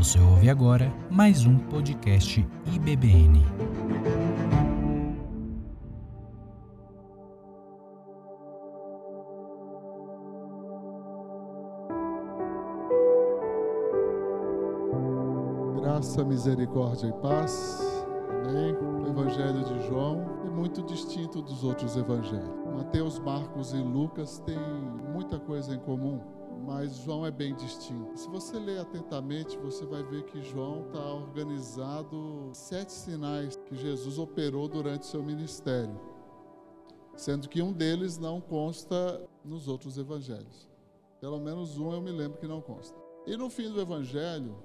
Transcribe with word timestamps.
Você 0.00 0.18
ouve 0.18 0.48
agora 0.48 0.90
mais 1.10 1.44
um 1.44 1.58
podcast 1.58 2.40
IBBN. 2.72 3.44
Graça, 15.82 16.24
misericórdia 16.24 17.08
e 17.08 17.12
paz. 17.20 17.78
Amém. 18.48 18.74
O 18.74 19.06
Evangelho 19.06 19.62
de 19.64 19.86
João 19.86 20.24
é 20.46 20.48
muito 20.48 20.82
distinto 20.84 21.42
dos 21.42 21.62
outros 21.62 21.94
evangelhos. 21.98 22.48
Mateus, 22.74 23.18
Marcos 23.18 23.74
e 23.74 23.76
Lucas 23.76 24.38
têm 24.46 24.58
muita 25.12 25.38
coisa 25.38 25.74
em 25.74 25.78
comum 25.78 26.39
mas 26.64 26.96
João 26.96 27.24
é 27.24 27.30
bem 27.30 27.54
distinto. 27.54 28.18
Se 28.18 28.28
você 28.28 28.58
ler 28.58 28.80
atentamente, 28.80 29.56
você 29.58 29.84
vai 29.86 30.02
ver 30.02 30.24
que 30.24 30.42
João 30.42 30.86
está 30.86 31.12
organizado 31.14 32.50
sete 32.52 32.92
sinais 32.92 33.56
que 33.66 33.76
Jesus 33.76 34.18
operou 34.18 34.68
durante 34.68 35.06
seu 35.06 35.22
ministério, 35.22 35.98
sendo 37.16 37.48
que 37.48 37.62
um 37.62 37.72
deles 37.72 38.18
não 38.18 38.40
consta 38.40 39.28
nos 39.44 39.68
outros 39.68 39.98
evangelhos. 39.98 40.68
Pelo 41.20 41.38
menos 41.38 41.78
um 41.78 41.92
eu 41.92 42.00
me 42.00 42.10
lembro 42.10 42.38
que 42.38 42.46
não 42.46 42.60
consta. 42.60 42.96
E 43.26 43.36
no 43.36 43.50
fim 43.50 43.70
do 43.70 43.80
evangelho, 43.80 44.56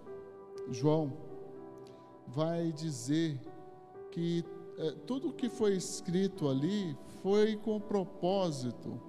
João 0.72 1.14
vai 2.28 2.72
dizer 2.72 3.40
que 4.12 4.44
é, 4.78 4.92
tudo 5.06 5.34
que 5.34 5.50
foi 5.50 5.76
escrito 5.76 6.48
ali 6.48 6.98
foi 7.22 7.56
com 7.58 7.78
o 7.78 7.82
propósito 7.82 9.00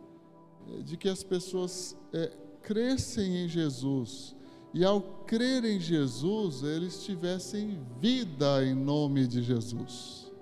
é, 0.68 0.82
de 0.82 0.96
que 0.96 1.09
as 1.09 1.23
pessoas 1.23 1.96
é, 2.12 2.37
crescem 2.66 3.44
em 3.44 3.48
Jesus 3.48 4.34
e 4.74 4.84
ao 4.84 5.00
crer 5.00 5.64
em 5.64 5.78
Jesus, 5.78 6.64
eles 6.64 7.04
tivessem 7.04 7.78
vida 8.00 8.64
em 8.64 8.74
nome 8.74 9.24
de 9.28 9.40
Jesus. 9.40 10.32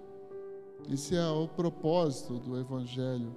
Esse 0.91 1.15
é 1.15 1.29
o 1.29 1.47
propósito 1.47 2.39
do 2.39 2.59
Evangelho. 2.59 3.37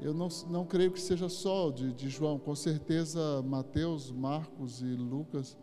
Eu 0.00 0.14
não, 0.14 0.28
não 0.48 0.64
creio 0.64 0.92
que 0.92 1.00
seja 1.00 1.28
só 1.28 1.70
de, 1.70 1.92
de 1.92 2.08
João, 2.08 2.38
com 2.38 2.54
certeza 2.54 3.42
Mateus, 3.42 4.12
Marcos 4.12 4.80
e 4.80 4.84
Lucas 4.84 5.58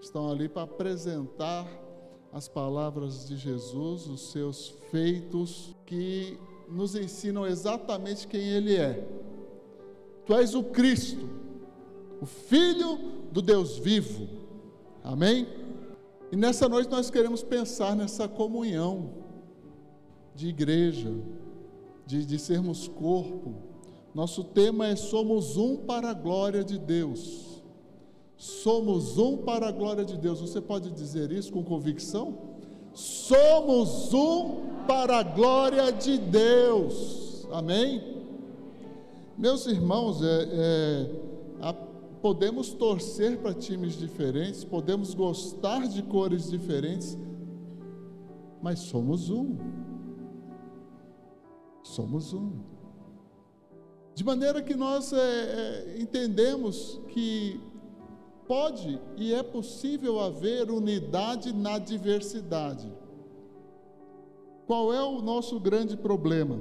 estão 0.00 0.28
ali 0.28 0.48
para 0.48 0.62
apresentar 0.62 1.66
as 2.32 2.48
palavras 2.48 3.28
de 3.28 3.36
Jesus, 3.36 4.08
os 4.08 4.32
seus 4.32 4.70
feitos, 4.90 5.74
que 5.86 6.36
nos 6.68 6.96
ensinam 6.96 7.46
exatamente 7.46 8.26
quem 8.26 8.40
Ele 8.40 8.74
é. 8.74 9.08
Tu 10.26 10.34
és 10.34 10.54
o 10.54 10.64
Cristo, 10.64 11.40
o 12.20 12.26
Filho 12.26 12.98
do 13.32 13.40
Deus 13.40 13.78
vivo. 13.78 14.28
Amém? 15.02 15.46
E 16.30 16.36
nessa 16.36 16.68
noite 16.68 16.90
nós 16.90 17.10
queremos 17.10 17.42
pensar 17.42 17.96
nessa 17.96 18.28
comunhão 18.28 19.10
de 20.34 20.48
igreja, 20.48 21.12
de, 22.06 22.24
de 22.24 22.38
sermos 22.38 22.86
corpo. 22.86 23.54
Nosso 24.14 24.44
tema 24.44 24.86
é 24.86 24.96
Somos 24.96 25.56
um 25.56 25.76
para 25.76 26.10
a 26.10 26.14
glória 26.14 26.62
de 26.62 26.78
Deus. 26.78 27.62
Somos 28.36 29.18
um 29.18 29.38
para 29.38 29.68
a 29.68 29.72
glória 29.72 30.04
de 30.04 30.16
Deus. 30.16 30.40
Você 30.40 30.60
pode 30.60 30.90
dizer 30.90 31.30
isso 31.32 31.52
com 31.52 31.64
convicção? 31.64 32.38
Somos 32.92 34.12
um 34.12 34.84
para 34.86 35.18
a 35.18 35.22
glória 35.22 35.92
de 35.92 36.18
Deus. 36.18 37.46
Amém? 37.52 38.02
Meus 39.36 39.66
irmãos, 39.66 40.22
é, 40.22 40.48
é, 40.52 41.10
a 41.60 41.72
podemos 42.20 42.72
torcer 42.72 43.38
para 43.38 43.54
times 43.54 43.98
diferentes, 43.98 44.64
podemos 44.64 45.14
gostar 45.14 45.88
de 45.88 46.02
cores 46.02 46.50
diferentes, 46.50 47.16
mas 48.62 48.80
somos 48.80 49.30
um. 49.30 49.56
Somos 51.82 52.32
um. 52.32 52.52
De 54.14 54.22
maneira 54.22 54.62
que 54.62 54.74
nós 54.74 55.12
é, 55.12 55.18
é, 55.18 55.96
entendemos 55.98 57.00
que 57.08 57.58
pode 58.46 59.00
e 59.16 59.32
é 59.32 59.42
possível 59.42 60.20
haver 60.20 60.70
unidade 60.70 61.52
na 61.54 61.78
diversidade. 61.78 62.92
Qual 64.66 64.92
é 64.92 65.02
o 65.02 65.22
nosso 65.22 65.58
grande 65.58 65.96
problema? 65.96 66.60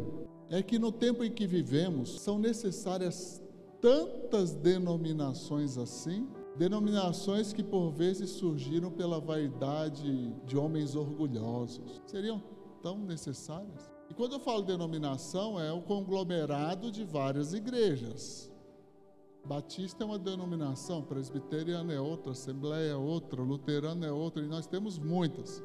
É 0.50 0.63
que 0.63 0.79
no 0.79 0.91
tempo 0.91 1.23
em 1.23 1.31
que 1.31 1.45
vivemos 1.45 2.22
são 2.22 2.39
necessárias 2.39 3.38
tantas 3.81 4.53
denominações 4.53 5.78
assim, 5.78 6.28
denominações 6.57 7.53
que 7.53 7.63
por 7.63 7.91
vezes 7.91 8.31
surgiram 8.31 8.91
pela 8.91 9.19
vaidade 9.19 10.34
de 10.45 10.57
homens 10.57 10.95
orgulhosos. 10.95 12.01
Seriam 12.06 12.41
tão 12.81 12.97
necessárias? 13.00 13.90
E 14.09 14.13
quando 14.13 14.34
eu 14.34 14.40
falo 14.40 14.62
denominação, 14.63 15.59
é 15.59 15.72
o 15.72 15.81
conglomerado 15.81 16.91
de 16.91 17.03
várias 17.03 17.53
igrejas. 17.53 18.51
Batista 19.45 20.03
é 20.03 20.06
uma 20.06 20.19
denominação, 20.19 21.01
presbiteriana 21.01 21.94
é 21.94 22.00
outra, 22.00 22.34
assembleia 22.34 22.91
é 22.91 22.96
outra, 22.96 23.41
luterana 23.41 24.06
é 24.06 24.11
outra, 24.11 24.44
e 24.44 24.47
nós 24.47 24.67
temos 24.67 25.00
muitas. 25.00 25.63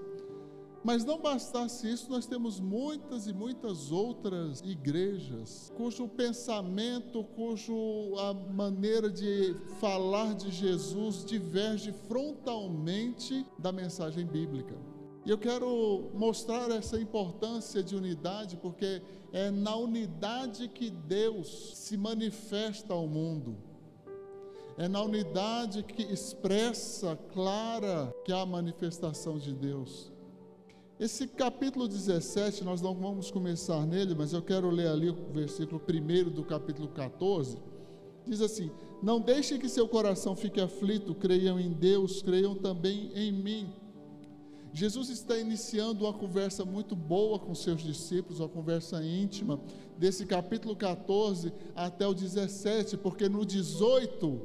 Mas 0.84 1.02
não 1.02 1.18
bastasse 1.18 1.90
isso, 1.90 2.10
nós 2.10 2.26
temos 2.26 2.60
muitas 2.60 3.26
e 3.26 3.32
muitas 3.32 3.90
outras 3.90 4.60
igrejas 4.60 5.72
cujo 5.78 6.06
pensamento, 6.06 7.24
cujo 7.24 7.74
a 8.18 8.34
maneira 8.34 9.10
de 9.10 9.56
falar 9.80 10.34
de 10.34 10.50
Jesus 10.50 11.24
diverge 11.24 11.90
frontalmente 12.06 13.46
da 13.58 13.72
mensagem 13.72 14.26
bíblica. 14.26 14.76
E 15.24 15.30
eu 15.30 15.38
quero 15.38 16.10
mostrar 16.12 16.70
essa 16.70 17.00
importância 17.00 17.82
de 17.82 17.96
unidade, 17.96 18.58
porque 18.58 19.00
é 19.32 19.50
na 19.50 19.74
unidade 19.74 20.68
que 20.68 20.90
Deus 20.90 21.78
se 21.78 21.96
manifesta 21.96 22.92
ao 22.92 23.08
mundo. 23.08 23.56
É 24.76 24.86
na 24.86 25.00
unidade 25.00 25.82
que 25.82 26.02
expressa 26.02 27.16
clara 27.32 28.14
que 28.22 28.32
há 28.32 28.42
a 28.42 28.46
manifestação 28.46 29.38
de 29.38 29.54
Deus. 29.54 30.13
Esse 30.98 31.26
capítulo 31.26 31.88
17, 31.88 32.62
nós 32.62 32.80
não 32.80 32.94
vamos 32.94 33.28
começar 33.28 33.84
nele, 33.84 34.14
mas 34.14 34.32
eu 34.32 34.40
quero 34.40 34.70
ler 34.70 34.86
ali 34.86 35.10
o 35.10 35.16
versículo 35.32 35.82
1 35.82 36.30
do 36.30 36.44
capítulo 36.44 36.86
14. 36.86 37.58
Diz 38.24 38.40
assim: 38.40 38.70
Não 39.02 39.20
deixem 39.20 39.58
que 39.58 39.68
seu 39.68 39.88
coração 39.88 40.36
fique 40.36 40.60
aflito, 40.60 41.12
creiam 41.12 41.58
em 41.58 41.72
Deus, 41.72 42.22
creiam 42.22 42.54
também 42.54 43.10
em 43.12 43.32
mim. 43.32 43.72
Jesus 44.72 45.08
está 45.08 45.36
iniciando 45.36 46.04
uma 46.04 46.12
conversa 46.12 46.64
muito 46.64 46.94
boa 46.94 47.40
com 47.40 47.56
seus 47.56 47.82
discípulos, 47.82 48.38
uma 48.38 48.48
conversa 48.48 49.04
íntima, 49.04 49.60
desse 49.98 50.24
capítulo 50.24 50.76
14 50.76 51.52
até 51.74 52.06
o 52.06 52.14
17, 52.14 52.96
porque 52.98 53.28
no 53.28 53.44
18, 53.44 54.40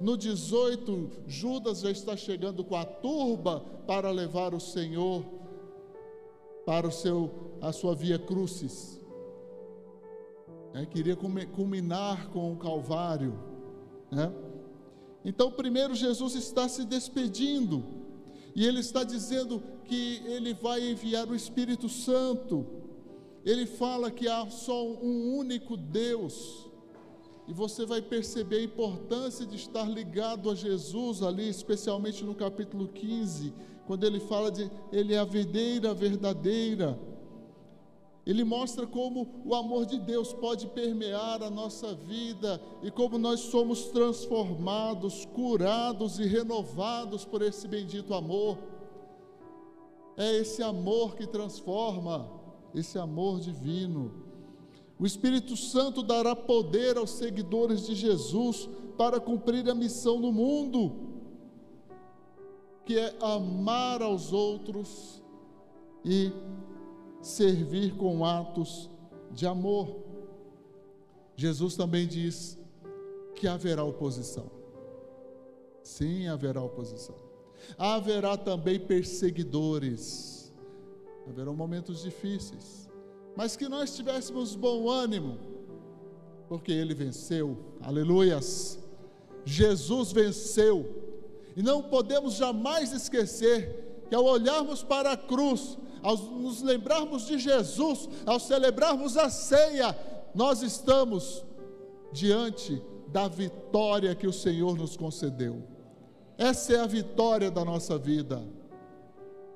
no 0.00 0.16
18, 0.16 1.10
Judas 1.26 1.80
já 1.80 1.90
está 1.90 2.16
chegando 2.16 2.64
com 2.64 2.76
a 2.76 2.86
turba 2.86 3.60
para 3.86 4.10
levar 4.10 4.54
o 4.54 4.60
Senhor 4.60 5.39
para 6.70 6.86
o 6.86 6.92
seu, 6.92 7.56
a 7.60 7.72
sua 7.72 7.96
via 7.96 8.16
crucis. 8.16 9.00
É, 10.72 10.86
queria 10.86 11.16
culminar 11.16 12.28
com 12.28 12.52
o 12.52 12.56
Calvário. 12.56 13.36
Né? 14.08 14.32
Então, 15.24 15.50
primeiro, 15.50 15.96
Jesus 15.96 16.36
está 16.36 16.68
se 16.68 16.84
despedindo, 16.84 17.82
e 18.54 18.64
Ele 18.64 18.78
está 18.78 19.02
dizendo 19.02 19.60
que 19.84 20.22
Ele 20.24 20.54
vai 20.54 20.92
enviar 20.92 21.28
o 21.28 21.34
Espírito 21.34 21.88
Santo. 21.88 22.64
Ele 23.44 23.66
fala 23.66 24.08
que 24.08 24.28
há 24.28 24.48
só 24.48 24.86
um 24.86 25.38
único 25.38 25.76
Deus, 25.76 26.70
e 27.48 27.52
você 27.52 27.84
vai 27.84 28.00
perceber 28.00 28.58
a 28.58 28.62
importância 28.62 29.44
de 29.44 29.56
estar 29.56 29.90
ligado 29.90 30.48
a 30.48 30.54
Jesus 30.54 31.20
ali, 31.20 31.48
especialmente 31.48 32.22
no 32.22 32.32
capítulo 32.32 32.86
15, 32.86 33.52
quando 33.90 34.04
ele 34.04 34.20
fala 34.20 34.52
de 34.52 34.70
ele 34.92 35.14
é 35.14 35.18
a 35.18 35.24
videira 35.24 35.92
verdadeira. 35.92 36.96
Ele 38.24 38.44
mostra 38.44 38.86
como 38.86 39.42
o 39.44 39.52
amor 39.52 39.84
de 39.84 39.98
Deus 39.98 40.32
pode 40.32 40.68
permear 40.68 41.42
a 41.42 41.50
nossa 41.50 41.92
vida 41.92 42.62
e 42.84 42.90
como 42.92 43.18
nós 43.18 43.40
somos 43.40 43.88
transformados, 43.88 45.24
curados 45.34 46.20
e 46.20 46.24
renovados 46.24 47.24
por 47.24 47.42
esse 47.42 47.66
bendito 47.66 48.14
amor. 48.14 48.58
É 50.16 50.36
esse 50.36 50.62
amor 50.62 51.16
que 51.16 51.26
transforma, 51.26 52.30
esse 52.72 52.96
amor 52.96 53.40
divino. 53.40 54.12
O 55.00 55.04
Espírito 55.04 55.56
Santo 55.56 56.00
dará 56.00 56.36
poder 56.36 56.96
aos 56.96 57.10
seguidores 57.10 57.84
de 57.88 57.96
Jesus 57.96 58.70
para 58.96 59.18
cumprir 59.18 59.68
a 59.68 59.74
missão 59.74 60.20
no 60.20 60.30
mundo 60.30 61.09
que 62.84 62.98
é 62.98 63.16
amar 63.20 64.02
aos 64.02 64.32
outros 64.32 65.22
e 66.04 66.32
servir 67.20 67.96
com 67.96 68.24
atos 68.24 68.90
de 69.32 69.46
amor. 69.46 69.96
Jesus 71.36 71.76
também 71.76 72.06
diz 72.06 72.58
que 73.34 73.46
haverá 73.46 73.84
oposição. 73.84 74.50
Sim, 75.82 76.28
haverá 76.28 76.62
oposição. 76.62 77.14
Haverá 77.78 78.36
também 78.36 78.78
perseguidores. 78.78 80.52
Haverão 81.26 81.54
momentos 81.54 82.02
difíceis. 82.02 82.88
Mas 83.36 83.56
que 83.56 83.68
nós 83.68 83.94
tivéssemos 83.94 84.54
bom 84.54 84.88
ânimo, 84.88 85.38
porque 86.48 86.72
ele 86.72 86.94
venceu. 86.94 87.56
Aleluias. 87.80 88.78
Jesus 89.44 90.12
venceu. 90.12 91.09
E 91.60 91.62
não 91.62 91.82
podemos 91.82 92.36
jamais 92.36 92.90
esquecer 92.90 94.06
que 94.08 94.14
ao 94.14 94.24
olharmos 94.24 94.82
para 94.82 95.12
a 95.12 95.16
cruz, 95.16 95.76
ao 96.02 96.16
nos 96.16 96.62
lembrarmos 96.62 97.26
de 97.26 97.38
Jesus, 97.38 98.08
ao 98.24 98.40
celebrarmos 98.40 99.18
a 99.18 99.28
ceia, 99.28 99.94
nós 100.34 100.62
estamos 100.62 101.44
diante 102.14 102.82
da 103.08 103.28
vitória 103.28 104.14
que 104.14 104.26
o 104.26 104.32
Senhor 104.32 104.74
nos 104.74 104.96
concedeu. 104.96 105.62
Essa 106.38 106.72
é 106.72 106.80
a 106.80 106.86
vitória 106.86 107.50
da 107.50 107.62
nossa 107.62 107.98
vida. 107.98 108.42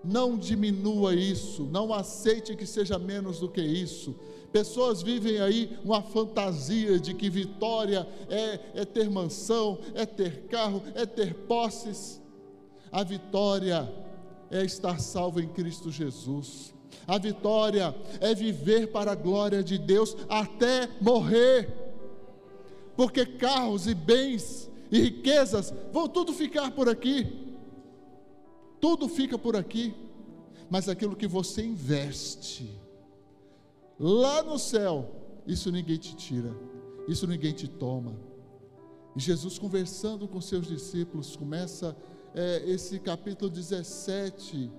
Não 0.04 0.36
diminua 0.36 1.14
isso, 1.14 1.62
não 1.62 1.90
aceite 1.90 2.54
que 2.54 2.66
seja 2.66 2.98
menos 2.98 3.40
do 3.40 3.48
que 3.48 3.62
isso. 3.62 4.14
Pessoas 4.54 5.02
vivem 5.02 5.40
aí 5.40 5.76
uma 5.84 6.00
fantasia 6.00 7.00
de 7.00 7.12
que 7.12 7.28
vitória 7.28 8.06
é, 8.30 8.82
é 8.82 8.84
ter 8.84 9.10
mansão, 9.10 9.80
é 9.96 10.06
ter 10.06 10.42
carro, 10.42 10.80
é 10.94 11.04
ter 11.04 11.34
posses. 11.34 12.22
A 12.92 13.02
vitória 13.02 13.92
é 14.52 14.64
estar 14.64 15.00
salvo 15.00 15.40
em 15.40 15.48
Cristo 15.48 15.90
Jesus. 15.90 16.72
A 17.04 17.18
vitória 17.18 17.92
é 18.20 18.32
viver 18.32 18.92
para 18.92 19.10
a 19.10 19.16
glória 19.16 19.60
de 19.60 19.76
Deus 19.76 20.16
até 20.28 20.88
morrer. 21.00 21.68
Porque 22.96 23.26
carros 23.26 23.88
e 23.88 23.94
bens 23.94 24.70
e 24.88 25.00
riquezas 25.00 25.74
vão 25.92 26.08
tudo 26.08 26.32
ficar 26.32 26.70
por 26.70 26.88
aqui. 26.88 27.56
Tudo 28.80 29.08
fica 29.08 29.36
por 29.36 29.56
aqui. 29.56 29.92
Mas 30.70 30.88
aquilo 30.88 31.16
que 31.16 31.26
você 31.26 31.64
investe, 31.64 32.83
lá 33.98 34.42
no 34.42 34.58
céu, 34.58 35.10
isso 35.46 35.70
ninguém 35.70 35.96
te 35.96 36.16
tira, 36.16 36.54
isso 37.06 37.26
ninguém 37.26 37.52
te 37.52 37.68
toma. 37.68 38.14
E 39.16 39.20
Jesus, 39.20 39.58
conversando 39.58 40.26
com 40.26 40.40
seus 40.40 40.66
discípulos, 40.66 41.36
começa 41.36 41.96
é, 42.34 42.62
esse 42.66 42.98
capítulo 42.98 43.50
17 43.50 44.70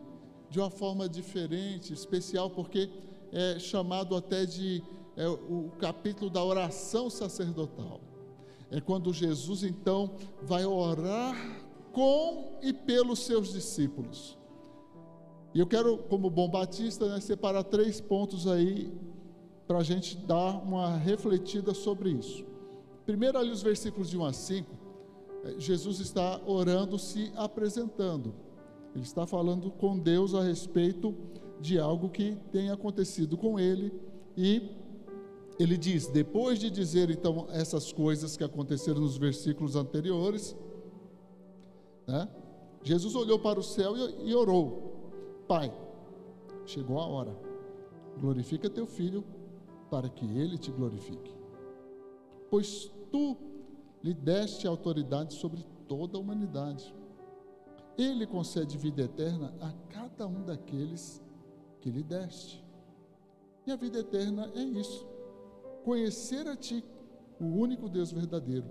de 0.49 0.59
uma 0.59 0.69
forma 0.69 1.07
diferente, 1.07 1.93
especial, 1.93 2.49
porque 2.49 2.89
é 3.31 3.59
chamado 3.59 4.15
até 4.15 4.45
de 4.45 4.83
é, 5.15 5.27
o 5.27 5.71
capítulo 5.79 6.29
da 6.29 6.43
oração 6.43 7.09
sacerdotal. 7.09 8.01
É 8.69 8.81
quando 8.81 9.13
Jesus 9.13 9.63
então 9.63 10.15
vai 10.41 10.65
orar 10.65 11.35
com 11.93 12.57
e 12.61 12.73
pelos 12.73 13.19
seus 13.19 13.53
discípulos. 13.53 14.37
E 15.55 15.59
eu 15.61 15.65
quero, 15.65 15.97
como 16.09 16.29
bom 16.29 16.49
batista, 16.49 17.07
né, 17.07 17.21
separar 17.21 17.63
três 17.63 18.01
pontos 18.01 18.45
aí 18.45 18.91
para 19.65 19.77
a 19.77 19.83
gente 19.83 20.17
dar 20.17 20.61
uma 20.61 20.97
refletida 20.97 21.73
sobre 21.73 22.09
isso. 22.09 22.43
Primeiro, 23.05 23.37
ali 23.37 23.51
os 23.51 23.63
versículos 23.63 24.09
de 24.09 24.17
1 24.17 24.25
a 24.25 24.33
5, 24.33 24.69
é, 25.45 25.57
Jesus 25.57 26.01
está 26.01 26.41
orando, 26.45 26.99
se 26.99 27.31
apresentando. 27.37 28.35
Ele 28.93 29.05
está 29.05 29.25
falando 29.25 29.71
com 29.71 29.97
Deus 29.97 30.35
a 30.35 30.43
respeito 30.43 31.15
de 31.61 31.79
algo 31.79 32.09
que 32.09 32.37
tem 32.51 32.69
acontecido 32.69 33.37
com 33.37 33.57
ele 33.57 33.93
e 34.35 34.61
ele 35.57 35.77
diz, 35.77 36.07
depois 36.07 36.59
de 36.59 36.69
dizer 36.69 37.09
então 37.09 37.47
essas 37.49 37.93
coisas 37.93 38.35
que 38.35 38.43
aconteceram 38.43 38.99
nos 38.99 39.15
versículos 39.15 39.77
anteriores, 39.77 40.53
né, 42.05 42.27
Jesus 42.83 43.15
olhou 43.15 43.39
para 43.39 43.57
o 43.57 43.63
céu 43.63 43.95
e, 43.95 44.31
e 44.31 44.35
orou: 44.35 44.94
Pai, 45.47 45.71
chegou 46.65 46.99
a 46.99 47.05
hora, 47.05 47.35
glorifica 48.19 48.69
teu 48.69 48.87
filho, 48.87 49.23
para 49.89 50.09
que 50.09 50.25
ele 50.25 50.57
te 50.57 50.71
glorifique. 50.71 51.33
Pois 52.49 52.91
tu 53.11 53.37
lhe 54.03 54.13
deste 54.13 54.67
autoridade 54.67 55.33
sobre 55.35 55.63
toda 55.87 56.17
a 56.17 56.21
humanidade. 56.21 56.93
Ele 57.97 58.25
concede 58.25 58.77
vida 58.77 59.03
eterna 59.03 59.53
a 59.61 59.71
cada 59.89 60.27
um 60.27 60.43
daqueles 60.43 61.23
que 61.79 61.89
lhe 61.89 62.03
deste. 62.03 62.63
E 63.65 63.71
a 63.71 63.75
vida 63.75 63.99
eterna 63.99 64.51
é 64.55 64.61
isso: 64.61 65.07
conhecer 65.83 66.47
a 66.47 66.55
Ti, 66.55 66.83
o 67.39 67.45
único 67.45 67.87
Deus 67.87 68.11
verdadeiro, 68.11 68.67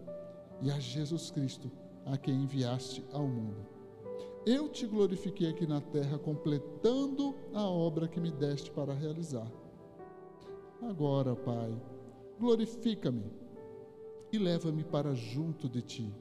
e 0.61 0.71
a 0.71 0.79
Jesus 0.79 1.31
Cristo, 1.31 1.71
a 2.05 2.19
quem 2.19 2.43
enviaste 2.43 3.05
ao 3.13 3.27
mundo. 3.27 3.74
Eu 4.47 4.69
te 4.69 4.87
glorifiquei 4.87 5.49
aqui 5.49 5.67
na 5.67 5.81
terra, 5.81 6.19
completando 6.19 7.35
a 7.55 7.63
obra 7.63 8.07
que 8.07 8.21
me 8.21 8.31
deste 8.31 8.71
para 8.71 8.93
realizar. 8.93 9.51
Agora, 10.83 11.35
Pai, 11.35 11.75
glorifica-me 12.39 13.25
e 14.31 14.39
leva-me 14.39 14.85
para 14.85 15.15
junto 15.15 15.67
de 15.67 15.81
ti, 15.81 16.15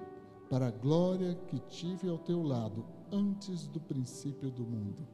para 0.50 0.68
a 0.68 0.72
glória 0.72 1.36
que 1.48 1.60
tive 1.60 2.08
ao 2.08 2.18
teu 2.18 2.42
lado 2.42 2.86
antes 3.12 3.68
do 3.68 3.82
princípio 3.82 4.50
do 4.50 4.64
mundo. 4.64 5.06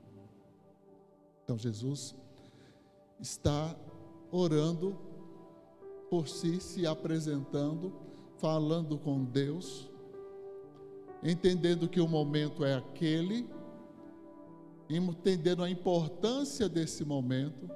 Então, 1.43 1.57
Jesus 1.57 2.15
está 3.19 3.75
orando 4.31 4.95
por 6.11 6.27
si, 6.27 6.59
se 6.59 6.85
apresentando, 6.85 7.91
falando 8.37 8.99
com 8.99 9.23
Deus, 9.23 9.89
entendendo 11.23 11.87
que 11.87 11.99
o 11.99 12.07
momento 12.07 12.63
é 12.63 12.75
aquele, 12.75 13.47
entendendo 14.89 15.63
a 15.63 15.69
importância 15.69 16.67
desse 16.67 17.03
momento. 17.05 17.69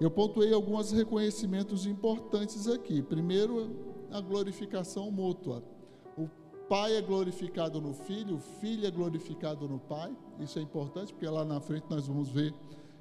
Eu 0.00 0.10
pontuei 0.10 0.52
alguns 0.52 0.92
reconhecimentos 0.92 1.86
importantes 1.86 2.68
aqui. 2.68 3.02
Primeiro, 3.02 3.74
a 4.10 4.20
glorificação 4.20 5.10
mútua. 5.10 5.62
O 6.16 6.28
pai 6.68 6.96
é 6.96 7.02
glorificado 7.02 7.80
no 7.80 7.94
filho, 7.94 8.36
o 8.36 8.40
filho 8.40 8.86
é 8.86 8.90
glorificado 8.90 9.66
no 9.68 9.78
pai. 9.78 10.14
Isso 10.38 10.58
é 10.58 10.62
importante, 10.62 11.12
porque 11.12 11.26
lá 11.26 11.44
na 11.44 11.60
frente 11.60 11.86
nós 11.88 12.06
vamos 12.06 12.28
ver 12.28 12.54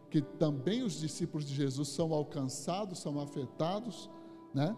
que 0.10 0.22
também 0.22 0.84
os 0.84 1.00
discípulos 1.00 1.46
de 1.46 1.54
Jesus 1.54 1.90
são 1.90 2.14
alcançados, 2.14 3.00
são 3.00 3.20
afetados, 3.20 4.10
né? 4.54 4.76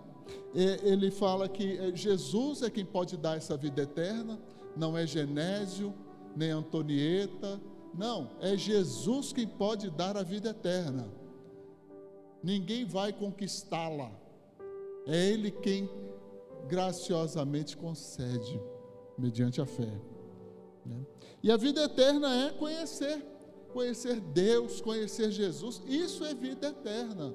Ele 0.53 1.11
fala 1.11 1.47
que 1.47 1.77
eh, 1.77 1.95
Jesus 1.95 2.61
é 2.61 2.69
quem 2.69 2.83
pode 2.83 3.15
dar 3.15 3.37
essa 3.37 3.55
vida 3.55 3.83
eterna, 3.83 4.39
não 4.77 4.97
é 4.97 5.05
Genésio, 5.05 5.93
nem 6.35 6.51
Antonieta, 6.51 7.59
não, 7.93 8.29
é 8.39 8.55
Jesus 8.55 9.33
quem 9.33 9.47
pode 9.47 9.89
dar 9.89 10.15
a 10.15 10.23
vida 10.23 10.49
eterna. 10.49 11.09
Ninguém 12.43 12.85
vai 12.85 13.11
conquistá-la, 13.11 14.11
é 15.07 15.31
Ele 15.31 15.49
quem 15.49 15.89
graciosamente 16.67 17.75
concede, 17.75 18.61
mediante 19.17 19.59
a 19.59 19.65
fé. 19.65 19.91
Né? 20.85 21.05
E 21.41 21.51
a 21.51 21.57
vida 21.57 21.83
eterna 21.83 22.45
é 22.45 22.51
conhecer, 22.51 23.25
conhecer 23.73 24.19
Deus, 24.19 24.79
conhecer 24.79 25.31
Jesus, 25.31 25.81
isso 25.87 26.23
é 26.23 26.33
vida 26.33 26.67
eterna. 26.67 27.33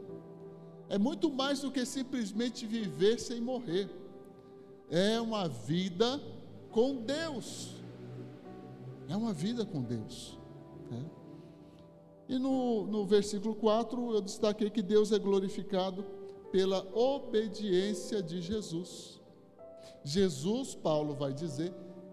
É 0.89 0.99
muito 0.99 1.31
mais 1.31 1.61
do 1.61 1.73
que 1.73 1.85
simplesmente 1.85 2.67
viver 2.67 3.19
sem 3.19 3.41
morrer. 3.41 3.89
É 4.91 5.21
uma 5.21 5.49
vida 5.49 6.21
com 6.73 6.97
Deus. 6.97 7.77
É 9.09 9.17
uma 9.17 9.33
vida 9.33 9.65
com 9.65 9.83
Deus. 9.83 10.39
Né? 10.91 11.05
E 12.29 12.39
no, 12.39 12.87
no 12.87 13.05
versículo 13.05 13.55
4 13.55 14.15
eu 14.15 14.21
destaquei 14.21 14.71
que 14.71 14.83
Deus 14.83 15.13
é 15.13 15.19
glorificado 15.19 16.05
pela 16.51 16.87
obediência 16.97 18.23
de 18.23 18.41
Jesus. 18.41 19.21
Jesus, 20.05 20.75
Paulo 20.75 21.15
vai 21.15 21.33
dizer, 21.33 21.73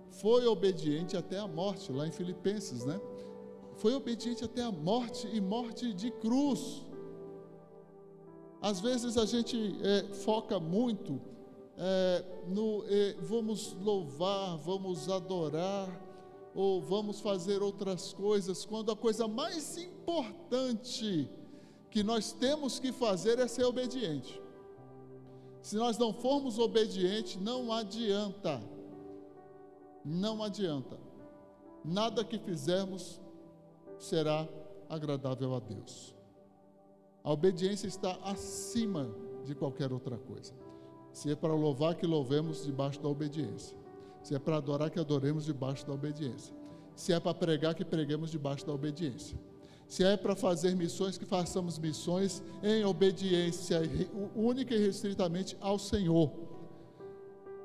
foi 0.10 0.46
obediente 0.46 1.18
até 1.18 1.40
a 1.40 1.48
morte, 1.48 1.92
lá 1.92 2.08
em 2.08 2.12
Filipenses, 2.12 2.86
né? 2.86 3.00
Foi 3.78 3.94
obediente 3.94 4.44
até 4.44 4.62
a 4.62 4.72
morte 4.72 5.28
e 5.32 5.40
morte 5.40 5.94
de 5.94 6.12
cruz. 6.12 6.86
Às 8.62 8.82
vezes 8.82 9.18
a 9.18 9.26
gente 9.26 9.78
é, 9.82 10.14
foca 10.14 10.60
muito 10.60 11.20
é, 11.82 12.26
no 12.46 12.84
é, 12.88 13.14
vamos 13.22 13.72
louvar, 13.82 14.58
vamos 14.58 15.10
adorar, 15.10 15.90
ou 16.54 16.82
vamos 16.82 17.22
fazer 17.22 17.62
outras 17.62 18.12
coisas, 18.12 18.66
quando 18.66 18.92
a 18.92 18.98
coisa 18.98 19.30
mais 19.30 19.78
importante 19.78 21.32
que 21.90 22.04
nós 22.04 22.34
temos 22.34 22.80
que 22.80 22.92
fazer 22.92 23.40
é 23.40 23.48
ser 23.48 23.64
obediente. 23.64 24.42
Se 25.62 25.78
nós 25.78 25.98
não 25.98 26.14
formos 26.14 26.60
obedientes, 26.60 27.38
não 27.38 27.72
adianta. 27.72 28.62
Não 30.04 30.44
adianta. 30.44 31.00
Nada 31.84 32.26
que 32.26 32.38
fizermos 32.38 33.22
será 33.98 34.48
agradável 34.90 35.56
a 35.56 35.60
Deus. 35.60 36.14
A 37.24 37.32
obediência 37.32 37.88
está 37.88 38.18
acima 38.24 39.10
de 39.46 39.56
qualquer 39.56 39.94
outra 39.94 40.18
coisa. 40.18 40.54
Se 41.12 41.32
é 41.32 41.36
para 41.36 41.54
louvar, 41.54 41.96
que 41.96 42.06
louvemos 42.06 42.66
debaixo 42.66 43.02
da 43.02 43.10
obediência. 43.10 43.78
Se 44.24 44.36
é 44.36 44.40
para 44.40 44.58
adorar, 44.58 44.90
que 44.90 45.00
adoremos 45.00 45.46
debaixo 45.46 45.86
da 45.86 45.94
obediência. 45.94 46.56
Se 46.96 47.14
é 47.14 47.20
para 47.20 47.34
pregar, 47.34 47.74
que 47.74 47.86
preguemos 47.86 48.30
debaixo 48.30 48.66
da 48.66 48.74
obediência. 48.74 49.38
Se 49.88 50.04
é 50.04 50.16
para 50.16 50.36
fazer 50.36 50.76
missões, 50.76 51.18
que 51.18 51.26
façamos 51.26 51.80
missões 51.80 52.44
em 52.62 52.86
obediência 52.86 53.80
única 54.36 54.76
e 54.76 54.78
restritamente 54.78 55.58
ao 55.60 55.80
Senhor. 55.80 56.32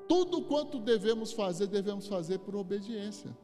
Tudo 0.09 0.43
quanto 0.43 0.79
devemos 0.79 1.33
fazer, 1.33 1.67
devemos 1.67 2.07
fazer 2.07 2.39
por 2.39 2.57
obediência. 2.57 3.37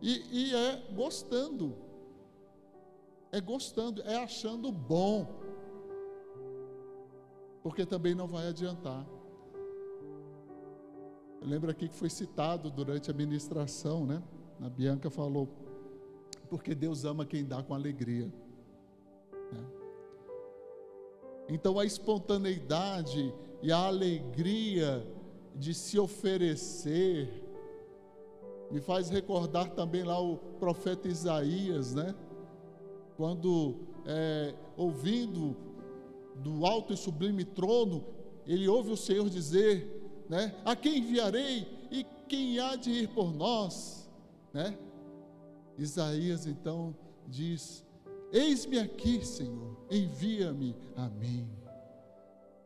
E, 0.00 0.22
e 0.32 0.54
é 0.54 0.82
gostando. 0.94 1.76
É 3.30 3.40
gostando, 3.40 4.02
é 4.02 4.16
achando 4.16 4.72
bom. 4.72 5.41
Porque 7.62 7.86
também 7.86 8.14
não 8.14 8.26
vai 8.26 8.48
adiantar. 8.48 9.06
Eu 11.40 11.48
lembro 11.48 11.70
aqui 11.70 11.88
que 11.88 11.94
foi 11.94 12.08
citado 12.08 12.70
durante 12.70 13.10
a 13.10 13.14
ministração, 13.14 14.06
né? 14.06 14.22
A 14.60 14.68
Bianca 14.68 15.10
falou, 15.10 15.48
porque 16.48 16.74
Deus 16.74 17.04
ama 17.04 17.26
quem 17.26 17.44
dá 17.44 17.62
com 17.62 17.74
alegria. 17.74 18.32
Né? 19.52 19.64
Então 21.48 21.78
a 21.78 21.84
espontaneidade 21.84 23.34
e 23.60 23.72
a 23.72 23.78
alegria 23.78 25.06
de 25.54 25.74
se 25.74 25.98
oferecer 25.98 27.42
me 28.70 28.80
faz 28.80 29.10
recordar 29.10 29.70
também 29.70 30.02
lá 30.02 30.18
o 30.20 30.36
profeta 30.36 31.06
Isaías, 31.06 31.94
né? 31.94 32.14
Quando 33.16 33.76
é, 34.06 34.54
ouvindo 34.76 35.54
do 36.36 36.64
alto 36.66 36.92
e 36.92 36.96
sublime 36.96 37.44
trono, 37.44 38.04
ele 38.46 38.68
ouve 38.68 38.90
o 38.90 38.96
Senhor 38.96 39.28
dizer, 39.28 40.24
né? 40.28 40.54
A 40.64 40.74
quem 40.74 40.98
enviarei 40.98 41.66
e 41.90 42.04
quem 42.28 42.58
há 42.58 42.76
de 42.76 42.90
ir 42.90 43.08
por 43.08 43.32
nós, 43.34 44.08
né? 44.52 44.76
Isaías 45.78 46.46
então 46.46 46.94
diz: 47.26 47.84
Eis-me 48.32 48.78
aqui, 48.78 49.24
Senhor, 49.24 49.76
envia-me 49.90 50.76
a 50.96 51.08
mim. 51.08 51.48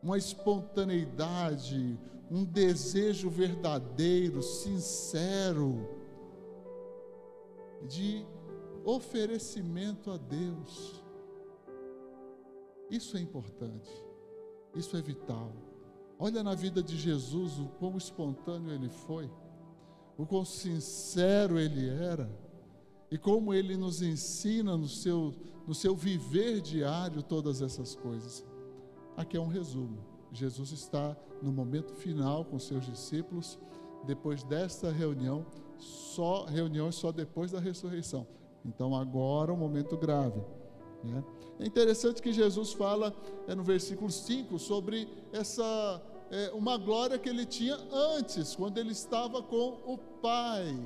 Uma 0.01 0.17
espontaneidade, 0.17 1.99
um 2.29 2.43
desejo 2.43 3.29
verdadeiro, 3.29 4.41
sincero, 4.41 5.87
de 7.87 8.25
oferecimento 8.85 10.11
a 10.11 10.17
Deus. 10.17 11.03
Isso 12.89 13.17
é 13.17 13.19
importante, 13.19 13.89
isso 14.75 14.95
é 14.95 15.01
vital. 15.01 15.51
Olha 16.19 16.43
na 16.43 16.55
vida 16.55 16.81
de 16.81 16.97
Jesus 16.97 17.59
o 17.59 17.67
quão 17.79 17.97
espontâneo 17.97 18.73
ele 18.73 18.89
foi, 18.89 19.29
o 20.17 20.25
quão 20.25 20.43
sincero 20.43 21.59
ele 21.59 21.87
era 21.89 22.29
e 23.11 23.17
como 23.17 23.53
ele 23.53 23.77
nos 23.77 24.01
ensina 24.01 24.75
no 24.75 24.87
seu, 24.87 25.33
no 25.67 25.73
seu 25.73 25.95
viver 25.95 26.61
diário 26.61 27.21
todas 27.21 27.61
essas 27.61 27.95
coisas. 27.95 28.45
Aqui 29.15 29.37
é 29.37 29.39
um 29.39 29.47
resumo. 29.47 29.97
Jesus 30.31 30.71
está 30.71 31.15
no 31.41 31.51
momento 31.51 31.93
final 31.93 32.43
com 32.45 32.59
seus 32.59 32.85
discípulos, 32.85 33.57
depois 34.05 34.43
desta 34.43 34.91
reunião, 34.91 35.45
só 35.77 36.45
reuniões 36.45 36.95
só 36.95 37.11
depois 37.11 37.51
da 37.51 37.59
ressurreição. 37.59 38.27
Então 38.65 38.95
agora 38.95 39.53
um 39.53 39.57
momento 39.57 39.95
grave. 39.97 40.41
Né? 41.03 41.23
É 41.59 41.65
interessante 41.65 42.21
que 42.21 42.31
Jesus 42.31 42.73
fala 42.73 43.15
é, 43.47 43.55
no 43.55 43.63
versículo 43.63 44.11
5 44.11 44.59
sobre 44.59 45.07
essa 45.31 46.01
é, 46.29 46.51
uma 46.53 46.77
glória 46.77 47.17
que 47.17 47.29
ele 47.29 47.45
tinha 47.45 47.77
antes, 47.91 48.55
quando 48.55 48.77
ele 48.77 48.91
estava 48.91 49.41
com 49.41 49.79
o 49.85 49.97
Pai. 50.21 50.77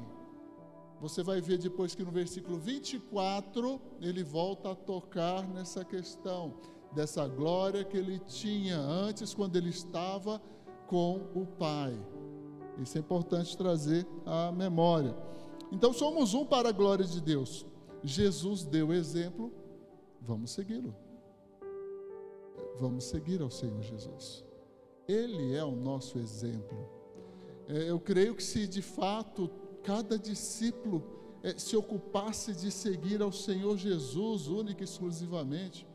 Você 1.02 1.24
vai 1.24 1.42
ver 1.42 1.58
depois 1.58 1.96
que 1.96 2.04
no 2.04 2.12
versículo 2.12 2.58
24 2.60 3.82
ele 4.00 4.24
volta 4.24 4.72
a 4.72 4.76
tocar 4.76 5.48
nessa 5.48 5.84
questão 5.84 6.54
dessa 6.94 7.28
glória 7.28 7.84
que 7.84 7.98
ele 7.98 8.20
tinha 8.20 8.78
antes 8.78 9.34
quando 9.34 9.56
ele 9.56 9.70
estava 9.70 10.42
com 10.88 11.22
o 11.34 11.46
Pai. 11.46 11.98
Isso 12.78 12.98
é 12.98 13.02
importante 13.02 13.56
trazer 13.58 14.06
à 14.26 14.52
memória. 14.52 15.16
Então 15.72 15.94
somos 15.94 16.34
um 16.34 16.46
para 16.46 16.70
a 16.70 16.74
glória 16.74 17.06
de 17.06 17.22
Deus. 17.22 17.66
Jesus 18.04 18.64
deu 18.64 18.92
exemplo, 18.92 19.52
vamos 20.22 20.52
segui-lo. 20.52 20.96
Vamos 22.80 23.06
seguir 23.06 23.42
ao 23.42 23.50
Senhor 23.50 23.82
Jesus. 23.82 24.46
Ele 25.08 25.56
é 25.56 25.64
o 25.64 25.76
nosso 25.76 26.18
exemplo. 26.20 26.78
É, 27.68 27.90
eu 27.90 28.00
creio 28.00 28.36
que 28.36 28.44
se 28.44 28.68
de 28.68 28.82
fato 28.82 29.50
cada 29.84 30.18
discípulo 30.18 31.04
eh, 31.44 31.56
se 31.58 31.76
ocupasse 31.76 32.54
de 32.54 32.72
seguir 32.72 33.22
ao 33.22 33.32
Senhor 33.32 33.78
Jesus 33.78 34.48
única 34.48 34.82
e 34.82 34.86
exclusivamente, 34.86 35.88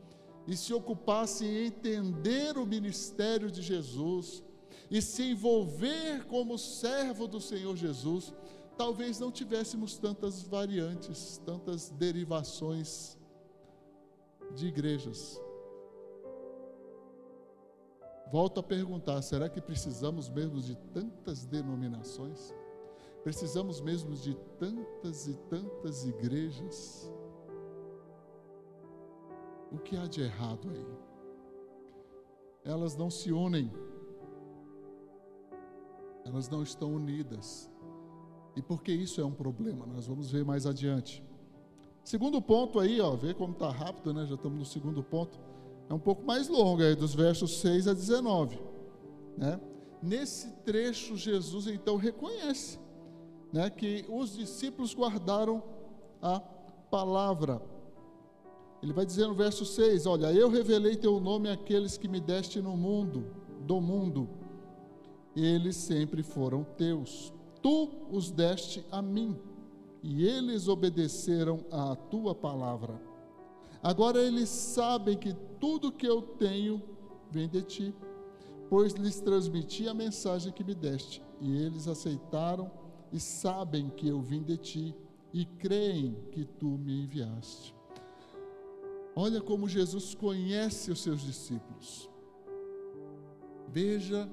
e 0.45 0.55
se 0.55 0.73
ocupasse 0.73 1.45
em 1.45 1.67
entender 1.67 2.57
o 2.57 2.65
ministério 2.65 3.49
de 3.49 3.61
Jesus, 3.61 4.43
e 4.89 5.01
se 5.01 5.23
envolver 5.23 6.25
como 6.25 6.57
servo 6.57 7.27
do 7.27 7.41
Senhor 7.41 7.75
Jesus, 7.75 8.33
talvez 8.77 9.19
não 9.19 9.31
tivéssemos 9.31 9.97
tantas 9.97 10.41
variantes, 10.41 11.41
tantas 11.45 11.89
derivações 11.89 13.17
de 14.57 14.67
igrejas. 14.67 15.41
Volto 18.31 18.59
a 18.59 18.63
perguntar: 18.63 19.21
será 19.21 19.47
que 19.47 19.61
precisamos 19.61 20.29
mesmo 20.29 20.59
de 20.59 20.75
tantas 20.93 21.45
denominações? 21.45 22.53
Precisamos 23.23 23.79
mesmo 23.79 24.15
de 24.15 24.35
tantas 24.57 25.27
e 25.27 25.35
tantas 25.49 26.05
igrejas. 26.05 27.11
O 29.71 29.77
que 29.77 29.95
há 29.97 30.07
de 30.07 30.21
errado 30.21 30.69
aí? 30.69 30.87
Elas 32.63 32.95
não 32.95 33.09
se 33.09 33.31
unem, 33.31 33.71
elas 36.25 36.49
não 36.49 36.63
estão 36.63 36.93
unidas. 36.93 37.71
E 38.55 38.61
por 38.61 38.81
que 38.81 38.91
isso 38.91 39.21
é 39.21 39.25
um 39.25 39.33
problema? 39.33 39.85
Nós 39.85 40.07
vamos 40.07 40.31
ver 40.31 40.43
mais 40.43 40.65
adiante. 40.65 41.23
Segundo 42.07 42.41
ponto 42.41 42.79
aí, 42.79 43.01
ó, 43.01 43.17
vê 43.17 43.33
como 43.33 43.51
está 43.51 43.69
rápido, 43.69 44.13
né? 44.13 44.25
Já 44.25 44.35
estamos 44.35 44.57
no 44.57 44.63
segundo 44.63 45.03
ponto. 45.03 45.37
É 45.89 45.93
um 45.93 45.99
pouco 45.99 46.23
mais 46.23 46.47
longo 46.47 46.81
aí, 46.81 46.95
dos 46.95 47.13
versos 47.13 47.59
6 47.59 47.85
a 47.85 47.93
19. 47.93 48.57
Né? 49.37 49.59
Nesse 50.01 50.49
trecho, 50.63 51.17
Jesus 51.17 51.67
então 51.67 51.97
reconhece 51.97 52.79
né, 53.51 53.69
que 53.69 54.05
os 54.07 54.37
discípulos 54.37 54.95
guardaram 54.95 55.61
a 56.21 56.39
palavra. 56.89 57.61
Ele 58.81 58.93
vai 58.93 59.05
dizer 59.05 59.27
no 59.27 59.33
verso 59.33 59.65
6: 59.65 60.05
Olha, 60.05 60.31
eu 60.31 60.49
revelei 60.49 60.95
teu 60.95 61.19
nome 61.19 61.49
àqueles 61.49 61.97
que 61.97 62.07
me 62.07 62.21
deste 62.21 62.61
no 62.61 62.77
mundo, 62.77 63.25
do 63.65 63.81
mundo, 63.81 64.29
eles 65.35 65.75
sempre 65.75 66.23
foram 66.23 66.63
teus. 66.63 67.33
Tu 67.61 67.89
os 68.09 68.31
deste 68.31 68.85
a 68.89 69.01
mim, 69.01 69.37
e 70.09 70.25
eles 70.25 70.69
obedeceram 70.69 71.65
à 71.69 71.93
tua 71.93 72.33
palavra. 72.33 72.97
Agora 73.83 74.17
eles 74.19 74.47
sabem 74.47 75.17
que 75.17 75.33
tudo 75.59 75.91
que 75.91 76.07
eu 76.07 76.21
tenho 76.21 76.81
vem 77.29 77.49
de 77.49 77.61
ti, 77.61 77.95
pois 78.69 78.93
lhes 78.93 79.19
transmiti 79.19 79.85
a 79.85 79.93
mensagem 79.93 80.53
que 80.53 80.63
me 80.63 80.73
deste, 80.73 81.21
e 81.41 81.57
eles 81.57 81.89
aceitaram 81.89 82.71
e 83.11 83.19
sabem 83.19 83.89
que 83.89 84.07
eu 84.07 84.21
vim 84.21 84.43
de 84.43 84.55
ti 84.55 84.95
e 85.33 85.43
creem 85.43 86.15
que 86.31 86.45
tu 86.45 86.77
me 86.77 87.03
enviaste. 87.03 87.75
Olha 89.13 89.41
como 89.41 89.67
Jesus 89.67 90.15
conhece 90.15 90.89
os 90.89 91.01
seus 91.01 91.19
discípulos. 91.19 92.09
Veja 93.67 94.29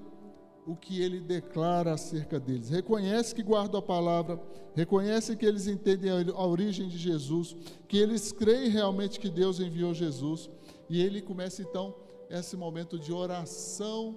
o 0.66 0.74
que 0.74 1.02
ele 1.02 1.20
declara 1.20 1.92
acerca 1.92 2.40
deles. 2.40 2.70
Reconhece 2.70 3.34
que 3.34 3.42
guardam 3.42 3.78
a 3.78 3.82
palavra, 3.82 4.40
reconhece 4.74 5.36
que 5.36 5.44
eles 5.44 5.66
entendem 5.66 6.10
a 6.10 6.46
origem 6.46 6.88
de 6.88 6.96
Jesus, 6.96 7.54
que 7.86 7.98
eles 7.98 8.32
creem 8.32 8.68
realmente 8.68 9.20
que 9.20 9.28
Deus 9.28 9.60
enviou 9.60 9.92
Jesus. 9.92 10.50
E 10.88 11.02
ele 11.02 11.20
começa 11.20 11.62
então 11.62 11.94
esse 12.30 12.56
momento 12.56 12.98
de 12.98 13.12
oração 13.12 14.16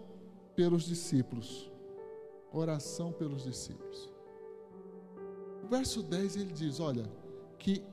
pelos 0.55 0.85
discípulos. 0.85 1.69
Oração 2.51 3.11
pelos 3.11 3.43
discípulos 3.43 4.17
verso 5.67 6.01
10 6.01 6.37
ele 6.37 6.53
diz: 6.53 6.79
Olha, 6.79 7.09
que 7.59 7.83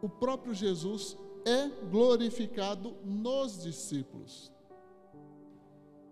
o 0.00 0.08
próprio 0.08 0.54
Jesus 0.54 1.16
é 1.44 1.68
glorificado 1.90 2.94
nos 3.04 3.62
discípulos. 3.62 4.52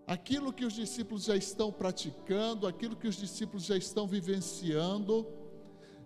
Aquilo 0.07 0.53
que 0.53 0.65
os 0.65 0.73
discípulos 0.73 1.23
já 1.23 1.35
estão 1.35 1.71
praticando, 1.71 2.67
aquilo 2.67 2.95
que 2.95 3.07
os 3.07 3.15
discípulos 3.15 3.65
já 3.65 3.75
estão 3.75 4.07
vivenciando, 4.07 5.25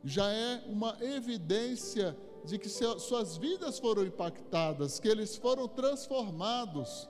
já 0.04 0.32
é 0.32 0.64
uma 0.68 0.98
evidência 1.02 2.16
de 2.46 2.58
que 2.58 2.70
suas 2.70 3.38
vidas 3.38 3.78
foram 3.78 4.06
impactadas, 4.06 5.00
que 5.00 5.08
eles 5.08 5.36
foram 5.36 5.68
transformados. 5.68 7.10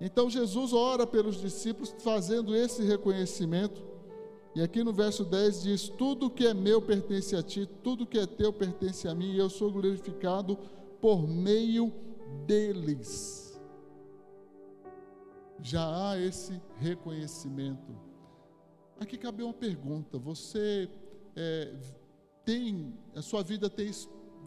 Então 0.00 0.30
Jesus 0.30 0.72
ora 0.72 1.06
pelos 1.06 1.40
discípulos, 1.40 1.94
fazendo 1.98 2.56
esse 2.56 2.82
reconhecimento 2.82 3.92
E 4.54 4.60
aqui 4.60 4.82
no 4.84 4.92
verso 4.92 5.24
10 5.24 5.62
diz: 5.62 5.88
Tudo 5.88 6.30
que 6.30 6.46
é 6.46 6.52
meu 6.52 6.82
pertence 6.82 7.34
a 7.36 7.42
ti, 7.42 7.66
tudo 7.82 8.06
que 8.06 8.18
é 8.18 8.26
teu 8.26 8.52
pertence 8.52 9.08
a 9.08 9.14
mim, 9.14 9.32
e 9.32 9.38
eu 9.38 9.48
sou 9.48 9.70
glorificado 9.70 10.58
por 11.00 11.26
meio 11.26 11.92
deles. 12.46 13.51
Já 15.62 16.10
há 16.10 16.18
esse 16.18 16.60
reconhecimento. 16.78 17.96
Aqui 18.98 19.16
cabe 19.16 19.42
uma 19.42 19.54
pergunta: 19.54 20.18
você 20.18 20.90
é, 21.36 21.72
tem, 22.44 22.92
a 23.14 23.22
sua 23.22 23.42
vida 23.42 23.70
tem 23.70 23.90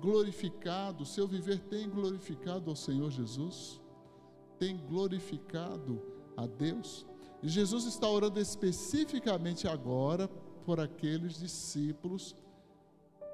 glorificado, 0.01 1.03
o 1.03 1.05
seu 1.05 1.27
viver 1.27 1.59
tem 1.59 1.89
glorificado 1.89 2.69
ao 2.69 2.75
Senhor 2.75 3.09
Jesus? 3.09 3.81
Tem 4.59 4.77
glorificado 4.77 6.01
a 6.35 6.45
Deus? 6.45 7.05
E 7.41 7.47
Jesus 7.47 7.85
está 7.85 8.09
orando 8.09 8.39
especificamente 8.39 9.67
agora 9.67 10.27
por 10.65 10.79
aqueles 10.79 11.39
discípulos 11.39 12.35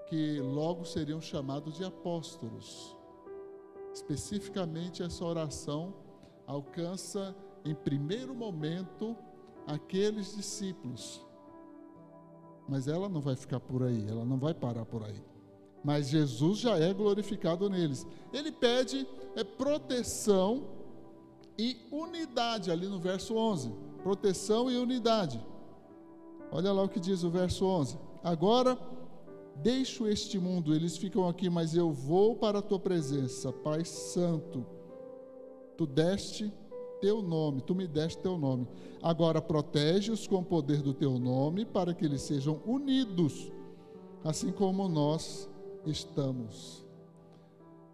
que 0.07 0.39
logo 0.39 0.85
seriam 0.85 1.21
chamados 1.21 1.77
de 1.77 1.83
apóstolos. 1.83 2.95
Especificamente 3.93 5.01
essa 5.01 5.23
oração 5.23 5.93
alcança 6.45 7.35
em 7.65 7.75
primeiro 7.75 8.33
momento 8.33 9.15
aqueles 9.67 10.35
discípulos. 10.35 11.25
Mas 12.67 12.87
ela 12.87 13.09
não 13.09 13.21
vai 13.21 13.35
ficar 13.35 13.59
por 13.59 13.83
aí, 13.83 14.07
ela 14.07 14.25
não 14.25 14.37
vai 14.37 14.53
parar 14.53 14.85
por 14.85 15.03
aí. 15.03 15.21
Mas 15.83 16.09
Jesus 16.09 16.59
já 16.59 16.77
é 16.77 16.93
glorificado 16.93 17.69
neles. 17.69 18.05
Ele 18.31 18.51
pede 18.51 19.07
é, 19.35 19.43
proteção 19.43 20.67
e 21.57 21.77
unidade 21.91 22.71
ali 22.71 22.87
no 22.87 22.99
verso 22.99 23.35
11 23.35 23.91
proteção 24.01 24.69
e 24.69 24.77
unidade. 24.77 25.43
Olha 26.51 26.71
lá 26.73 26.83
o 26.83 26.89
que 26.89 26.99
diz 26.99 27.23
o 27.23 27.29
verso 27.29 27.65
11. 27.65 27.97
Agora 28.23 28.77
deixo 29.55 30.07
este 30.07 30.37
mundo, 30.39 30.73
eles 30.73 30.97
ficam 30.97 31.27
aqui, 31.27 31.49
mas 31.49 31.75
eu 31.75 31.91
vou 31.91 32.35
para 32.35 32.59
a 32.59 32.61
tua 32.61 32.79
presença, 32.79 33.51
Pai 33.51 33.85
Santo. 33.85 34.65
Tu 35.77 35.85
deste 35.85 36.51
teu 37.01 37.21
nome, 37.21 37.61
tu 37.61 37.73
me 37.75 37.87
deste 37.87 38.21
teu 38.21 38.37
nome. 38.37 38.67
Agora 39.01 39.41
protege-os 39.41 40.27
com 40.27 40.37
o 40.37 40.45
poder 40.45 40.81
do 40.81 40.93
teu 40.93 41.17
nome, 41.19 41.65
para 41.65 41.93
que 41.93 42.05
eles 42.05 42.21
sejam 42.21 42.61
unidos, 42.65 43.51
assim 44.23 44.51
como 44.51 44.87
nós 44.87 45.49
estamos. 45.85 46.85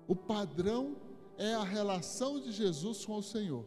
O 0.08 0.16
padrão 0.16 0.98
é 1.38 1.54
a 1.54 1.64
relação 1.64 2.40
de 2.40 2.52
Jesus 2.52 3.06
com 3.06 3.18
o 3.18 3.24
Senhor. 3.24 3.64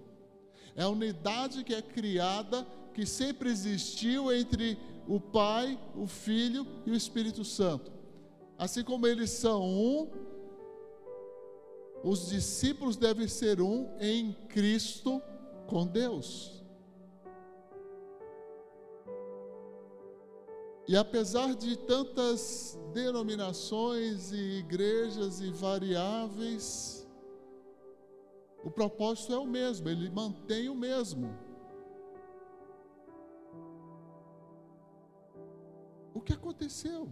É 0.76 0.82
a 0.82 0.88
unidade 0.88 1.64
que 1.64 1.74
é 1.74 1.82
criada, 1.82 2.66
que 2.94 3.06
sempre 3.06 3.50
existiu 3.50 4.32
entre 4.32 4.78
o 5.08 5.18
Pai, 5.18 5.78
o 5.96 6.06
Filho 6.06 6.66
e 6.86 6.90
o 6.90 6.94
Espírito 6.94 7.44
Santo. 7.44 7.90
Assim 8.58 8.84
como 8.84 9.06
eles 9.06 9.30
são 9.30 9.62
um, 9.62 10.08
os 12.02 12.28
discípulos 12.28 12.96
devem 12.96 13.28
ser 13.28 13.60
um 13.60 13.90
em 14.00 14.32
Cristo 14.48 15.22
com 15.66 15.86
Deus. 15.86 16.60
E 20.88 20.96
apesar 20.96 21.54
de 21.54 21.76
tantas 21.76 22.76
denominações 22.92 24.32
e 24.32 24.58
igrejas 24.58 25.40
e 25.40 25.50
variáveis, 25.50 27.06
o 28.64 28.70
propósito 28.70 29.32
é 29.32 29.38
o 29.38 29.46
mesmo, 29.46 29.88
ele 29.88 30.10
mantém 30.10 30.68
o 30.68 30.74
mesmo. 30.74 31.32
O 36.12 36.20
que 36.20 36.32
aconteceu? 36.32 37.08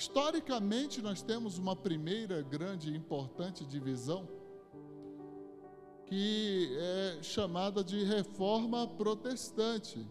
Historicamente, 0.00 1.02
nós 1.02 1.20
temos 1.20 1.58
uma 1.58 1.76
primeira 1.76 2.40
grande 2.40 2.90
e 2.90 2.96
importante 2.96 3.66
divisão, 3.66 4.26
que 6.06 6.74
é 6.80 7.22
chamada 7.22 7.84
de 7.84 8.02
reforma 8.02 8.88
protestante 8.88 10.08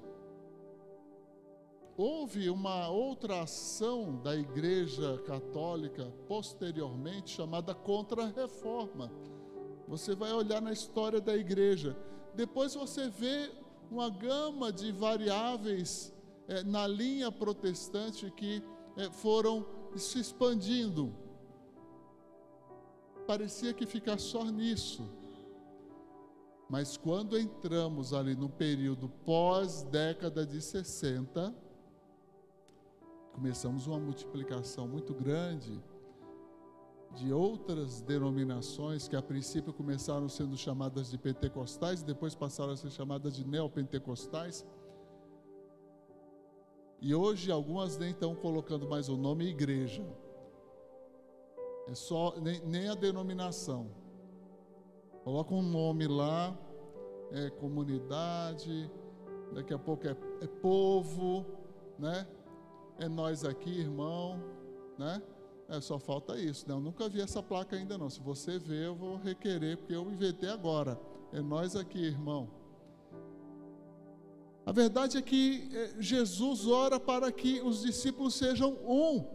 houve 1.97 2.49
uma 2.51 2.87
outra 2.87 3.41
ação 3.41 4.15
da 4.23 4.33
Igreja 4.35 5.17
Católica 5.25 6.13
posteriormente 6.27 7.31
chamada 7.31 7.73
Contra-Reforma. 7.73 9.11
Você 9.87 10.13
vai 10.15 10.31
olhar 10.31 10.61
na 10.61 10.71
história 10.71 11.19
da 11.19 11.35
igreja. 11.35 11.97
Depois 12.35 12.75
você 12.75 13.09
vê 13.09 13.51
uma 13.89 14.09
gama 14.09 14.71
de 14.71 14.91
variáveis 14.91 16.13
é, 16.47 16.63
na 16.63 16.87
linha 16.87 17.31
protestante 17.31 18.31
que 18.31 18.63
é, 18.95 19.09
foram 19.11 19.78
se 19.97 20.19
expandindo. 20.19 21.13
Parecia 23.25 23.73
que 23.73 23.85
ficar 23.85 24.19
só 24.19 24.43
nisso. 24.45 25.09
Mas 26.69 26.97
quando 26.97 27.37
entramos 27.37 28.13
ali 28.13 28.35
no 28.35 28.47
período 28.49 29.09
pós-década 29.25 30.45
de 30.45 30.61
60, 30.61 31.53
começamos 33.33 33.87
uma 33.87 33.99
multiplicação 33.99 34.87
muito 34.87 35.13
grande 35.13 35.81
de 37.15 37.33
outras 37.33 38.01
denominações 38.01 39.07
que 39.07 39.15
a 39.15 39.21
princípio 39.21 39.73
começaram 39.73 40.29
sendo 40.29 40.55
chamadas 40.55 41.09
de 41.09 41.17
pentecostais 41.17 42.03
depois 42.03 42.35
passaram 42.35 42.73
a 42.73 42.77
ser 42.77 42.91
chamadas 42.91 43.35
de 43.35 43.45
neopentecostais. 43.45 44.65
E 47.01 47.15
hoje 47.15 47.51
algumas 47.51 47.97
nem 47.97 48.11
estão 48.11 48.35
colocando 48.35 48.87
mais 48.87 49.09
o 49.09 49.15
nome 49.15 49.45
igreja. 49.45 50.05
É 51.87 51.95
só 51.95 52.35
nem, 52.39 52.59
nem 52.65 52.89
a 52.89 52.95
denominação. 52.95 53.89
Coloca 55.23 55.53
um 55.53 55.61
nome 55.61 56.07
lá, 56.07 56.57
é 57.31 57.49
comunidade, 57.49 58.89
daqui 59.53 59.73
a 59.73 59.79
pouco 59.79 60.07
é, 60.07 60.15
é 60.41 60.47
povo, 60.47 61.45
né? 61.97 62.27
é 62.99 63.07
nós 63.07 63.45
aqui, 63.45 63.79
irmão, 63.79 64.43
né? 64.97 65.21
É, 65.69 65.79
só 65.79 65.97
falta 65.97 66.37
isso, 66.37 66.67
né? 66.67 66.73
Eu 66.73 66.79
nunca 66.79 67.07
vi 67.07 67.21
essa 67.21 67.41
placa 67.41 67.75
ainda 67.75 67.97
não. 67.97 68.09
Se 68.09 68.19
você 68.19 68.59
ver, 68.59 68.87
eu 68.87 68.95
vou 68.95 69.17
requerer, 69.17 69.77
porque 69.77 69.93
eu 69.93 70.11
inventei 70.11 70.49
agora. 70.49 70.99
É 71.31 71.41
nós 71.41 71.75
aqui, 71.75 71.99
irmão. 71.99 72.49
A 74.69 74.71
verdade 74.71 75.17
é 75.17 75.21
que 75.23 75.67
é, 75.73 75.95
Jesus 75.99 76.67
ora 76.67 76.99
para 76.99 77.31
que 77.31 77.59
os 77.59 77.81
discípulos 77.81 78.35
sejam 78.35 78.73
um. 78.85 79.25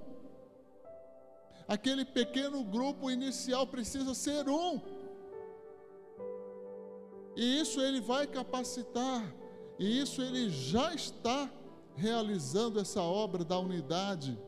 Aquele 1.67 2.05
pequeno 2.05 2.63
grupo 2.63 3.11
inicial 3.11 3.67
precisa 3.67 4.15
ser 4.15 4.49
um. 4.49 4.81
E 7.35 7.59
isso 7.61 7.81
ele 7.81 8.01
vai 8.01 8.29
capacitar. 8.29 9.35
E 9.77 10.01
isso 10.01 10.23
ele 10.23 10.51
já 10.51 10.95
está 10.95 11.51
realizando 11.97 12.79
essa 12.79 13.03
obra 13.03 13.45
da 13.45 13.59
unidade. 13.59 14.39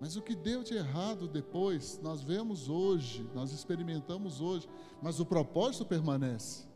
Mas 0.00 0.14
o 0.14 0.22
que 0.22 0.36
deu 0.36 0.62
de 0.62 0.74
errado 0.74 1.26
depois, 1.26 1.98
nós 2.00 2.22
vemos 2.22 2.68
hoje, 2.68 3.28
nós 3.34 3.50
experimentamos 3.50 4.40
hoje, 4.40 4.68
mas 5.02 5.18
o 5.18 5.26
propósito 5.26 5.84
permanece. 5.84 6.70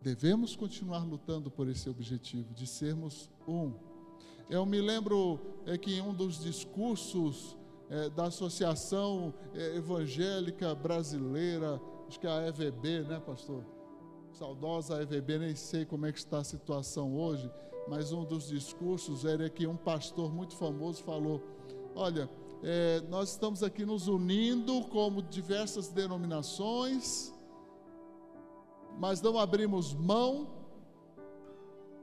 Devemos 0.00 0.54
continuar 0.54 1.04
lutando 1.04 1.50
por 1.50 1.68
esse 1.68 1.90
objetivo, 1.90 2.54
de 2.54 2.66
sermos 2.66 3.28
um. 3.46 3.72
Eu 4.48 4.64
me 4.64 4.80
lembro 4.80 5.40
é, 5.66 5.76
que 5.76 5.94
em 5.94 6.00
um 6.00 6.14
dos 6.14 6.42
discursos 6.42 7.56
é, 7.90 8.08
da 8.10 8.26
Associação 8.26 9.34
é, 9.54 9.76
Evangélica 9.76 10.74
Brasileira, 10.74 11.80
acho 12.06 12.20
que 12.20 12.26
é 12.26 12.30
a 12.30 12.46
EVB, 12.46 13.02
né, 13.02 13.20
pastor? 13.20 13.64
Saudosa 14.32 15.02
EVB, 15.02 15.38
nem 15.38 15.56
sei 15.56 15.84
como 15.84 16.06
é 16.06 16.12
que 16.12 16.18
está 16.18 16.38
a 16.38 16.44
situação 16.44 17.16
hoje, 17.16 17.50
mas 17.88 18.12
um 18.12 18.24
dos 18.24 18.48
discursos 18.48 19.24
era 19.24 19.50
que 19.50 19.66
um 19.66 19.76
pastor 19.76 20.32
muito 20.32 20.54
famoso 20.54 21.02
falou: 21.02 21.42
Olha, 21.94 22.30
é, 22.62 23.00
nós 23.08 23.30
estamos 23.30 23.62
aqui 23.62 23.84
nos 23.84 24.06
unindo 24.06 24.82
como 24.88 25.22
diversas 25.22 25.88
denominações, 25.88 27.34
mas 28.98 29.22
não 29.22 29.38
abrimos 29.38 29.94
mão 29.94 30.48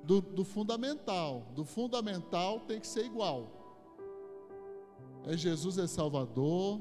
do, 0.03 0.21
do 0.21 0.43
fundamental. 0.45 1.43
Do 1.53 1.65
fundamental 1.65 2.61
tem 2.61 2.79
que 2.79 2.87
ser 2.87 3.05
igual. 3.05 3.51
É 5.25 5.35
Jesus 5.35 5.77
é 5.77 5.87
Salvador, 5.87 6.79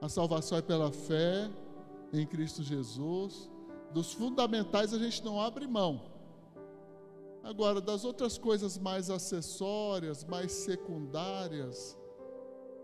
a 0.00 0.08
salvação 0.08 0.58
é 0.58 0.62
pela 0.62 0.90
fé 0.90 1.50
em 2.12 2.26
Cristo 2.26 2.62
Jesus. 2.62 3.50
Dos 3.94 4.12
fundamentais 4.12 4.92
a 4.92 4.98
gente 4.98 5.24
não 5.24 5.40
abre 5.40 5.66
mão. 5.66 6.02
Agora, 7.42 7.80
das 7.80 8.04
outras 8.04 8.38
coisas 8.38 8.78
mais 8.78 9.10
acessórias, 9.10 10.24
mais 10.24 10.52
secundárias, 10.52 11.98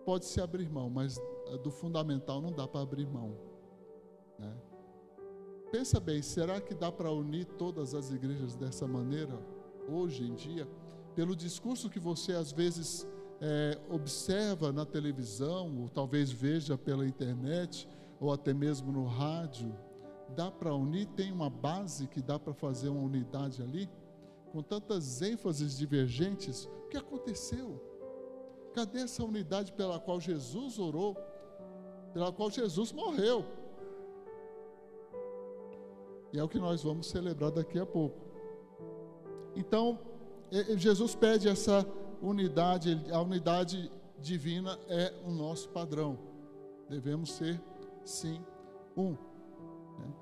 pode-se 0.05 0.41
abrir 0.41 0.69
mão, 0.69 0.89
mas 0.91 1.21
do 1.63 1.71
fundamental 1.71 2.41
não 2.41 2.53
dá 2.53 2.67
para 2.67 2.81
abrir 2.81 3.07
mão. 3.07 3.37
Né? 4.39 4.55
Pensa 5.71 6.01
bem, 6.01 6.23
será 6.23 6.63
que 6.63 6.75
dá 6.75 6.91
para 6.91 7.13
unir 7.13 7.45
todas 7.45 7.95
as 7.95 8.11
igrejas 8.11 8.57
dessa 8.57 8.87
maneira 8.87 9.39
hoje 9.87 10.25
em 10.25 10.35
dia? 10.35 10.67
Pelo 11.15 11.37
discurso 11.37 11.91
que 11.91 12.01
você 12.01 12.33
às 12.33 12.51
vezes 12.51 13.07
é, 13.39 13.79
observa 13.91 14.73
na 14.73 14.87
televisão, 14.87 15.83
ou 15.83 15.89
talvez 15.91 16.33
veja 16.33 16.79
pela 16.79 17.07
internet, 17.07 17.87
ou 18.19 18.33
até 18.33 18.55
mesmo 18.55 18.91
no 18.91 19.05
rádio, 19.05 19.77
dá 20.35 20.51
para 20.51 20.75
unir? 20.75 21.07
Tem 21.09 21.31
uma 21.31 21.51
base 21.51 22.09
que 22.09 22.23
dá 22.23 22.39
para 22.39 22.55
fazer 22.55 22.89
uma 22.89 23.03
unidade 23.03 23.63
ali? 23.63 23.91
Com 24.51 24.63
tantas 24.63 25.21
ênfases 25.21 25.77
divergentes, 25.77 26.65
o 26.65 26.89
que 26.89 26.97
aconteceu? 26.97 27.79
Cadê 28.73 29.01
essa 29.01 29.23
unidade 29.23 29.73
pela 29.75 30.01
qual 30.01 30.19
Jesus 30.19 30.79
orou? 30.79 31.15
Pela 32.15 32.33
qual 32.33 32.51
Jesus 32.51 32.91
morreu? 32.91 33.45
E 36.33 36.39
é 36.39 36.43
o 36.43 36.49
que 36.49 36.59
nós 36.59 36.83
vamos 36.83 37.09
celebrar 37.09 37.51
daqui 37.51 37.79
a 37.79 37.87
pouco. 37.87 38.17
Então, 39.57 39.99
Jesus 40.77 41.15
pede 41.15 41.49
essa 41.49 41.87
unidade, 42.23 43.01
a 43.11 43.21
unidade 43.21 43.91
divina 44.21 44.79
é 44.89 45.13
o 45.25 45.31
nosso 45.31 45.69
padrão. 45.71 46.19
Devemos 46.89 47.33
ser, 47.33 47.61
sim, 48.05 48.41
um. 48.97 49.11
Né? 49.11 50.15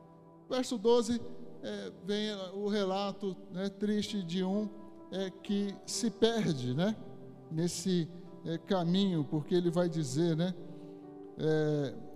Verso 0.49 0.79
12, 0.79 1.21
é, 1.62 1.92
vem 2.05 2.35
o 2.55 2.69
relato 2.69 3.37
né, 3.51 3.69
triste 3.69 4.23
de 4.23 4.45
um 4.45 4.69
é, 5.11 5.31
que 5.31 5.75
se 5.87 6.11
perde 6.11 6.75
né, 6.75 6.97
nesse 7.51 8.09
é, 8.45 8.59
caminho, 8.59 9.25
porque 9.25 9.55
ele 9.55 9.71
vai 9.71 9.88
dizer, 9.88 10.37
né? 10.37 10.55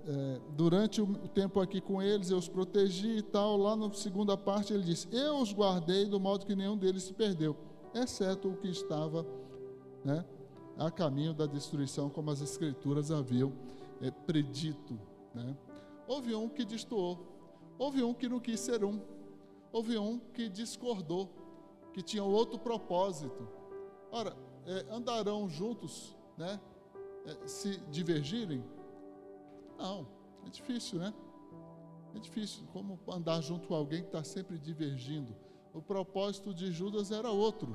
É, 0.07 0.41
durante 0.57 1.01
o 1.01 1.07
tempo 1.29 1.61
aqui 1.61 1.81
com 1.81 2.01
eles, 2.01 2.31
eu 2.31 2.39
os 2.39 2.49
protegi 2.49 3.19
e 3.19 3.23
tal. 3.23 3.57
Lá 3.57 3.77
na 3.77 3.93
segunda 3.93 4.37
parte 4.37 4.73
ele 4.73 4.83
diz: 4.83 5.07
Eu 5.13 5.39
os 5.39 5.53
guardei 5.53 6.07
do 6.07 6.19
modo 6.19 6.47
que 6.47 6.57
nenhum 6.57 6.77
deles 6.77 7.03
se 7.05 7.13
perdeu, 7.13 7.57
exceto 7.95 8.49
o 8.49 8.57
que 8.57 8.69
estava 8.69 9.27
né, 10.05 10.25
a 10.79 10.91
caminho 10.91 11.35
da 11.35 11.47
destruição, 11.47 12.09
como 12.09 12.31
as 12.31 12.41
Escrituras 12.41 13.11
haviam 13.11 13.53
é, 14.01 14.11
predito. 14.11 14.99
Né. 15.35 15.57
Houve 16.07 16.35
um 16.35 16.49
que 16.49 16.65
destoou, 16.65 17.19
houve 17.79 18.03
um 18.03 18.15
que 18.15 18.29
não 18.29 18.41
quis 18.41 18.61
ser 18.61 18.85
um, 18.85 19.01
houve 19.73 19.99
um 19.99 20.19
que 20.19 20.49
discordou, 20.49 21.29
que 21.93 22.03
tinha 22.03 22.25
outro 22.25 22.59
propósito. 22.59 23.49
Ora, 24.11 24.37
é, 24.67 24.87
andarão 24.91 25.49
juntos, 25.49 26.17
né, 26.37 26.59
é, 27.27 27.47
se 27.47 27.79
divergirem? 27.91 28.65
Não, 29.81 30.07
é 30.47 30.51
difícil, 30.51 30.99
né? 30.99 31.15
É 32.15 32.19
difícil. 32.19 32.65
Como 32.73 32.99
andar 33.09 33.41
junto 33.41 33.67
com 33.67 33.75
alguém 33.75 34.03
que 34.03 34.09
está 34.09 34.23
sempre 34.23 34.59
divergindo? 34.59 35.35
O 35.73 35.81
propósito 35.81 36.53
de 36.53 36.71
Judas 36.71 37.11
era 37.11 37.31
outro. 37.31 37.75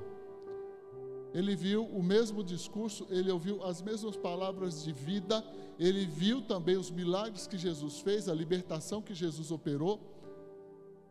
Ele 1.34 1.56
viu 1.56 1.84
o 1.84 2.04
mesmo 2.04 2.44
discurso, 2.44 3.08
ele 3.10 3.32
ouviu 3.32 3.64
as 3.64 3.82
mesmas 3.82 4.16
palavras 4.16 4.84
de 4.84 4.94
vida, 4.94 5.44
ele 5.80 6.06
viu 6.06 6.42
também 6.42 6.78
os 6.78 6.92
milagres 6.92 7.48
que 7.48 7.58
Jesus 7.58 8.00
fez, 8.00 8.30
a 8.30 8.34
libertação 8.34 9.02
que 9.02 9.14
Jesus 9.14 9.52
operou, 9.52 10.00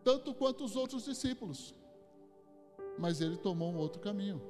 tanto 0.02 0.32
quanto 0.32 0.64
os 0.64 0.76
outros 0.76 1.04
discípulos. 1.04 1.74
Mas 2.98 3.20
ele 3.20 3.36
tomou 3.36 3.70
um 3.72 3.76
outro 3.76 4.00
caminho. 4.00 4.40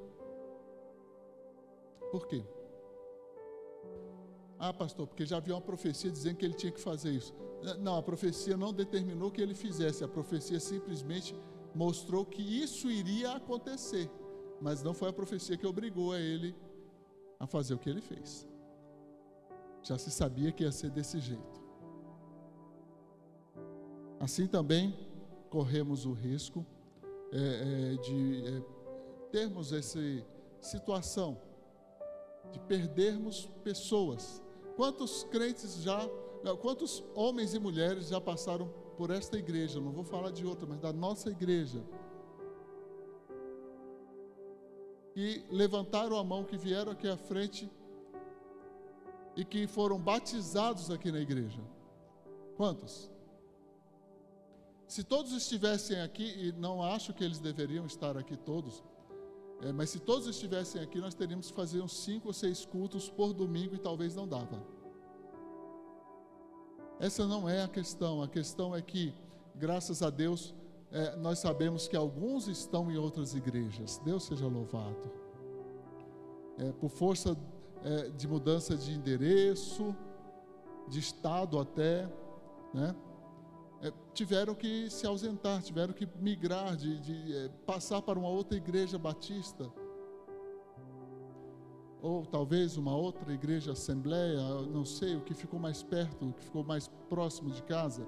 Por 2.11 2.27
quê? 2.27 2.45
Ah, 4.57 4.73
pastor, 4.73 5.07
porque 5.07 5.25
já 5.25 5.37
havia 5.37 5.53
uma 5.53 5.61
profecia 5.61 6.09
dizendo 6.09 6.37
que 6.37 6.45
ele 6.45 6.53
tinha 6.53 6.71
que 6.71 6.79
fazer 6.79 7.11
isso. 7.11 7.33
Não, 7.79 7.97
a 7.97 8.03
profecia 8.03 8.55
não 8.55 8.71
determinou 8.71 9.29
que 9.29 9.41
ele 9.41 9.53
fizesse, 9.53 10.03
a 10.03 10.07
profecia 10.07 10.59
simplesmente 10.59 11.35
mostrou 11.73 12.25
que 12.25 12.41
isso 12.41 12.89
iria 12.89 13.33
acontecer, 13.33 14.09
mas 14.61 14.81
não 14.81 14.93
foi 14.93 15.09
a 15.09 15.13
profecia 15.13 15.57
que 15.57 15.67
obrigou 15.67 16.13
a 16.13 16.19
ele 16.19 16.55
a 17.39 17.45
fazer 17.45 17.73
o 17.73 17.77
que 17.77 17.89
ele 17.89 18.01
fez. 18.01 18.47
Já 19.83 19.97
se 19.97 20.09
sabia 20.09 20.51
que 20.51 20.63
ia 20.63 20.71
ser 20.71 20.89
desse 20.89 21.19
jeito. 21.19 21.63
Assim 24.19 24.47
também 24.47 24.97
corremos 25.49 26.05
o 26.05 26.13
risco 26.13 26.65
é, 27.31 27.93
é, 27.93 27.97
de 27.97 28.43
é, 28.47 28.61
termos 29.31 29.73
essa 29.73 29.99
situação 30.61 31.41
de 32.51 32.59
perdermos 32.59 33.45
pessoas 33.63 34.41
Quantos 34.75 35.23
crentes 35.25 35.81
já, 35.81 36.07
quantos 36.61 37.03
homens 37.15 37.53
e 37.53 37.59
mulheres 37.59 38.09
já 38.09 38.19
passaram 38.19 38.67
por 38.97 39.09
esta 39.09 39.37
igreja? 39.37 39.79
Não 39.79 39.91
vou 39.91 40.03
falar 40.03 40.31
de 40.31 40.45
outra, 40.45 40.67
mas 40.67 40.79
da 40.79 40.91
nossa 40.91 41.29
igreja. 41.29 41.83
E 45.15 45.45
levantaram 45.49 46.17
a 46.17 46.23
mão, 46.23 46.43
que 46.43 46.57
vieram 46.57 46.91
aqui 46.91 47.07
à 47.07 47.15
frente 47.15 47.71
e 49.35 49.45
que 49.45 49.65
foram 49.65 49.97
batizados 49.97 50.91
aqui 50.91 51.11
na 51.11 51.19
igreja. 51.19 51.61
Quantos? 52.57 53.09
Se 54.87 55.03
todos 55.03 55.31
estivessem 55.31 56.01
aqui, 56.01 56.23
e 56.23 56.51
não 56.51 56.83
acho 56.83 57.13
que 57.13 57.23
eles 57.23 57.39
deveriam 57.39 57.85
estar 57.85 58.17
aqui 58.17 58.35
todos, 58.35 58.83
é, 59.61 59.71
mas 59.71 59.89
se 59.89 59.99
todos 59.99 60.27
estivessem 60.27 60.81
aqui, 60.81 60.99
nós 60.99 61.13
teríamos 61.13 61.49
que 61.49 61.55
fazer 61.55 61.81
uns 61.81 61.97
cinco 61.97 62.27
ou 62.27 62.33
seis 62.33 62.65
cultos 62.65 63.09
por 63.09 63.33
domingo 63.33 63.75
e 63.75 63.77
talvez 63.77 64.15
não 64.15 64.27
dava. 64.27 64.61
Essa 66.99 67.25
não 67.25 67.49
é 67.49 67.63
a 67.63 67.67
questão. 67.67 68.21
A 68.21 68.27
questão 68.27 68.75
é 68.75 68.81
que, 68.81 69.13
graças 69.55 70.01
a 70.01 70.09
Deus, 70.09 70.53
é, 70.91 71.15
nós 71.17 71.39
sabemos 71.39 71.87
que 71.87 71.95
alguns 71.95 72.47
estão 72.47 72.91
em 72.91 72.97
outras 72.97 73.33
igrejas. 73.33 73.99
Deus 74.03 74.23
seja 74.23 74.47
louvado. 74.47 75.11
É, 76.57 76.71
por 76.73 76.89
força 76.89 77.37
é, 77.83 78.09
de 78.09 78.27
mudança 78.27 78.77
de 78.77 78.93
endereço, 78.93 79.95
de 80.87 80.99
estado 80.99 81.59
até, 81.59 82.09
né? 82.73 82.95
É, 83.81 83.91
tiveram 84.13 84.55
que 84.55 84.89
se 84.89 85.05
ausentar, 85.05 85.61
tiveram 85.61 85.93
que 85.93 86.07
migrar, 86.19 86.75
de, 86.75 86.99
de 86.99 87.35
é, 87.35 87.49
passar 87.65 88.01
para 88.01 88.17
uma 88.17 88.29
outra 88.29 88.57
igreja 88.57 88.97
batista. 88.97 89.71
Ou 92.01 92.25
talvez 92.25 92.77
uma 92.77 92.95
outra 92.95 93.33
igreja 93.33 93.71
assembleia, 93.71 94.39
não 94.71 94.85
sei, 94.85 95.15
o 95.15 95.21
que 95.21 95.33
ficou 95.33 95.59
mais 95.59 95.81
perto, 95.81 96.29
o 96.29 96.33
que 96.33 96.43
ficou 96.43 96.63
mais 96.63 96.87
próximo 97.09 97.49
de 97.49 97.63
casa. 97.63 98.07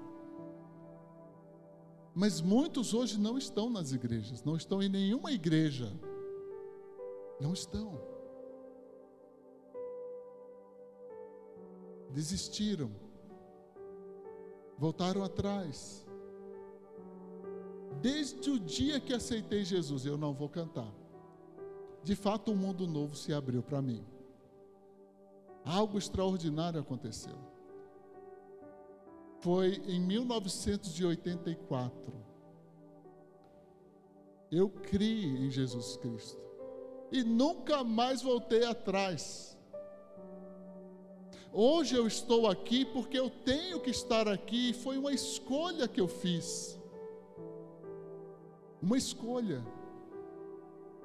Mas 2.14 2.40
muitos 2.40 2.94
hoje 2.94 3.18
não 3.18 3.36
estão 3.36 3.70
nas 3.70 3.92
igrejas, 3.92 4.42
não 4.42 4.56
estão 4.56 4.82
em 4.82 4.88
nenhuma 4.88 5.32
igreja. 5.32 5.92
Não 7.40 7.52
estão. 7.52 8.00
Desistiram 12.10 12.90
voltaram 14.78 15.24
atrás. 15.24 16.06
Desde 18.00 18.48
o 18.50 18.60
dia 18.60 19.00
que 19.00 19.12
aceitei 19.12 19.64
Jesus, 19.64 20.06
eu 20.06 20.16
não 20.16 20.32
vou 20.32 20.48
cantar. 20.48 20.94
De 22.02 22.14
fato, 22.14 22.52
um 22.52 22.56
mundo 22.56 22.86
novo 22.86 23.16
se 23.16 23.34
abriu 23.34 23.62
para 23.62 23.82
mim. 23.82 24.06
Algo 25.64 25.98
extraordinário 25.98 26.80
aconteceu. 26.80 27.36
Foi 29.40 29.82
em 29.86 30.00
1984. 30.00 32.14
Eu 34.50 34.70
criei 34.70 35.46
em 35.46 35.50
Jesus 35.50 35.98
Cristo 35.98 36.40
e 37.12 37.22
nunca 37.22 37.84
mais 37.84 38.22
voltei 38.22 38.64
atrás. 38.64 39.57
Hoje 41.52 41.96
eu 41.96 42.06
estou 42.06 42.46
aqui 42.46 42.84
porque 42.84 43.18
eu 43.18 43.30
tenho 43.30 43.80
que 43.80 43.90
estar 43.90 44.28
aqui, 44.28 44.72
foi 44.72 44.98
uma 44.98 45.12
escolha 45.12 45.88
que 45.88 46.00
eu 46.00 46.06
fiz. 46.06 46.78
Uma 48.82 48.98
escolha. 48.98 49.64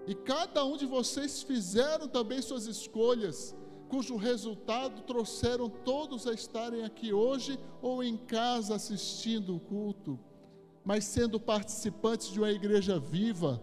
E 0.05 0.13
cada 0.13 0.65
um 0.65 0.75
de 0.75 0.85
vocês 0.85 1.41
fizeram 1.41 2.07
também 2.07 2.41
suas 2.41 2.67
escolhas, 2.67 3.55
cujo 3.87 4.17
resultado 4.17 5.01
trouxeram 5.03 5.69
todos 5.69 6.27
a 6.27 6.33
estarem 6.33 6.83
aqui 6.83 7.13
hoje 7.13 7.57
ou 7.81 8.03
em 8.03 8.17
casa 8.17 8.75
assistindo 8.75 9.55
o 9.55 9.59
culto, 9.61 10.19
mas 10.83 11.05
sendo 11.05 11.39
participantes 11.39 12.29
de 12.29 12.39
uma 12.39 12.51
igreja 12.51 12.99
viva, 12.99 13.61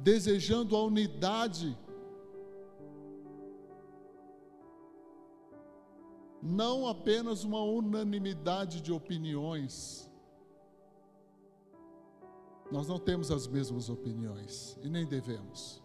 desejando 0.00 0.74
a 0.74 0.82
unidade 0.82 1.78
não 6.42 6.86
apenas 6.86 7.44
uma 7.44 7.62
unanimidade 7.62 8.80
de 8.80 8.92
opiniões. 8.92 10.10
Nós 12.70 12.86
não 12.86 12.98
temos 12.98 13.30
as 13.30 13.46
mesmas 13.46 13.88
opiniões 13.88 14.78
e 14.82 14.88
nem 14.88 15.04
devemos, 15.04 15.82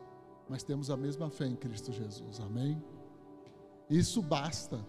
mas 0.48 0.64
temos 0.64 0.90
a 0.90 0.98
mesma 0.98 1.30
fé 1.30 1.48
em 1.48 1.56
Cristo 1.56 1.92
Jesus, 1.92 2.40
amém? 2.40 2.82
Isso 3.90 4.22
basta. 4.22 4.86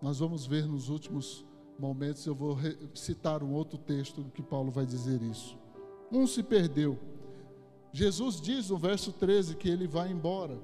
Nós 0.00 0.18
vamos 0.18 0.46
ver 0.46 0.66
nos 0.66 0.88
últimos 0.88 1.44
momentos 1.78 2.24
eu 2.26 2.34
vou 2.34 2.56
citar 2.94 3.42
um 3.42 3.52
outro 3.52 3.78
texto 3.78 4.24
que 4.34 4.42
Paulo 4.42 4.70
vai 4.70 4.86
dizer 4.86 5.22
isso. 5.22 5.58
Um 6.12 6.26
se 6.26 6.42
perdeu. 6.42 6.98
Jesus 7.92 8.40
diz 8.40 8.70
no 8.70 8.76
verso 8.76 9.12
13 9.12 9.56
que 9.56 9.68
ele 9.68 9.86
vai 9.86 10.10
embora. 10.10 10.58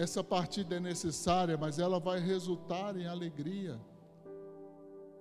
Essa 0.00 0.24
partida 0.24 0.76
é 0.76 0.80
necessária, 0.80 1.58
mas 1.58 1.78
ela 1.78 2.00
vai 2.00 2.18
resultar 2.18 2.96
em 2.96 3.06
alegria. 3.06 3.78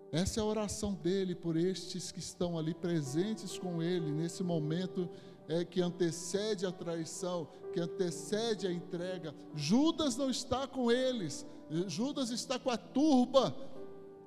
Essa 0.10 0.40
é 0.40 0.42
a 0.42 0.46
oração 0.46 0.94
dele 0.94 1.36
por 1.36 1.58
estes 1.58 2.14
que 2.14 2.20
estão 2.20 2.58
ali 2.58 2.74
presentes 2.74 3.60
com 3.60 3.84
ele 3.84 4.10
nesse 4.10 4.42
momento 4.42 5.10
é, 5.50 5.66
que 5.66 5.82
antecede 5.82 6.66
a 6.66 6.72
traição, 6.72 7.50
que 7.74 7.80
antecede 7.82 8.68
a 8.68 8.72
entrega. 8.72 9.36
Judas 9.54 10.16
não 10.16 10.30
está 10.30 10.66
com 10.66 10.90
eles, 10.90 11.46
Judas 11.88 12.30
está 12.30 12.58
com 12.58 12.70
a 12.70 12.78
turba 12.78 13.54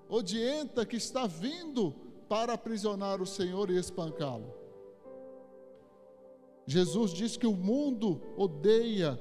odienta 0.06 0.84
que 0.84 0.96
está 0.96 1.26
vindo 1.26 1.94
para 2.28 2.52
aprisionar 2.52 3.22
o 3.22 3.26
Senhor 3.26 3.70
e 3.70 3.78
espancá-lo. 3.78 4.52
Jesus 6.66 7.10
diz 7.10 7.38
que 7.38 7.46
o 7.46 7.56
mundo 7.56 8.20
odeia 8.36 9.18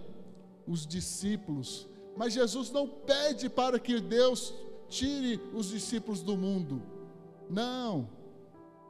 os 0.67 0.85
discípulos, 0.85 1.87
mas 2.15 2.33
Jesus 2.33 2.71
não 2.71 2.87
pede 2.87 3.49
para 3.49 3.79
que 3.79 3.99
Deus 3.99 4.53
tire 4.87 5.39
os 5.53 5.69
discípulos 5.69 6.21
do 6.21 6.35
mundo. 6.35 6.81
Não. 7.49 8.09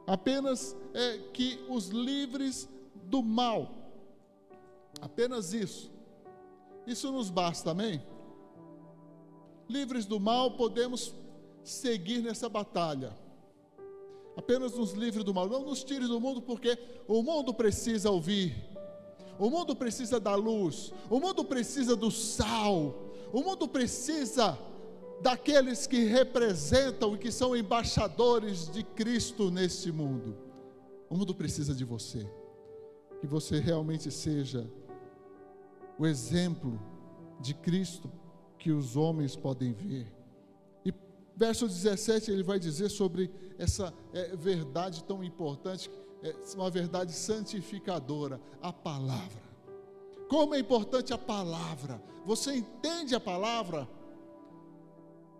Apenas 0.06 0.76
é 0.92 1.18
que 1.32 1.64
os 1.68 1.88
livres 1.88 2.68
do 3.04 3.22
mal. 3.22 3.70
Apenas 5.00 5.52
isso. 5.52 5.90
Isso 6.86 7.10
nos 7.12 7.30
basta, 7.30 7.70
amém? 7.70 8.02
Livres 9.68 10.04
do 10.04 10.18
mal, 10.18 10.52
podemos 10.52 11.14
seguir 11.62 12.20
nessa 12.20 12.48
batalha. 12.48 13.16
Apenas 14.36 14.72
nos 14.76 14.92
livre 14.92 15.22
do 15.22 15.32
mal, 15.32 15.48
não 15.48 15.62
nos 15.62 15.84
tire 15.84 16.06
do 16.06 16.20
mundo, 16.20 16.42
porque 16.42 16.78
o 17.06 17.22
mundo 17.22 17.52
precisa 17.52 18.10
ouvir, 18.10 18.54
o 19.42 19.50
mundo 19.50 19.74
precisa 19.74 20.20
da 20.20 20.36
luz, 20.36 20.92
o 21.10 21.18
mundo 21.18 21.44
precisa 21.44 21.96
do 21.96 22.12
sal, 22.12 22.94
o 23.32 23.42
mundo 23.42 23.66
precisa 23.66 24.56
daqueles 25.20 25.84
que 25.84 26.04
representam 26.04 27.16
e 27.16 27.18
que 27.18 27.32
são 27.32 27.56
embaixadores 27.56 28.70
de 28.70 28.84
Cristo 28.84 29.50
neste 29.50 29.90
mundo. 29.90 30.36
O 31.10 31.16
mundo 31.16 31.34
precisa 31.34 31.74
de 31.74 31.84
você, 31.84 32.24
que 33.20 33.26
você 33.26 33.58
realmente 33.58 34.12
seja 34.12 34.70
o 35.98 36.06
exemplo 36.06 36.80
de 37.40 37.52
Cristo 37.52 38.08
que 38.60 38.70
os 38.70 38.96
homens 38.96 39.34
podem 39.34 39.72
ver. 39.72 40.06
E 40.84 40.94
verso 41.34 41.66
17 41.66 42.30
ele 42.30 42.44
vai 42.44 42.60
dizer 42.60 42.90
sobre 42.90 43.28
essa 43.58 43.92
é, 44.12 44.36
verdade 44.36 45.02
tão 45.02 45.24
importante, 45.24 45.90
é, 46.22 46.34
uma 46.54 46.70
verdade 46.70 47.12
santificadora, 47.12 48.40
a 48.60 48.72
palavra. 48.72 49.42
Como 50.28 50.54
é 50.54 50.58
importante 50.58 51.12
a 51.12 51.18
palavra. 51.18 52.02
Você 52.24 52.54
entende 52.54 53.14
a 53.14 53.20
palavra? 53.20 53.88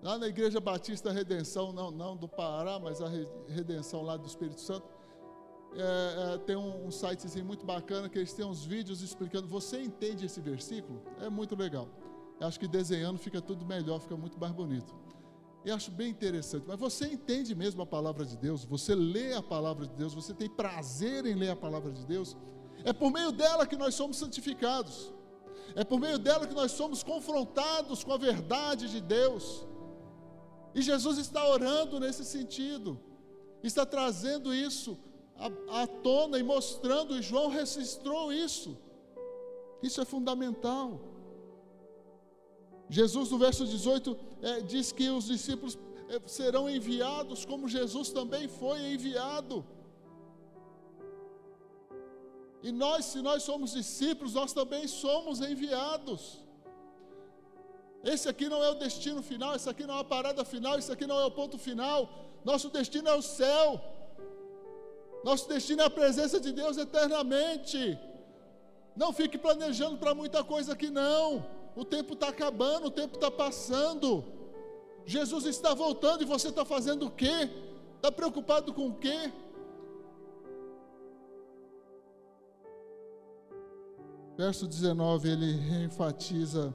Lá 0.02 0.18
na 0.18 0.26
Igreja 0.26 0.60
Batista 0.60 1.12
Redenção, 1.12 1.72
não, 1.72 1.90
não 1.90 2.16
do 2.16 2.28
Pará, 2.28 2.78
mas 2.78 3.00
a 3.00 3.08
Redenção 3.48 4.02
lá 4.02 4.16
do 4.16 4.26
Espírito 4.26 4.60
Santo, 4.60 4.86
é, 5.74 6.34
é, 6.34 6.38
tem 6.38 6.56
um, 6.56 6.86
um 6.86 6.90
sitezinho 6.90 7.46
muito 7.46 7.64
bacana 7.64 8.08
que 8.08 8.18
eles 8.18 8.32
têm 8.32 8.44
uns 8.44 8.64
vídeos 8.64 9.00
explicando. 9.00 9.46
Você 9.48 9.80
entende 9.80 10.26
esse 10.26 10.40
versículo? 10.40 11.00
É 11.20 11.30
muito 11.30 11.56
legal. 11.56 11.88
Acho 12.40 12.58
que 12.58 12.66
desenhando 12.66 13.18
fica 13.18 13.40
tudo 13.40 13.64
melhor, 13.64 14.00
fica 14.00 14.16
muito 14.16 14.38
mais 14.38 14.52
bonito. 14.52 14.92
Eu 15.64 15.74
acho 15.76 15.90
bem 15.90 16.10
interessante. 16.10 16.64
Mas 16.66 16.78
você 16.78 17.06
entende 17.06 17.54
mesmo 17.54 17.82
a 17.82 17.86
palavra 17.86 18.24
de 18.24 18.36
Deus? 18.36 18.64
Você 18.64 18.94
lê 18.94 19.34
a 19.34 19.42
palavra 19.42 19.86
de 19.86 19.94
Deus? 19.94 20.12
Você 20.12 20.34
tem 20.34 20.48
prazer 20.48 21.24
em 21.24 21.34
ler 21.34 21.50
a 21.50 21.56
palavra 21.56 21.92
de 21.92 22.04
Deus? 22.04 22.36
É 22.84 22.92
por 22.92 23.12
meio 23.12 23.30
dela 23.30 23.66
que 23.66 23.76
nós 23.76 23.94
somos 23.94 24.16
santificados. 24.16 25.12
É 25.74 25.84
por 25.84 26.00
meio 26.00 26.18
dela 26.18 26.46
que 26.46 26.54
nós 26.54 26.72
somos 26.72 27.02
confrontados 27.02 28.02
com 28.02 28.12
a 28.12 28.16
verdade 28.16 28.90
de 28.90 29.00
Deus. 29.00 29.66
E 30.74 30.82
Jesus 30.82 31.18
está 31.18 31.46
orando 31.46 32.00
nesse 32.00 32.24
sentido, 32.24 32.98
está 33.62 33.84
trazendo 33.86 34.54
isso 34.54 34.98
à, 35.36 35.82
à 35.82 35.86
tona 35.86 36.38
e 36.38 36.42
mostrando, 36.42 37.16
e 37.16 37.22
João 37.22 37.48
registrou 37.48 38.32
isso. 38.32 38.76
Isso 39.82 40.00
é 40.00 40.04
fundamental. 40.04 41.11
Jesus, 42.98 43.30
no 43.30 43.38
verso 43.38 43.64
18, 43.64 44.18
é, 44.42 44.60
diz 44.60 44.92
que 44.92 45.08
os 45.08 45.24
discípulos 45.24 45.78
é, 46.10 46.20
serão 46.26 46.68
enviados, 46.68 47.42
como 47.50 47.72
Jesus 47.76 48.10
também 48.18 48.46
foi 48.48 48.78
enviado. 48.94 49.64
E 52.62 52.70
nós, 52.70 53.06
se 53.06 53.22
nós 53.28 53.42
somos 53.44 53.72
discípulos, 53.72 54.34
nós 54.34 54.52
também 54.52 54.86
somos 54.86 55.40
enviados. 55.40 56.20
Esse 58.04 58.28
aqui 58.28 58.46
não 58.52 58.62
é 58.62 58.68
o 58.68 58.74
destino 58.84 59.22
final, 59.22 59.56
esse 59.56 59.70
aqui 59.70 59.86
não 59.86 59.96
é 59.96 60.00
a 60.00 60.12
parada 60.16 60.44
final, 60.44 60.78
esse 60.78 60.92
aqui 60.92 61.06
não 61.06 61.18
é 61.18 61.24
o 61.24 61.36
ponto 61.40 61.56
final. 61.56 61.98
Nosso 62.44 62.68
destino 62.68 63.08
é 63.08 63.14
o 63.14 63.22
céu. 63.22 63.80
Nosso 65.24 65.48
destino 65.48 65.80
é 65.80 65.86
a 65.86 65.96
presença 66.02 66.38
de 66.38 66.52
Deus 66.52 66.76
eternamente. 66.76 67.98
Não 68.94 69.14
fique 69.14 69.38
planejando 69.38 69.96
para 69.96 70.14
muita 70.14 70.44
coisa 70.44 70.74
aqui, 70.74 70.90
não. 70.90 71.61
O 71.74 71.84
tempo 71.84 72.14
está 72.14 72.28
acabando, 72.28 72.86
o 72.86 72.90
tempo 72.90 73.14
está 73.14 73.30
passando. 73.30 74.24
Jesus 75.04 75.46
está 75.46 75.74
voltando 75.74 76.22
e 76.22 76.26
você 76.26 76.48
está 76.48 76.64
fazendo 76.64 77.06
o 77.06 77.10
quê? 77.10 77.50
Está 77.96 78.12
preocupado 78.12 78.72
com 78.72 78.88
o 78.88 78.94
quê? 78.94 79.32
Verso 84.36 84.66
19, 84.66 85.28
ele 85.28 85.84
enfatiza 85.84 86.74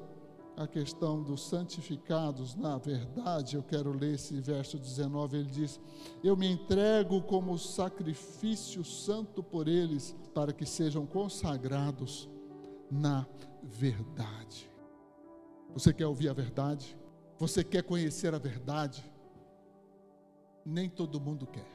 a 0.56 0.66
questão 0.66 1.22
dos 1.22 1.48
santificados 1.48 2.56
na 2.56 2.78
verdade, 2.80 3.56
eu 3.56 3.62
quero 3.62 3.92
ler 3.92 4.16
esse 4.16 4.42
verso 4.42 4.80
19, 4.80 5.38
ele 5.38 5.50
diz: 5.50 5.80
Eu 6.24 6.36
me 6.36 6.50
entrego 6.50 7.22
como 7.22 7.58
sacrifício 7.58 8.84
santo 8.84 9.44
por 9.44 9.68
eles, 9.68 10.16
para 10.34 10.52
que 10.52 10.66
sejam 10.66 11.06
consagrados 11.06 12.28
na 12.90 13.28
verdade. 13.62 14.77
Você 15.74 15.94
quer 15.94 16.08
ouvir 16.08 16.30
a 16.30 16.34
verdade? 16.34 16.98
Você 17.38 17.64
quer 17.64 17.84
conhecer 17.84 18.34
a 18.34 18.40
verdade? 18.40 19.04
Nem 20.66 20.90
todo 20.90 21.22
mundo 21.22 21.48
quer, 21.48 21.68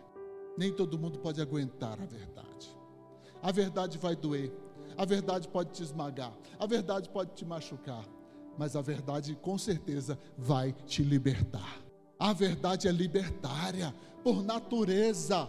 nem 0.59 0.73
todo 0.73 0.99
mundo 0.99 1.19
pode 1.19 1.41
aguentar 1.41 2.01
a 2.01 2.05
verdade. 2.05 2.77
A 3.43 3.51
verdade 3.51 3.97
vai 3.99 4.15
doer, 4.15 4.53
a 4.97 5.05
verdade 5.05 5.49
pode 5.49 5.71
te 5.71 5.83
esmagar, 5.83 6.37
a 6.59 6.67
verdade 6.67 7.09
pode 7.09 7.33
te 7.33 7.45
machucar 7.45 8.05
mas 8.57 8.77
a 8.77 8.81
verdade 8.81 9.35
com 9.37 9.57
certeza 9.57 10.19
vai 10.37 10.73
te 10.87 11.03
libertar. 11.03 11.81
A 12.19 12.33
verdade 12.33 12.87
é 12.87 12.93
libertária 12.93 13.95
por 14.23 14.43
natureza, 14.43 15.49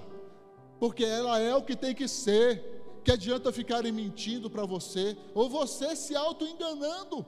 porque 0.80 1.04
ela 1.04 1.40
é 1.40 1.54
o 1.56 1.64
que 1.64 1.76
tem 1.76 1.94
que 1.94 2.08
ser. 2.08 2.72
Que 3.04 3.12
adianta 3.12 3.52
ficarem 3.52 3.92
mentindo 3.92 4.50
para 4.50 4.66
você, 4.66 5.18
ou 5.36 5.50
você 5.50 5.94
se 5.94 6.16
auto-enganando. 6.16 7.26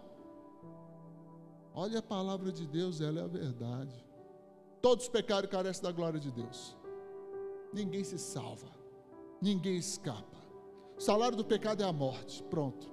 Olha 1.78 2.00
a 2.00 2.02
palavra 2.02 2.54
de 2.54 2.66
Deus, 2.66 3.02
ela 3.02 3.20
é 3.20 3.24
a 3.24 3.28
verdade. 3.28 3.94
Todos 4.82 5.10
pecaram 5.10 5.44
e 5.46 5.50
carecem 5.50 5.84
da 5.84 5.92
glória 5.92 6.18
de 6.18 6.32
Deus. 6.32 6.78
Ninguém 7.74 8.02
se 8.02 8.18
salva, 8.18 8.70
ninguém 9.42 9.76
escapa. 9.76 10.38
O 10.98 11.02
salário 11.02 11.36
do 11.36 11.44
pecado 11.44 11.84
é 11.84 11.86
a 11.86 11.92
morte. 11.92 12.42
Pronto. 12.44 12.90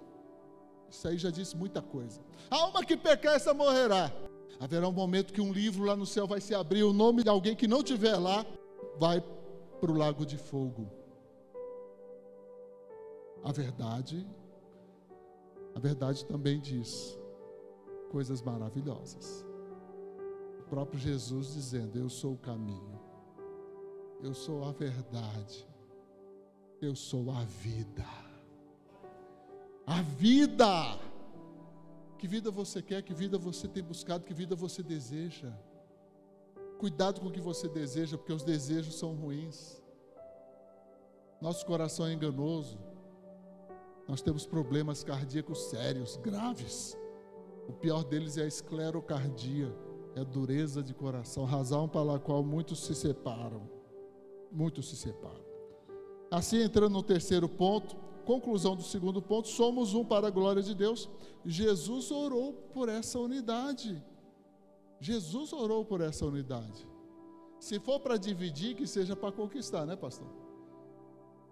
Isso 0.91 1.07
aí 1.07 1.17
já 1.17 1.31
disse 1.31 1.57
muita 1.57 1.81
coisa. 1.81 2.21
A 2.51 2.57
alma 2.57 2.85
que 2.85 2.97
pecar, 2.97 3.37
essa 3.37 3.55
morrerá. 3.55 4.13
Haverá 4.59 4.89
um 4.89 4.93
momento 4.93 5.33
que 5.33 5.41
um 5.41 5.53
livro 5.53 5.85
lá 5.85 5.95
no 5.95 6.05
céu 6.05 6.27
vai 6.27 6.41
se 6.41 6.53
abrir, 6.53 6.83
o 6.83 6.93
nome 6.93 7.23
de 7.23 7.29
alguém 7.29 7.55
que 7.55 7.69
não 7.69 7.85
tiver 7.85 8.17
lá 8.17 8.45
vai 8.99 9.21
para 9.81 9.93
o 9.93 9.95
lago 9.97 10.27
de 10.27 10.37
fogo. 10.37 10.91
A 13.45 13.53
verdade, 13.53 14.27
a 15.75 15.79
verdade 15.79 16.25
também 16.27 16.61
diz 16.61 17.19
coisas 18.13 18.41
maravilhosas. 18.43 19.45
O 20.61 20.63
próprio 20.69 21.01
Jesus 21.01 21.55
dizendo: 21.55 21.99
Eu 21.99 22.09
sou 22.09 22.35
o 22.35 22.39
caminho, 22.39 23.01
eu 24.23 24.35
sou 24.35 24.65
a 24.65 24.73
verdade, 24.73 25.67
eu 26.81 26.95
sou 26.95 27.31
a 27.31 27.43
vida 27.45 28.23
a 29.87 30.03
vida. 30.03 30.99
Que 32.19 32.27
vida 32.29 32.51
você 32.51 32.81
quer? 32.81 33.03
Que 33.03 33.13
vida 33.13 33.37
você 33.37 33.67
tem 33.67 33.83
buscado? 33.83 34.25
Que 34.25 34.35
vida 34.35 34.55
você 34.55 34.83
deseja? 34.83 35.53
Cuidado 36.79 37.21
com 37.21 37.29
o 37.29 37.33
que 37.33 37.41
você 37.41 37.69
deseja, 37.69 38.17
porque 38.17 38.33
os 38.33 38.43
desejos 38.43 38.97
são 38.97 39.15
ruins. 39.15 39.81
Nosso 41.41 41.67
coração 41.67 42.07
é 42.07 42.13
enganoso. 42.13 42.79
Nós 44.09 44.23
temos 44.23 44.47
problemas 44.47 45.03
cardíacos 45.03 45.71
sérios, 45.71 46.17
graves. 46.17 46.97
O 47.73 47.75
pior 47.83 48.05
deles 48.05 48.37
é 48.37 48.43
a 48.43 48.47
esclerocardia. 48.47 49.75
é 50.15 50.23
dureza 50.23 50.83
de 50.83 50.93
coração, 50.93 51.47
razão 51.47 51.89
pela 51.89 52.19
qual 52.19 52.45
muitos 52.45 52.85
se 52.85 52.95
separam. 52.95 53.63
Muitos 54.51 54.91
se 54.91 54.97
separam. 54.97 55.43
Assim, 56.31 56.61
entrando 56.63 56.93
no 56.93 57.03
terceiro 57.03 57.49
ponto, 57.49 57.97
conclusão 58.27 58.77
do 58.77 58.83
segundo 58.83 59.23
ponto, 59.23 59.49
somos 59.49 59.95
um 59.95 60.05
para 60.05 60.29
a 60.29 60.31
glória 60.31 60.63
de 60.63 60.75
Deus. 60.75 61.09
Jesus 61.47 62.11
orou 62.11 62.53
por 62.75 62.91
essa 62.91 63.19
unidade. 63.19 64.03
Jesus 65.01 65.51
orou 65.55 65.83
por 65.83 66.03
essa 66.03 66.27
unidade. 66.27 66.87
Se 67.59 67.81
for 67.81 67.99
para 68.01 68.19
dividir, 68.19 68.77
que 68.77 68.87
seja 68.87 69.17
para 69.17 69.33
conquistar, 69.33 69.87
né, 69.87 69.97
pastor? 69.97 70.29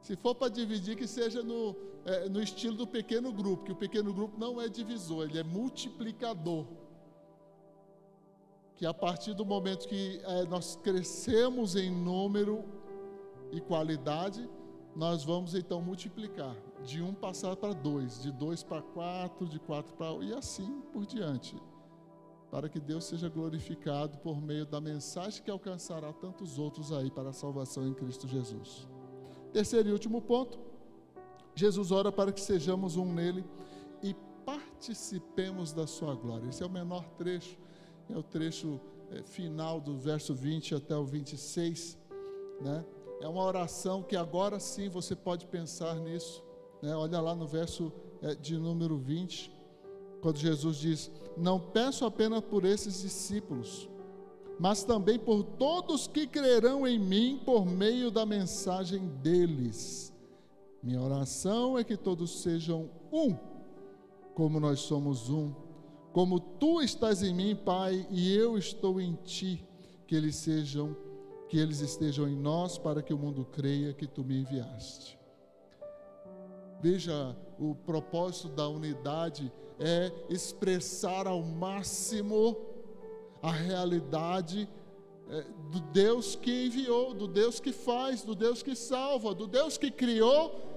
Se 0.02 0.16
for 0.16 0.34
para 0.34 0.50
dividir, 0.50 0.96
que 0.96 1.06
seja 1.06 1.42
no, 1.42 1.74
é, 2.04 2.28
no 2.28 2.40
estilo 2.40 2.76
do 2.76 2.86
pequeno 2.86 3.32
grupo, 3.32 3.64
que 3.64 3.72
o 3.72 3.76
pequeno 3.76 4.12
grupo 4.12 4.38
não 4.38 4.60
é 4.60 4.68
divisor, 4.68 5.24
ele 5.28 5.38
é 5.38 5.42
multiplicador. 5.42 6.66
Que 8.76 8.86
a 8.86 8.94
partir 8.94 9.34
do 9.34 9.44
momento 9.44 9.86
que 9.86 10.20
é, 10.24 10.44
nós 10.44 10.76
crescemos 10.76 11.76
em 11.76 11.90
número 11.90 12.64
e 13.52 13.60
qualidade, 13.60 14.48
nós 14.96 15.22
vamos 15.22 15.54
então 15.54 15.82
multiplicar. 15.82 16.56
De 16.82 17.02
um 17.02 17.12
passar 17.12 17.56
para 17.56 17.74
dois, 17.74 18.22
de 18.22 18.32
dois 18.32 18.62
para 18.62 18.80
quatro, 18.80 19.46
de 19.46 19.58
quatro 19.58 19.94
para. 19.94 20.24
e 20.24 20.32
assim 20.32 20.80
por 20.92 21.04
diante. 21.04 21.56
Para 22.50 22.68
que 22.68 22.80
Deus 22.80 23.04
seja 23.04 23.28
glorificado 23.28 24.18
por 24.18 24.40
meio 24.40 24.64
da 24.64 24.80
mensagem 24.80 25.42
que 25.42 25.50
alcançará 25.50 26.12
tantos 26.12 26.58
outros 26.58 26.90
aí 26.90 27.10
para 27.10 27.28
a 27.28 27.34
salvação 27.34 27.86
em 27.86 27.92
Cristo 27.92 28.26
Jesus. 28.26 28.88
Terceiro 29.52 29.90
e 29.90 29.92
último 29.92 30.22
ponto. 30.22 30.69
Jesus 31.54 31.90
ora 31.90 32.10
para 32.10 32.32
que 32.32 32.40
sejamos 32.40 32.96
um 32.96 33.12
nele 33.12 33.44
e 34.02 34.14
participemos 34.44 35.72
da 35.72 35.86
sua 35.86 36.14
glória. 36.14 36.48
Esse 36.48 36.62
é 36.62 36.66
o 36.66 36.70
menor 36.70 37.04
trecho, 37.18 37.56
é 38.08 38.16
o 38.16 38.22
trecho 38.22 38.80
é, 39.10 39.22
final 39.22 39.80
do 39.80 39.96
verso 39.96 40.34
20 40.34 40.74
até 40.74 40.96
o 40.96 41.04
26, 41.04 41.98
né? 42.60 42.84
É 43.20 43.28
uma 43.28 43.42
oração 43.42 44.02
que 44.02 44.16
agora 44.16 44.58
sim 44.58 44.88
você 44.88 45.14
pode 45.14 45.46
pensar 45.46 45.94
nisso. 45.96 46.42
Né? 46.80 46.94
Olha 46.96 47.20
lá 47.20 47.34
no 47.34 47.46
verso 47.46 47.92
é, 48.22 48.34
de 48.34 48.56
número 48.56 48.96
20, 48.96 49.52
quando 50.22 50.38
Jesus 50.38 50.78
diz: 50.78 51.10
Não 51.36 51.60
peço 51.60 52.06
apenas 52.06 52.40
por 52.40 52.64
esses 52.64 53.02
discípulos, 53.02 53.90
mas 54.58 54.84
também 54.84 55.18
por 55.18 55.42
todos 55.42 56.06
que 56.06 56.26
crerão 56.26 56.86
em 56.86 56.98
mim 56.98 57.40
por 57.44 57.66
meio 57.66 58.10
da 58.10 58.24
mensagem 58.24 59.06
deles. 59.22 60.09
Minha 60.82 61.02
oração 61.02 61.78
é 61.78 61.84
que 61.84 61.96
todos 61.96 62.40
sejam 62.40 62.88
um, 63.12 63.36
como 64.34 64.58
nós 64.58 64.80
somos 64.80 65.28
um. 65.28 65.52
Como 66.12 66.40
tu 66.40 66.80
estás 66.80 67.22
em 67.22 67.34
mim, 67.34 67.54
Pai, 67.54 68.06
e 68.10 68.34
eu 68.34 68.56
estou 68.56 68.98
em 69.00 69.14
ti, 69.16 69.62
que 70.06 70.14
eles 70.16 70.36
sejam 70.36 70.96
que 71.48 71.58
eles 71.58 71.80
estejam 71.80 72.28
em 72.28 72.36
nós 72.36 72.78
para 72.78 73.02
que 73.02 73.12
o 73.12 73.18
mundo 73.18 73.44
creia 73.44 73.92
que 73.92 74.06
tu 74.06 74.22
me 74.22 74.40
enviaste. 74.40 75.18
Veja, 76.80 77.36
o 77.58 77.74
propósito 77.74 78.48
da 78.48 78.68
unidade 78.68 79.52
é 79.78 80.12
expressar 80.28 81.26
ao 81.26 81.42
máximo 81.42 82.56
a 83.42 83.50
realidade 83.50 84.68
é, 85.28 85.42
do 85.72 85.80
Deus 85.92 86.36
que 86.36 86.66
enviou, 86.66 87.12
do 87.14 87.26
Deus 87.26 87.58
que 87.58 87.72
faz, 87.72 88.22
do 88.22 88.34
Deus 88.34 88.62
que 88.62 88.76
salva, 88.76 89.34
do 89.34 89.48
Deus 89.48 89.76
que 89.76 89.90
criou 89.90 90.69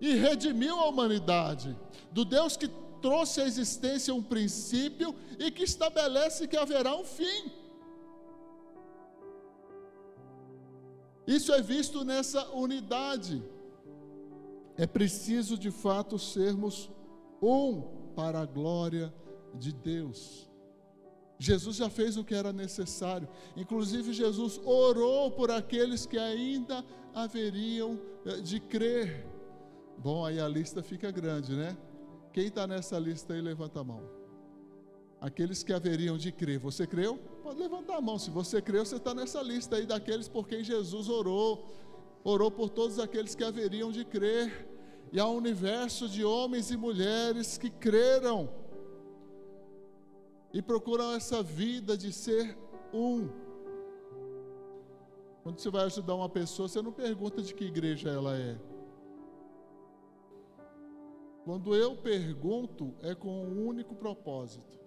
e 0.00 0.14
redimiu 0.14 0.78
a 0.80 0.88
humanidade, 0.88 1.76
do 2.10 2.24
Deus 2.24 2.56
que 2.56 2.68
trouxe 3.00 3.40
à 3.40 3.46
existência 3.46 4.14
um 4.14 4.22
princípio 4.22 5.14
e 5.38 5.50
que 5.50 5.62
estabelece 5.62 6.48
que 6.48 6.56
haverá 6.56 6.94
um 6.96 7.04
fim. 7.04 7.50
Isso 11.26 11.52
é 11.52 11.62
visto 11.62 12.04
nessa 12.04 12.48
unidade. 12.50 13.42
É 14.76 14.86
preciso 14.86 15.58
de 15.58 15.70
fato 15.70 16.18
sermos 16.18 16.90
um 17.42 17.82
para 18.14 18.40
a 18.40 18.46
glória 18.46 19.12
de 19.54 19.72
Deus. 19.72 20.48
Jesus 21.38 21.76
já 21.76 21.88
fez 21.88 22.16
o 22.16 22.24
que 22.24 22.34
era 22.34 22.52
necessário. 22.52 23.28
Inclusive, 23.56 24.12
Jesus 24.12 24.60
orou 24.64 25.30
por 25.30 25.50
aqueles 25.50 26.04
que 26.04 26.18
ainda 26.18 26.84
haveriam 27.14 27.98
eh, 28.26 28.36
de 28.42 28.60
crer. 28.60 29.26
Bom, 30.02 30.24
aí 30.24 30.40
a 30.40 30.48
lista 30.48 30.82
fica 30.82 31.10
grande, 31.10 31.54
né? 31.54 31.76
Quem 32.32 32.46
está 32.46 32.66
nessa 32.66 32.98
lista 32.98 33.34
aí, 33.34 33.40
levanta 33.42 33.80
a 33.80 33.84
mão. 33.84 34.02
Aqueles 35.20 35.62
que 35.62 35.74
haveriam 35.74 36.16
de 36.16 36.32
crer. 36.32 36.58
Você 36.58 36.86
creu? 36.86 37.18
Pode 37.42 37.60
levantar 37.60 37.96
a 37.96 38.00
mão. 38.00 38.18
Se 38.18 38.30
você 38.30 38.62
creu, 38.62 38.82
você 38.86 38.96
está 38.96 39.12
nessa 39.12 39.42
lista 39.42 39.76
aí 39.76 39.84
daqueles 39.84 40.26
por 40.26 40.48
quem 40.48 40.64
Jesus 40.64 41.10
orou. 41.10 41.66
Orou 42.24 42.50
por 42.50 42.70
todos 42.70 42.98
aqueles 42.98 43.34
que 43.34 43.44
haveriam 43.44 43.92
de 43.92 44.06
crer. 44.06 44.66
E 45.12 45.20
há 45.20 45.26
um 45.26 45.36
universo 45.36 46.08
de 46.08 46.24
homens 46.24 46.70
e 46.70 46.78
mulheres 46.78 47.58
que 47.58 47.68
creram 47.68 48.48
e 50.50 50.62
procuram 50.62 51.12
essa 51.12 51.42
vida 51.42 51.94
de 51.94 52.10
ser 52.10 52.56
um. 52.90 53.28
Quando 55.42 55.58
você 55.58 55.68
vai 55.68 55.84
ajudar 55.84 56.14
uma 56.14 56.28
pessoa, 56.28 56.68
você 56.68 56.80
não 56.80 56.92
pergunta 56.92 57.42
de 57.42 57.54
que 57.54 57.64
igreja 57.64 58.08
ela 58.08 58.34
é. 58.34 58.69
Quando 61.44 61.74
eu 61.74 61.96
pergunto, 61.96 62.94
é 63.02 63.14
com 63.14 63.44
um 63.44 63.66
único 63.66 63.94
propósito: 63.94 64.78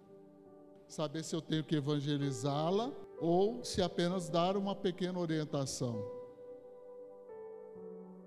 saber 0.88 1.24
se 1.24 1.36
eu 1.36 1.42
tenho 1.42 1.64
que 1.64 1.76
evangelizá-la 1.76 2.92
ou 3.20 3.64
se 3.64 3.82
apenas 3.82 4.30
dar 4.30 4.56
uma 4.58 4.76
pequena 4.76 5.20
orientação. 5.20 6.24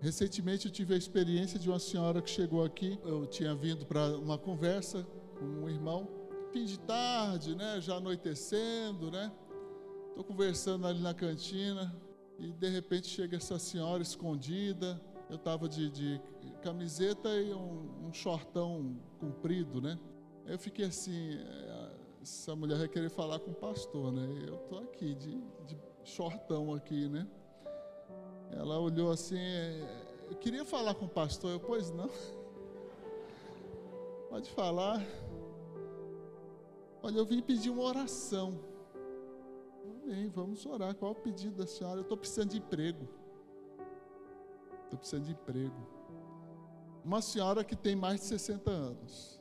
Recentemente 0.00 0.66
eu 0.66 0.72
tive 0.72 0.94
a 0.94 0.96
experiência 0.96 1.58
de 1.58 1.68
uma 1.68 1.78
senhora 1.78 2.20
que 2.20 2.30
chegou 2.30 2.64
aqui, 2.64 2.98
eu 3.04 3.26
tinha 3.26 3.54
vindo 3.54 3.86
para 3.86 4.16
uma 4.18 4.38
conversa 4.38 5.06
com 5.38 5.44
um 5.44 5.68
irmão, 5.68 6.08
fim 6.52 6.64
de 6.64 6.78
tarde, 6.78 7.54
né, 7.54 7.80
já 7.80 7.96
anoitecendo, 7.96 9.10
né? 9.10 9.32
Estou 10.08 10.24
conversando 10.24 10.86
ali 10.86 11.00
na 11.00 11.12
cantina 11.12 11.94
e 12.38 12.52
de 12.52 12.68
repente 12.68 13.06
chega 13.06 13.36
essa 13.36 13.58
senhora 13.58 14.02
escondida. 14.02 15.00
Eu 15.28 15.36
estava 15.36 15.68
de, 15.68 15.90
de, 15.90 16.20
camiseta 16.62 17.28
e 17.40 17.52
um, 17.52 18.06
um 18.06 18.12
shortão 18.12 18.96
comprido, 19.18 19.80
né? 19.80 19.98
Eu 20.46 20.58
fiquei 20.58 20.86
assim, 20.86 21.34
é, 21.34 21.90
essa 22.22 22.54
mulher 22.54 22.78
vai 22.78 22.88
querer 22.88 23.10
falar 23.10 23.40
com 23.40 23.50
o 23.50 23.54
pastor, 23.54 24.12
né? 24.12 24.26
Eu 24.46 24.58
tô 24.68 24.78
aqui 24.78 25.14
de, 25.14 25.40
de 25.66 25.76
shortão 26.04 26.72
aqui, 26.74 27.08
né? 27.08 27.26
Ela 28.50 28.78
olhou 28.78 29.10
assim, 29.10 29.38
é, 29.38 30.14
eu 30.30 30.36
queria 30.36 30.64
falar 30.64 30.94
com 30.94 31.06
o 31.06 31.08
pastor, 31.08 31.50
eu, 31.50 31.60
pois 31.60 31.90
não. 31.90 32.10
Pode 34.30 34.50
falar. 34.50 35.04
Olha, 37.02 37.18
eu 37.18 37.24
vim 37.24 37.40
pedir 37.40 37.70
uma 37.70 37.82
oração. 37.82 38.58
Bem, 40.04 40.28
vamos 40.28 40.64
orar. 40.66 40.94
Qual 40.94 41.12
é 41.12 41.16
o 41.16 41.20
pedido 41.20 41.56
da 41.56 41.66
senhora? 41.66 41.98
Eu 41.98 42.02
estou 42.02 42.16
precisando 42.16 42.50
de 42.50 42.58
emprego. 42.58 43.08
Estou 44.84 44.98
precisando 44.98 45.24
de 45.24 45.32
emprego. 45.32 45.95
Uma 47.06 47.22
senhora 47.22 47.62
que 47.62 47.76
tem 47.76 47.94
mais 47.94 48.18
de 48.20 48.26
60 48.26 48.68
anos. 48.68 49.40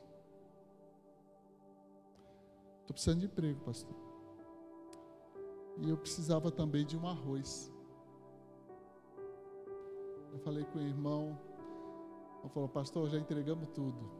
Estou 2.82 2.94
precisando 2.94 3.18
de 3.18 3.26
emprego, 3.26 3.58
pastor. 3.64 3.96
E 5.78 5.90
eu 5.90 5.96
precisava 5.96 6.52
também 6.52 6.86
de 6.86 6.96
um 6.96 7.08
arroz. 7.08 7.72
Eu 10.32 10.38
falei 10.38 10.62
com 10.66 10.78
o 10.78 10.82
irmão. 10.82 11.36
Ele 12.44 12.52
falou, 12.52 12.68
pastor, 12.68 13.10
já 13.10 13.18
entregamos 13.18 13.66
tudo. 13.74 14.12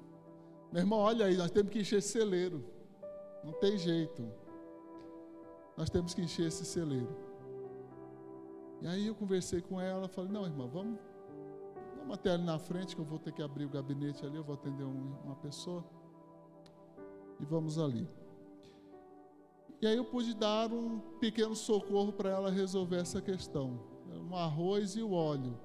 Meu 0.73 0.83
irmão, 0.83 0.99
olha 0.99 1.27
aí, 1.27 1.37
nós 1.37 1.53
temos 1.53 1.71
que 1.71 1.79
encher 1.79 2.01
esse 2.01 2.09
celeiro. 2.09 2.65
Não 3.45 3.53
tem 3.53 3.79
jeito. 3.79 4.29
Nós 5.77 5.89
temos 5.89 6.13
que 6.15 6.21
encher 6.21 6.49
esse 6.49 6.65
celeiro. 6.65 7.17
E 8.83 8.89
aí 8.89 9.07
eu 9.07 9.15
conversei 9.15 9.61
com 9.61 9.81
ela, 9.81 10.09
falei, 10.09 10.33
não, 10.33 10.45
irmã, 10.45 10.67
vamos, 10.67 10.99
vamos 12.07 12.15
até 12.15 12.31
ali 12.31 12.45
na 12.45 12.59
frente, 12.59 12.95
que 12.95 13.03
eu 13.03 13.05
vou 13.05 13.19
ter 13.19 13.33
que 13.33 13.43
abrir 13.43 13.65
o 13.65 13.69
gabinete 13.69 14.25
ali, 14.25 14.37
eu 14.37 14.45
vou 14.45 14.55
atender 14.55 14.85
um, 14.85 15.17
uma 15.25 15.35
pessoa. 15.37 15.85
E 17.41 17.45
vamos 17.45 17.79
ali. 17.79 18.09
E 19.83 19.87
aí 19.87 19.97
eu 19.97 20.05
pude 20.05 20.33
dar 20.33 20.73
um 20.73 21.01
pequeno 21.21 21.55
socorro 21.55 22.13
para 22.13 22.31
ela 22.31 22.51
resolver 22.51 22.97
essa 22.97 23.21
questão. 23.21 23.79
Um 24.31 24.35
arroz 24.37 24.97
e 24.97 25.03
o 25.03 25.13
óleo. 25.13 25.59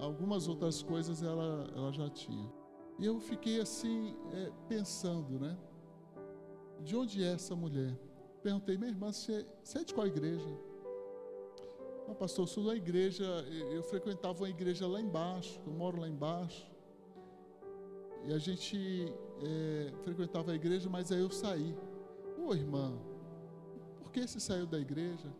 algumas 0.00 0.46
outras 0.46 0.82
coisas 0.82 1.22
ela, 1.22 1.66
ela 1.74 1.90
já 1.92 2.08
tinha. 2.10 2.48
E 2.98 3.06
eu 3.06 3.18
fiquei 3.18 3.60
assim, 3.60 4.14
é, 4.32 4.52
pensando, 4.68 5.40
né? 5.40 5.56
De 6.84 6.94
onde 6.94 7.24
é 7.24 7.32
essa 7.32 7.56
mulher? 7.56 7.98
Perguntei, 8.42 8.76
minha 8.76 8.90
irmã, 8.90 9.10
você, 9.10 9.46
você 9.62 9.78
é 9.78 9.84
de 9.84 9.94
qual 9.94 10.06
igreja? 10.06 10.48
Ah, 12.10 12.14
pastor, 12.14 12.42
eu 12.42 12.46
sou 12.48 12.64
da 12.64 12.74
igreja, 12.74 13.24
eu 13.72 13.84
frequentava 13.84 14.42
uma 14.42 14.50
igreja 14.50 14.84
lá 14.84 15.00
embaixo, 15.00 15.60
eu 15.64 15.72
moro 15.72 16.00
lá 16.00 16.08
embaixo. 16.08 16.68
E 18.26 18.32
a 18.32 18.38
gente 18.38 19.06
é, 19.40 19.92
frequentava 20.02 20.50
a 20.50 20.54
igreja, 20.56 20.90
mas 20.90 21.12
aí 21.12 21.20
eu 21.20 21.30
saí. 21.30 21.72
Ô 22.36 22.52
irmã, 22.52 22.98
por 24.02 24.10
que 24.10 24.26
você 24.26 24.40
saiu 24.40 24.66
da 24.66 24.80
igreja? 24.80 25.32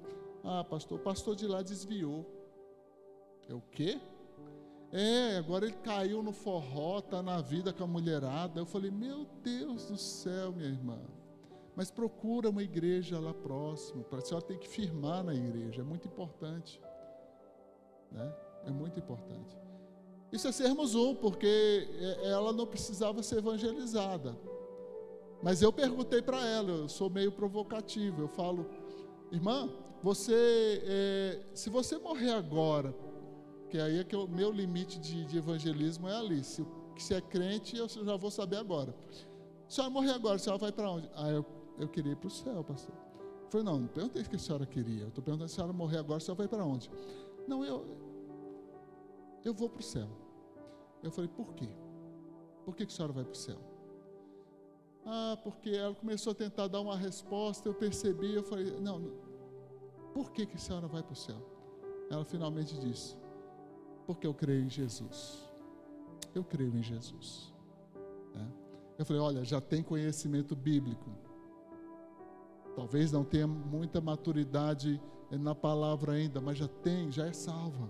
Ah, 0.45 0.63
pastor, 0.63 1.01
o 1.01 1.03
pastor 1.03 1.35
de 1.35 1.45
lá 1.49 1.61
desviou. 1.61 2.25
É 3.49 3.55
o 3.55 3.61
quê? 3.61 4.01
É, 4.93 5.39
agora 5.39 5.67
ele 5.67 5.77
caiu 5.83 6.23
no 6.23 6.33
forró, 6.33 7.01
tá 7.01 7.21
na 7.21 7.41
vida 7.41 7.73
com 7.73 7.83
a 7.83 7.89
mulherada. 7.89 8.61
Eu 8.61 8.67
falei, 8.67 8.93
meu 8.93 9.27
Deus 9.43 9.87
do 9.87 9.97
céu, 9.97 10.53
minha 10.53 10.69
irmã. 10.69 11.01
Mas 11.77 11.91
procura 11.91 12.51
uma 12.51 12.63
igreja 12.63 13.19
lá 13.19 13.33
próximo. 13.33 14.05
A 14.11 14.21
senhora 14.21 14.45
tem 14.45 14.59
que 14.59 14.69
firmar 14.69 15.23
na 15.25 15.35
igreja, 15.35 15.83
é 15.83 15.85
muito 15.85 16.09
importante. 16.09 16.81
Né? 18.11 18.35
É 18.67 18.71
muito 18.71 18.99
importante. 18.99 19.57
Isso 20.33 20.47
é 20.47 20.53
sermos 20.53 20.95
um, 20.95 21.15
porque 21.15 21.89
é, 21.99 22.31
ela 22.31 22.53
não 22.53 22.67
precisava 22.67 23.23
ser 23.23 23.39
evangelizada. 23.39 24.37
Mas 25.43 25.63
eu 25.63 25.73
perguntei 25.73 26.21
para 26.21 26.47
ela, 26.47 26.71
eu 26.71 26.89
sou 26.89 27.09
meio 27.09 27.33
provocativo, 27.33 28.23
eu 28.23 28.29
falo, 28.29 28.67
irmã, 29.33 29.71
você, 30.03 30.83
é, 30.85 31.41
se 31.55 31.71
você 31.71 31.99
morrer 31.99 32.33
agora, 32.33 32.95
que 33.71 33.79
aí 33.79 34.01
é 34.01 34.05
que 34.05 34.15
o 34.15 34.29
meu 34.29 34.51
limite 34.51 34.99
de, 34.99 35.25
de 35.25 35.39
evangelismo 35.39 36.09
é 36.09 36.17
ali, 36.17 36.45
se, 36.45 36.65
se 36.99 37.15
é 37.15 37.21
crente, 37.21 37.77
eu 37.77 37.89
já 37.89 38.17
vou 38.17 38.31
saber 38.31 38.57
agora. 38.57 38.95
Se 39.67 39.81
a 39.81 39.85
senhora 39.85 39.91
morrer 39.91 40.11
agora, 40.11 40.37
a 40.37 40.39
senhora 40.39 40.61
vai 40.61 40.73
para 40.73 40.91
onde? 40.91 41.11
Ah, 41.15 41.31
eu, 41.31 41.45
eu 41.81 41.89
queria 41.89 42.13
ir 42.13 42.17
para 42.17 42.29
o 42.29 42.31
céu, 42.31 42.63
pastor. 42.63 42.95
Falei, 43.49 43.65
não, 43.65 43.81
não 43.81 43.89
perguntei 43.89 44.23
o 44.23 44.29
que 44.29 44.37
a 44.37 44.39
senhora 44.39 44.67
queria, 44.67 45.03
eu 45.03 45.09
estou 45.09 45.25
perguntando 45.25 45.49
se 45.49 45.55
a 45.55 45.57
senhora 45.57 45.73
morrer 45.73 45.99
agora, 45.99 46.19
a 46.19 46.21
senhora 46.21 46.39
vai 46.39 46.49
para 46.49 46.65
onde? 46.65 46.91
Não, 47.49 47.65
eu, 47.65 47.85
eu 49.45 49.53
vou 49.53 49.69
para 49.69 49.81
o 49.81 49.83
céu. 49.83 50.09
Eu 51.03 51.11
falei, 51.11 51.29
por 51.29 51.55
quê? 51.55 51.69
Por 52.65 52.77
que 52.77 52.85
a 52.85 52.89
senhora 52.89 53.13
vai 53.13 53.25
para 53.25 53.33
o 53.33 53.37
céu? 53.37 53.59
Ah, 55.05 55.39
porque 55.43 55.71
ela 55.71 55.95
começou 55.95 56.33
a 56.33 56.35
tentar 56.35 56.69
dar 56.69 56.81
uma 56.81 56.97
resposta, 56.97 57.69
eu 57.69 57.75
percebi, 57.75 58.35
eu 58.35 58.45
falei, 58.45 58.79
não, 58.81 59.11
por 60.13 60.31
que, 60.31 60.47
que 60.47 60.57
a 60.57 60.59
senhora 60.59 60.87
vai 60.87 61.03
para 61.03 61.15
o 61.15 61.17
céu? 61.17 61.41
Ela 62.11 62.25
finalmente 62.25 62.79
disse, 62.79 63.17
porque 64.07 64.27
eu 64.27 64.35
creio 64.35 64.65
em 64.65 64.71
Jesus. 64.71 65.49
Eu 66.35 66.45
creio 66.45 66.77
em 66.77 66.83
Jesus. 66.83 67.53
É. 68.35 68.47
Eu 68.99 69.07
falei, 69.07 69.23
olha, 69.23 69.45
já 69.45 69.61
tem 69.61 69.83
conhecimento 69.83 70.55
bíblico. 70.55 71.11
Talvez 72.75 73.13
não 73.13 73.25
tenha 73.25 73.47
muita 73.47 74.01
maturidade 74.01 75.01
na 75.31 75.55
palavra 75.55 76.13
ainda, 76.13 76.41
mas 76.41 76.59
já 76.59 76.69
tem, 76.69 77.11
já 77.11 77.27
é 77.27 77.33
salva. 77.33 77.89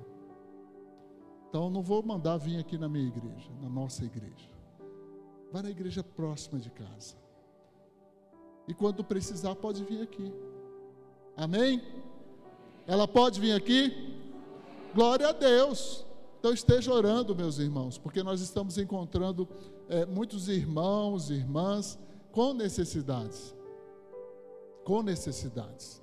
Então 1.48 1.68
não 1.68 1.82
vou 1.82 2.02
mandar 2.02 2.36
vir 2.36 2.58
aqui 2.58 2.78
na 2.78 2.88
minha 2.88 3.06
igreja, 3.06 3.50
na 3.60 3.68
nossa 3.68 4.04
igreja. 4.04 4.48
Vai 5.52 5.62
na 5.62 5.70
igreja 5.70 6.02
próxima 6.02 6.58
de 6.60 6.70
casa. 6.70 7.16
E 8.68 8.74
quando 8.74 9.02
precisar, 9.02 9.54
pode 9.56 9.82
vir 9.84 10.00
aqui. 10.00 10.32
Amém? 11.36 11.82
Ela 12.86 13.08
pode 13.08 13.40
vir 13.40 13.52
aqui? 13.52 14.16
Glória 14.94 15.28
a 15.28 15.32
Deus. 15.32 16.06
Então 16.38 16.52
esteja 16.52 16.92
orando, 16.92 17.34
meus 17.34 17.58
irmãos, 17.58 17.98
porque 17.98 18.22
nós 18.22 18.40
estamos 18.40 18.78
encontrando 18.78 19.48
é, 19.88 20.06
muitos 20.06 20.48
irmãos 20.48 21.30
irmãs 21.30 21.98
com 22.32 22.54
necessidades. 22.54 23.54
Com 24.84 25.02
necessidades. 25.02 26.02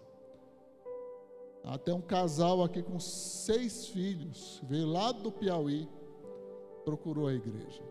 Até 1.64 1.94
um 1.94 2.02
casal 2.02 2.64
aqui 2.64 2.82
com 2.82 3.00
seis 3.00 3.88
filhos, 3.88 4.62
veio 4.64 4.88
lá 4.88 5.12
do 5.12 5.32
Piauí, 5.32 5.90
procurou 6.86 7.28
a 7.28 7.34
igreja. 7.34 7.84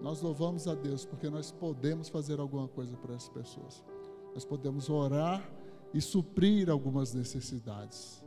Nós 0.00 0.20
louvamos 0.20 0.68
a 0.68 0.74
Deus 0.74 1.04
porque 1.04 1.28
nós 1.28 1.50
podemos 1.50 2.08
fazer 2.08 2.38
alguma 2.38 2.68
coisa 2.68 2.96
para 2.96 3.14
essas 3.14 3.28
pessoas. 3.28 3.84
Nós 4.32 4.44
podemos 4.44 4.88
orar 4.88 5.50
e 5.92 6.00
suprir 6.00 6.70
algumas 6.70 7.12
necessidades. 7.14 8.22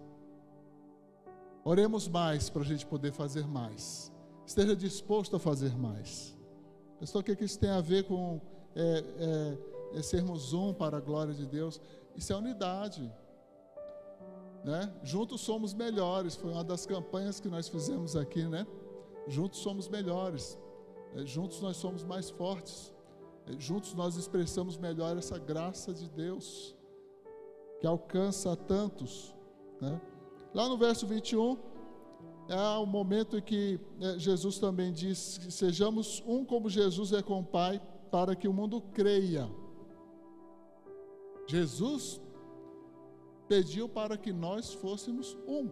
Oremos 1.64 2.08
mais 2.08 2.50
para 2.50 2.64
a 2.64 2.66
gente 2.66 2.86
poder 2.86 3.12
fazer 3.12 3.48
mais. 3.48 4.12
Esteja 4.46 4.76
disposto 4.76 5.36
a 5.36 5.40
fazer 5.40 5.78
mais. 5.78 6.36
Pessoal, 7.00 7.22
o 7.22 7.24
que 7.24 7.46
isso 7.46 7.60
tem 7.60 7.70
a 7.70 7.80
ver 7.80 8.04
com 8.06 8.42
é, 8.76 9.04
é, 9.18 9.58
é 9.94 10.02
sermos 10.02 10.54
um 10.54 10.74
para 10.74 10.98
a 10.98 11.02
glória 11.02 11.34
de 11.34 11.46
Deus? 11.46 11.82
Isso 12.16 12.34
é 12.34 12.36
unidade. 12.36 13.12
Né? 14.64 14.94
Juntos 15.04 15.42
somos 15.42 15.74
melhores. 15.74 16.36
Foi 16.36 16.52
uma 16.52 16.64
das 16.64 16.86
campanhas 16.86 17.40
que 17.40 17.48
nós 17.48 17.68
fizemos 17.68 18.16
aqui, 18.16 18.44
né? 18.44 18.68
Juntos 19.28 19.60
somos 19.60 19.88
melhores. 19.88 20.58
É, 21.16 21.26
juntos 21.26 21.62
nós 21.62 21.78
somos 21.78 22.04
mais 22.04 22.30
fortes. 22.30 22.94
É, 23.48 23.60
juntos 23.60 23.94
nós 23.94 24.16
expressamos 24.16 24.78
melhor 24.78 25.18
essa 25.18 25.38
graça 25.38 25.94
de 25.94 26.10
Deus 26.10 26.76
que 27.80 27.88
alcança 27.88 28.52
a 28.52 28.56
tantos. 28.56 29.34
Né? 29.80 30.00
Lá 30.54 30.68
no 30.68 30.78
verso 30.78 31.08
21, 31.08 31.58
é 32.50 32.78
o 32.78 32.86
momento 32.86 33.38
em 33.38 33.42
que 33.42 33.80
é, 34.02 34.20
Jesus 34.20 34.60
também 34.60 34.92
diz 34.92 35.38
que 35.38 35.52
sejamos 35.52 36.24
um 36.26 36.44
como 36.44 36.70
Jesus 36.70 37.14
é 37.14 37.22
com 37.22 37.40
o 37.40 37.46
Pai, 37.46 37.82
para 38.12 38.36
que 38.36 38.48
o 38.48 38.54
mundo 38.54 38.82
creia. 38.82 39.50
Jesus 41.50 42.22
pediu 43.48 43.90
para 43.90 44.16
que 44.16 44.32
nós 44.32 44.72
fôssemos 44.72 45.36
um. 45.48 45.68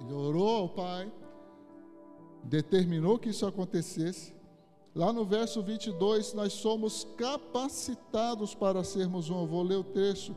Ele 0.00 0.12
orou 0.14 0.48
ao 0.48 0.68
Pai, 0.70 1.12
determinou 2.42 3.18
que 3.18 3.28
isso 3.28 3.44
acontecesse. 3.44 4.34
Lá 4.94 5.12
no 5.12 5.26
verso 5.26 5.62
22, 5.62 6.32
nós 6.32 6.54
somos 6.54 7.04
capacitados 7.18 8.54
para 8.54 8.82
sermos 8.82 9.28
um. 9.28 9.40
Eu 9.42 9.46
vou 9.46 9.62
ler 9.62 9.76
o 9.76 9.84
trecho. 9.84 10.34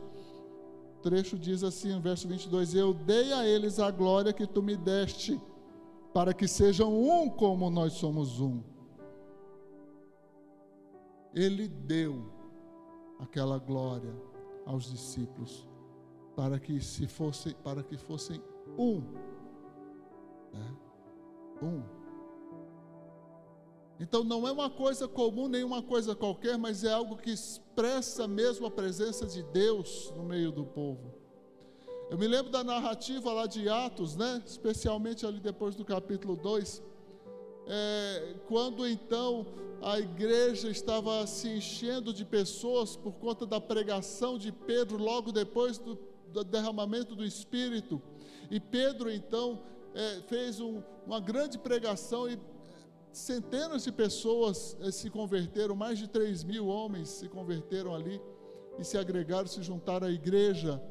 O 0.97 1.01
trecho 1.01 1.39
diz 1.39 1.63
assim, 1.63 1.93
no 1.93 2.01
verso 2.01 2.27
22: 2.27 2.75
Eu 2.75 2.93
dei 2.93 3.31
a 3.31 3.47
eles 3.47 3.79
a 3.79 3.89
glória 3.89 4.33
que 4.33 4.45
tu 4.45 4.61
me 4.61 4.75
deste, 4.75 5.39
para 6.13 6.33
que 6.33 6.49
sejam 6.49 6.93
um 6.93 7.29
como 7.29 7.69
nós 7.69 7.93
somos 7.93 8.41
um. 8.41 8.61
Ele 11.33 11.69
deu 11.69 12.38
aquela 13.19 13.57
glória 13.59 14.15
aos 14.65 14.89
discípulos 14.89 15.67
para 16.35 16.59
que 16.59 16.79
se 16.79 17.05
fossem 17.07 17.53
para 17.63 17.83
que 17.83 17.97
fossem 17.97 18.41
um, 18.77 19.01
né? 20.53 20.75
um. 21.61 21.99
Então 23.99 24.23
não 24.23 24.47
é 24.47 24.51
uma 24.51 24.69
coisa 24.69 25.07
comum, 25.07 25.49
nem 25.49 25.63
uma 25.63 25.83
coisa 25.83 26.15
qualquer, 26.15 26.57
mas 26.57 26.85
é 26.85 26.93
algo 26.93 27.17
que 27.17 27.31
expressa 27.31 28.25
mesmo 28.27 28.65
a 28.65 28.71
presença 28.71 29.25
de 29.25 29.43
Deus 29.43 30.13
no 30.15 30.23
meio 30.23 30.51
do 30.51 30.65
povo. 30.65 31.13
Eu 32.09 32.17
me 32.17 32.27
lembro 32.27 32.51
da 32.51 32.63
narrativa 32.63 33.31
lá 33.33 33.45
de 33.45 33.67
Atos, 33.67 34.15
né? 34.15 34.41
especialmente 34.45 35.25
ali 35.25 35.39
depois 35.39 35.75
do 35.75 35.83
capítulo 35.83 36.35
2, 36.37 36.81
é, 37.69 38.35
quando 38.47 38.87
então 38.87 39.45
a 39.81 39.99
igreja 39.99 40.69
estava 40.69 41.25
se 41.27 41.47
enchendo 41.47 42.11
de 42.11 42.25
pessoas 42.25 42.95
por 42.95 43.13
conta 43.13 43.45
da 43.45 43.61
pregação 43.61 44.37
de 44.37 44.51
Pedro, 44.51 44.97
logo 44.97 45.31
depois 45.31 45.77
do, 45.77 45.97
do 46.27 46.43
derramamento 46.43 47.15
do 47.15 47.23
Espírito, 47.23 48.01
e 48.49 48.59
Pedro 48.59 49.11
então 49.11 49.61
é, 49.93 50.21
fez 50.27 50.59
um, 50.59 50.81
uma 51.05 51.19
grande 51.19 51.57
pregação 51.59 52.27
e 52.27 52.37
centenas 53.11 53.83
de 53.83 53.91
pessoas 53.91 54.77
eh, 54.81 54.91
se 54.91 55.09
converteram, 55.09 55.75
mais 55.75 55.97
de 55.97 56.07
3 56.07 56.43
mil 56.43 56.67
homens 56.67 57.09
se 57.09 57.27
converteram 57.27 57.93
ali 57.93 58.21
e 58.77 58.83
se 58.83 58.97
agregaram, 58.97 59.47
se 59.47 59.61
juntaram 59.61 60.07
à 60.07 60.11
igreja. 60.11 60.81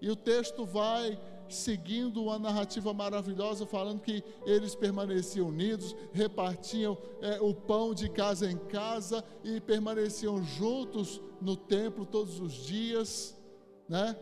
E 0.00 0.10
o 0.10 0.16
texto 0.16 0.64
vai 0.64 1.18
seguindo 1.48 2.22
uma 2.22 2.38
narrativa 2.38 2.92
maravilhosa, 2.92 3.66
falando 3.66 4.00
que 4.00 4.22
eles 4.44 4.74
permaneciam 4.74 5.48
unidos, 5.48 5.94
repartiam 6.12 6.96
é, 7.20 7.40
o 7.40 7.54
pão 7.54 7.94
de 7.94 8.08
casa 8.08 8.50
em 8.50 8.56
casa 8.56 9.24
e 9.44 9.60
permaneciam 9.60 10.42
juntos 10.42 11.20
no 11.40 11.56
templo 11.56 12.04
todos 12.06 12.40
os 12.40 12.52
dias, 12.52 13.36
né? 13.88 14.16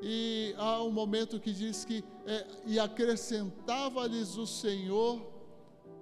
E 0.00 0.52
há 0.58 0.82
um 0.82 0.90
momento 0.90 1.38
que 1.38 1.52
diz 1.52 1.84
que 1.84 2.04
é, 2.26 2.46
e 2.66 2.78
acrescentava-lhes 2.78 4.36
o 4.36 4.46
Senhor 4.46 5.32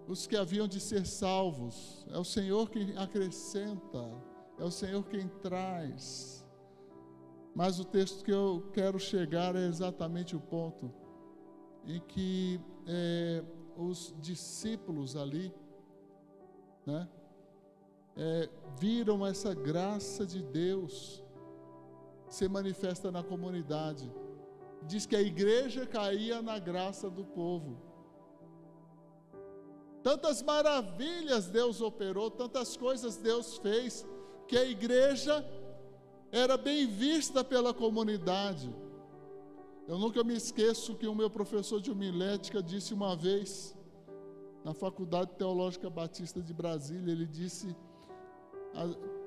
os 0.09 0.27
que 0.27 0.37
haviam 0.37 0.67
de 0.67 0.81
ser 0.81 1.07
salvos. 1.07 2.05
É 2.11 2.19
o 2.19 2.25
Senhor 2.25 2.69
quem 2.69 2.97
acrescenta, 2.97 4.11
é 4.59 4.65
o 4.65 4.71
Senhor 4.71 5.05
quem 5.05 5.29
traz. 5.41 6.39
Mas 7.55 7.80
o 7.80 7.84
texto 7.84 8.24
que 8.24 8.32
eu 8.32 8.70
quero 8.72 8.98
chegar 8.98 9.57
é 9.57 9.66
exatamente 9.66 10.36
o 10.36 10.40
ponto 10.40 10.92
em 11.84 12.01
que 12.01 12.61
é, 12.86 13.42
os 13.76 14.14
discípulos 14.20 15.16
ali, 15.16 15.53
né, 16.86 17.09
é, 18.16 18.48
viram 18.78 19.26
essa 19.26 19.55
graça 19.55 20.26
de 20.26 20.42
Deus 20.42 21.24
se 22.28 22.48
manifesta 22.48 23.11
na 23.11 23.22
comunidade. 23.22 24.11
Diz 24.82 25.05
que 25.05 25.16
a 25.16 25.20
igreja 25.20 25.86
caía 25.86 26.40
na 26.40 26.59
graça 26.59 27.11
do 27.11 27.24
povo. 27.24 27.76
Tantas 30.03 30.42
maravilhas 30.42 31.48
Deus 31.48 31.80
operou, 31.80 32.30
tantas 32.30 32.76
coisas 32.76 33.16
Deus 33.16 33.59
fez, 33.59 34.07
que 34.46 34.57
a 34.57 34.64
igreja 34.64 35.44
era 36.33 36.57
bem 36.57 36.87
vista 36.87 37.43
pela 37.43 37.74
comunidade. 37.74 38.72
Eu 39.89 39.99
nunca 39.99 40.22
me 40.22 40.35
esqueço 40.35 40.95
que 40.95 41.07
o 41.07 41.14
meu 41.14 41.28
professor 41.28 41.81
de 41.81 41.91
homilética 41.91 42.62
disse 42.62 42.95
uma 42.95 43.16
vez, 43.16 43.76
na 44.64 44.72
Faculdade 44.72 45.33
Teológica 45.33 45.91
Batista 45.91 46.41
de 46.41 46.53
Brasília, 46.55 47.11
ele 47.12 47.26
disse: 47.26 47.74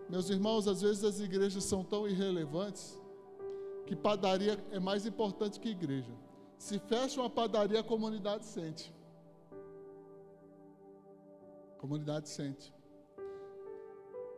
Meus 0.09 0.29
irmãos, 0.29 0.67
às 0.67 0.81
vezes 0.81 1.03
as 1.03 1.19
igrejas 1.19 1.63
são 1.63 1.83
tão 1.83 2.07
irrelevantes 2.07 2.99
que 3.85 3.95
padaria 3.95 4.63
é 4.71 4.79
mais 4.79 5.05
importante 5.05 5.59
que 5.59 5.69
igreja. 5.69 6.13
Se 6.57 6.79
fecha 6.79 7.19
uma 7.19 7.29
padaria, 7.29 7.81
a 7.81 7.83
comunidade 7.83 8.45
sente. 8.45 8.93
A 11.75 11.79
comunidade 11.79 12.29
sente. 12.29 12.73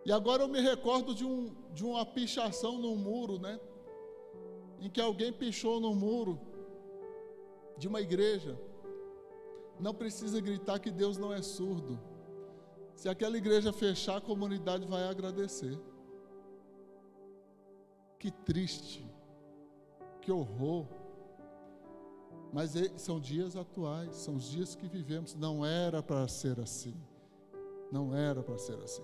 E 0.05 0.11
agora 0.11 0.43
eu 0.43 0.47
me 0.47 0.59
recordo 0.61 1.15
de, 1.15 1.25
um, 1.25 1.55
de 1.73 1.83
uma 1.83 2.05
pichação 2.05 2.77
no 2.77 2.95
muro, 2.95 3.39
né? 3.39 3.59
em 4.79 4.89
que 4.89 5.01
alguém 5.01 5.33
pichou 5.33 5.79
no 5.79 5.95
muro 5.95 6.39
de 7.77 7.87
uma 7.87 8.01
igreja, 8.01 8.55
não 9.79 9.93
precisa 9.93 10.39
gritar 10.39 10.79
que 10.79 10.91
Deus 10.91 11.17
não 11.17 11.33
é 11.33 11.41
surdo. 11.41 11.99
Se 12.95 13.09
aquela 13.09 13.35
igreja 13.35 13.73
fechar, 13.73 14.17
a 14.17 14.21
comunidade 14.21 14.85
vai 14.85 15.03
agradecer. 15.03 15.77
Que 18.19 18.31
triste, 18.31 19.05
que 20.21 20.31
horror. 20.31 20.85
Mas 22.53 22.71
são 22.95 23.19
dias 23.19 23.57
atuais, 23.57 24.15
são 24.15 24.35
os 24.35 24.49
dias 24.49 24.75
que 24.75 24.87
vivemos. 24.87 25.35
Não 25.35 25.65
era 25.65 26.01
para 26.01 26.27
ser 26.27 26.59
assim. 26.59 26.95
Não 27.91 28.15
era 28.15 28.41
para 28.41 28.57
ser 28.57 28.79
assim. 28.81 29.03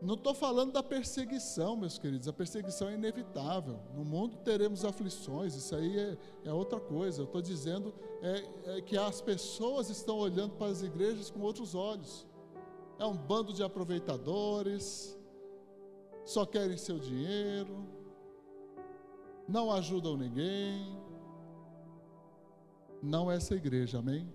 Não 0.00 0.14
estou 0.14 0.32
falando 0.32 0.72
da 0.72 0.82
perseguição, 0.82 1.76
meus 1.76 1.98
queridos, 1.98 2.28
a 2.28 2.32
perseguição 2.32 2.88
é 2.88 2.94
inevitável. 2.94 3.80
No 3.94 4.04
mundo 4.04 4.36
teremos 4.38 4.84
aflições, 4.84 5.56
isso 5.56 5.74
aí 5.74 5.98
é, 5.98 6.16
é 6.44 6.52
outra 6.52 6.78
coisa. 6.78 7.22
Eu 7.22 7.24
estou 7.24 7.42
dizendo 7.42 7.92
é, 8.22 8.76
é 8.76 8.80
que 8.80 8.96
as 8.96 9.20
pessoas 9.20 9.90
estão 9.90 10.16
olhando 10.18 10.54
para 10.54 10.68
as 10.68 10.82
igrejas 10.82 11.30
com 11.30 11.40
outros 11.40 11.74
olhos. 11.74 12.26
É 12.96 13.04
um 13.04 13.16
bando 13.16 13.52
de 13.52 13.62
aproveitadores, 13.62 15.18
só 16.24 16.46
querem 16.46 16.76
seu 16.76 16.98
dinheiro, 16.98 17.84
não 19.48 19.72
ajudam 19.72 20.16
ninguém. 20.16 20.96
Não 23.02 23.30
essa 23.30 23.54
igreja, 23.54 23.98
amém? 23.98 24.28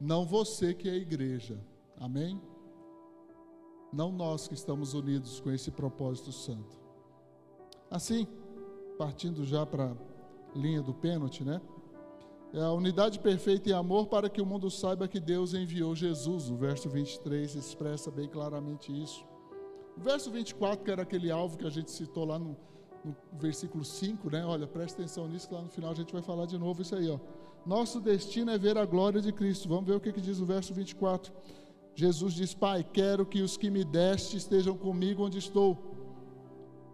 Não 0.00 0.24
você 0.24 0.72
que 0.72 0.88
é 0.88 0.94
igreja, 0.94 1.60
amém? 1.98 2.40
Não 3.92 4.12
nós 4.12 4.46
que 4.46 4.54
estamos 4.54 4.94
unidos 4.94 5.40
com 5.40 5.50
esse 5.50 5.70
propósito 5.70 6.32
santo. 6.32 6.78
Assim, 7.90 8.26
partindo 8.96 9.44
já 9.44 9.66
para 9.66 9.92
a 9.92 10.58
linha 10.58 10.82
do 10.82 10.94
pênalti, 10.94 11.44
né? 11.44 11.60
É 12.52 12.60
a 12.60 12.72
unidade 12.72 13.20
perfeita 13.20 13.70
em 13.70 13.72
amor 13.72 14.06
para 14.06 14.28
que 14.28 14.42
o 14.42 14.46
mundo 14.46 14.68
saiba 14.70 15.06
que 15.06 15.20
Deus 15.20 15.54
enviou 15.54 15.94
Jesus. 15.94 16.50
O 16.50 16.56
verso 16.56 16.88
23 16.88 17.54
expressa 17.54 18.10
bem 18.10 18.28
claramente 18.28 18.90
isso. 18.92 19.24
O 19.96 20.00
verso 20.00 20.30
24, 20.30 20.84
que 20.84 20.90
era 20.90 21.02
aquele 21.02 21.30
alvo 21.30 21.56
que 21.56 21.66
a 21.66 21.70
gente 21.70 21.90
citou 21.92 22.24
lá 22.24 22.38
no, 22.38 22.56
no 23.04 23.16
versículo 23.32 23.84
5, 23.84 24.30
né? 24.30 24.44
Olha, 24.44 24.66
presta 24.66 25.00
atenção 25.00 25.28
nisso, 25.28 25.48
que 25.48 25.54
lá 25.54 25.62
no 25.62 25.68
final 25.68 25.92
a 25.92 25.94
gente 25.94 26.12
vai 26.12 26.22
falar 26.22 26.46
de 26.46 26.58
novo 26.58 26.82
isso 26.82 26.94
aí, 26.96 27.08
ó. 27.08 27.18
Nosso 27.64 28.00
destino 28.00 28.50
é 28.50 28.58
ver 28.58 28.76
a 28.78 28.84
glória 28.84 29.20
de 29.20 29.32
Cristo. 29.32 29.68
Vamos 29.68 29.84
ver 29.84 29.94
o 29.94 30.00
que, 30.00 30.12
que 30.12 30.20
diz 30.20 30.40
o 30.40 30.46
verso 30.46 30.74
24. 30.74 31.32
Jesus 32.00 32.32
diz: 32.32 32.54
Pai, 32.54 32.82
quero 32.82 33.26
que 33.26 33.42
os 33.42 33.58
que 33.58 33.70
me 33.70 33.84
deste 33.84 34.38
estejam 34.38 34.74
comigo 34.74 35.26
onde 35.26 35.36
estou. 35.36 35.76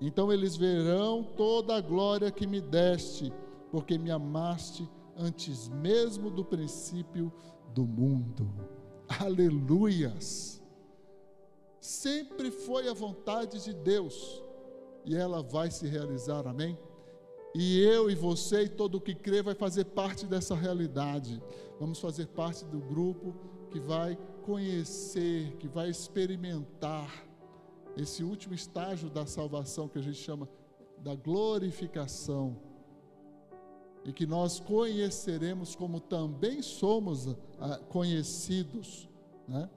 Então 0.00 0.32
eles 0.32 0.56
verão 0.56 1.22
toda 1.22 1.76
a 1.76 1.80
glória 1.80 2.28
que 2.32 2.44
me 2.44 2.60
deste, 2.60 3.32
porque 3.70 3.96
me 3.96 4.10
amaste 4.10 4.90
antes 5.16 5.68
mesmo 5.68 6.28
do 6.28 6.44
princípio 6.44 7.32
do 7.72 7.84
mundo. 7.86 8.52
Aleluias! 9.08 10.60
Sempre 11.80 12.50
foi 12.50 12.88
a 12.88 12.92
vontade 12.92 13.62
de 13.62 13.72
Deus 13.72 14.42
e 15.04 15.14
ela 15.14 15.40
vai 15.40 15.70
se 15.70 15.86
realizar, 15.86 16.48
amém? 16.48 16.76
E 17.54 17.80
eu 17.80 18.10
e 18.10 18.16
você 18.16 18.64
e 18.64 18.68
todo 18.68 18.96
o 18.96 19.00
que 19.00 19.14
crê 19.14 19.40
vai 19.40 19.54
fazer 19.54 19.84
parte 19.84 20.26
dessa 20.26 20.56
realidade. 20.56 21.40
Vamos 21.78 22.00
fazer 22.00 22.26
parte 22.26 22.64
do 22.64 22.80
grupo 22.80 23.36
que 23.70 23.78
vai 23.78 24.18
conhecer, 24.46 25.56
que 25.58 25.66
vai 25.66 25.90
experimentar 25.90 27.26
esse 27.96 28.22
último 28.22 28.54
estágio 28.54 29.10
da 29.10 29.26
salvação 29.26 29.88
que 29.88 29.98
a 29.98 30.02
gente 30.02 30.18
chama 30.18 30.48
da 30.98 31.16
glorificação. 31.16 32.56
E 34.04 34.12
que 34.12 34.24
nós 34.24 34.60
conheceremos 34.60 35.74
como 35.74 35.98
também 35.98 36.62
somos 36.62 37.26
ah, 37.58 37.80
conhecidos, 37.88 39.08
né? 39.48 39.68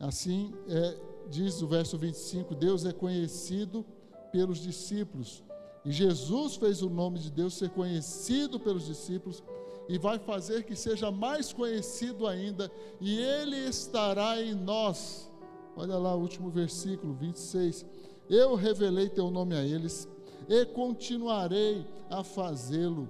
Assim 0.00 0.52
é, 0.68 0.98
diz 1.30 1.62
o 1.62 1.68
verso 1.68 1.96
25: 1.96 2.52
Deus 2.52 2.84
é 2.84 2.92
conhecido 2.92 3.86
pelos 4.32 4.58
discípulos. 4.58 5.44
E 5.84 5.92
Jesus 5.92 6.56
fez 6.56 6.82
o 6.82 6.90
nome 6.90 7.20
de 7.20 7.30
Deus 7.30 7.54
ser 7.54 7.70
conhecido 7.70 8.58
pelos 8.58 8.86
discípulos 8.86 9.40
e 9.88 9.98
vai 9.98 10.18
fazer 10.18 10.64
que 10.64 10.74
seja 10.74 11.10
mais 11.10 11.52
conhecido 11.52 12.26
ainda, 12.26 12.70
e 13.00 13.18
Ele 13.18 13.56
estará 13.56 14.40
em 14.40 14.54
nós. 14.54 15.30
Olha 15.76 15.98
lá 15.98 16.14
o 16.14 16.20
último 16.20 16.50
versículo, 16.50 17.14
26. 17.14 17.84
Eu 18.28 18.54
revelei 18.54 19.08
teu 19.08 19.30
nome 19.30 19.54
a 19.54 19.64
eles, 19.64 20.08
e 20.48 20.64
continuarei 20.66 21.86
a 22.10 22.22
fazê-lo. 22.22 23.08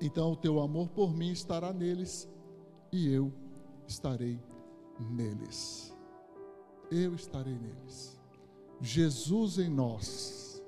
Então 0.00 0.32
o 0.32 0.36
teu 0.36 0.60
amor 0.60 0.88
por 0.88 1.14
mim 1.14 1.30
estará 1.30 1.72
neles, 1.72 2.28
e 2.92 3.12
eu 3.12 3.32
estarei 3.86 4.40
neles. 4.98 5.94
Eu 6.90 7.14
estarei 7.14 7.56
neles. 7.56 8.18
Jesus 8.80 9.58
em 9.58 9.68
nós, 9.68 10.62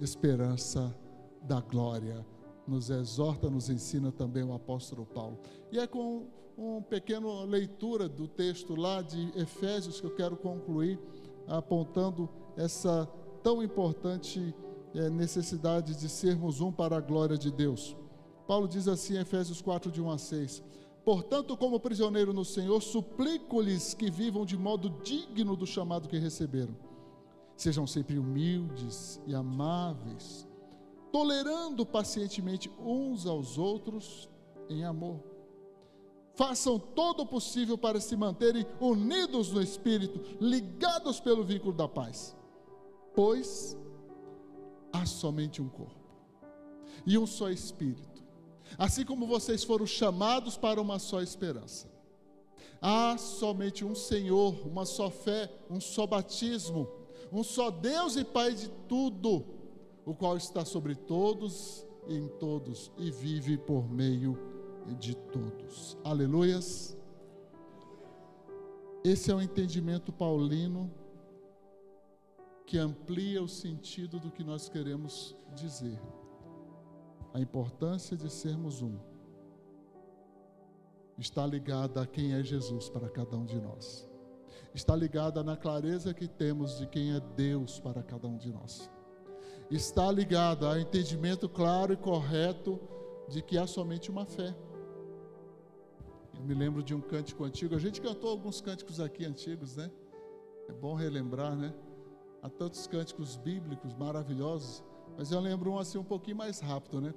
esperança 0.00 0.96
da 1.42 1.60
glória 1.60 2.24
nos 2.66 2.90
exorta, 2.90 3.50
nos 3.50 3.68
ensina 3.68 4.12
também 4.12 4.42
o 4.42 4.52
apóstolo 4.52 5.06
Paulo. 5.06 5.38
E 5.72 5.78
é 5.78 5.86
com 5.86 6.26
uma 6.56 6.82
pequena 6.82 7.44
leitura 7.44 8.08
do 8.08 8.28
texto 8.28 8.74
lá 8.74 9.00
de 9.00 9.32
Efésios 9.34 10.00
que 10.00 10.06
eu 10.06 10.14
quero 10.14 10.36
concluir, 10.36 10.98
apontando 11.46 12.28
essa 12.56 13.08
tão 13.42 13.62
importante 13.62 14.54
é, 14.94 15.08
necessidade 15.08 15.98
de 15.98 16.08
sermos 16.08 16.60
um 16.60 16.70
para 16.70 16.96
a 16.96 17.00
glória 17.00 17.38
de 17.38 17.50
Deus. 17.50 17.96
Paulo 18.46 18.68
diz 18.68 18.88
assim 18.88 19.14
em 19.14 19.20
Efésios 19.20 19.62
4, 19.62 19.90
de 19.90 20.02
1 20.02 20.10
a 20.10 20.18
6. 20.18 20.62
Portanto, 21.04 21.56
como 21.56 21.80
prisioneiro 21.80 22.32
no 22.32 22.44
Senhor, 22.44 22.80
suplico-lhes 22.82 23.94
que 23.94 24.10
vivam 24.10 24.44
de 24.44 24.56
modo 24.56 24.90
digno 25.02 25.56
do 25.56 25.66
chamado 25.66 26.08
que 26.08 26.18
receberam. 26.18 26.76
Sejam 27.56 27.86
sempre 27.86 28.18
humildes 28.18 29.20
e 29.26 29.34
amáveis 29.34 30.46
tolerando 31.12 31.84
pacientemente 31.84 32.70
uns 32.78 33.26
aos 33.26 33.58
outros 33.58 34.28
em 34.68 34.84
amor. 34.84 35.20
Façam 36.34 36.78
todo 36.78 37.22
o 37.22 37.26
possível 37.26 37.76
para 37.76 38.00
se 38.00 38.16
manterem 38.16 38.64
unidos 38.80 39.52
no 39.52 39.60
espírito, 39.60 40.20
ligados 40.40 41.20
pelo 41.20 41.44
vínculo 41.44 41.72
da 41.72 41.88
paz, 41.88 42.36
pois 43.14 43.76
há 44.92 45.04
somente 45.04 45.60
um 45.60 45.68
corpo 45.68 46.00
e 47.06 47.18
um 47.18 47.26
só 47.26 47.50
espírito, 47.50 48.22
assim 48.78 49.04
como 49.04 49.26
vocês 49.26 49.64
foram 49.64 49.86
chamados 49.86 50.56
para 50.56 50.80
uma 50.80 50.98
só 50.98 51.20
esperança. 51.20 51.90
Há 52.80 53.18
somente 53.18 53.84
um 53.84 53.94
Senhor, 53.94 54.66
uma 54.66 54.86
só 54.86 55.10
fé, 55.10 55.52
um 55.68 55.80
só 55.80 56.06
batismo, 56.06 56.88
um 57.30 57.44
só 57.44 57.70
Deus 57.70 58.16
e 58.16 58.24
Pai 58.24 58.54
de 58.54 58.68
tudo 58.88 59.59
o 60.10 60.14
qual 60.14 60.36
está 60.36 60.64
sobre 60.64 60.96
todos 60.96 61.86
e 62.08 62.16
em 62.16 62.26
todos 62.26 62.90
e 62.98 63.12
vive 63.12 63.56
por 63.56 63.88
meio 63.88 64.36
de 64.98 65.14
todos. 65.14 65.96
Aleluias. 66.02 66.98
Esse 69.04 69.30
é 69.30 69.34
o 69.34 69.40
entendimento 69.40 70.12
paulino 70.12 70.92
que 72.66 72.76
amplia 72.76 73.40
o 73.40 73.46
sentido 73.46 74.18
do 74.18 74.32
que 74.32 74.42
nós 74.42 74.68
queremos 74.68 75.36
dizer. 75.54 76.02
A 77.32 77.40
importância 77.40 78.16
de 78.16 78.28
sermos 78.28 78.82
um 78.82 78.98
está 81.16 81.46
ligada 81.46 82.02
a 82.02 82.06
quem 82.06 82.32
é 82.32 82.42
Jesus 82.42 82.88
para 82.88 83.08
cada 83.08 83.36
um 83.36 83.46
de 83.46 83.60
nós. 83.60 84.10
Está 84.74 84.96
ligada 84.96 85.44
na 85.44 85.56
clareza 85.56 86.12
que 86.12 86.26
temos 86.26 86.78
de 86.78 86.88
quem 86.88 87.14
é 87.14 87.20
Deus 87.20 87.78
para 87.78 88.02
cada 88.02 88.26
um 88.26 88.36
de 88.36 88.50
nós 88.50 88.90
está 89.70 90.10
ligada 90.10 90.66
ao 90.66 90.78
entendimento 90.78 91.48
claro 91.48 91.92
e 91.92 91.96
correto 91.96 92.80
de 93.28 93.42
que 93.42 93.56
há 93.56 93.66
somente 93.66 94.10
uma 94.10 94.26
fé. 94.26 94.54
Eu 96.36 96.42
me 96.44 96.54
lembro 96.54 96.82
de 96.82 96.94
um 96.94 97.00
cântico 97.00 97.44
antigo, 97.44 97.74
a 97.74 97.78
gente 97.78 98.00
cantou 98.00 98.30
alguns 98.30 98.60
cânticos 98.60 98.98
aqui 98.98 99.24
antigos, 99.24 99.76
né? 99.76 99.90
É 100.68 100.72
bom 100.72 100.94
relembrar, 100.94 101.54
né? 101.54 101.74
há 102.42 102.48
tantos 102.48 102.86
cânticos 102.86 103.36
bíblicos 103.36 103.94
maravilhosos, 103.94 104.82
mas 105.16 105.30
eu 105.30 105.40
lembro 105.40 105.72
um 105.72 105.78
assim 105.78 105.98
um 105.98 106.04
pouquinho 106.04 106.36
mais 106.36 106.60
rápido, 106.60 107.00
né? 107.00 107.14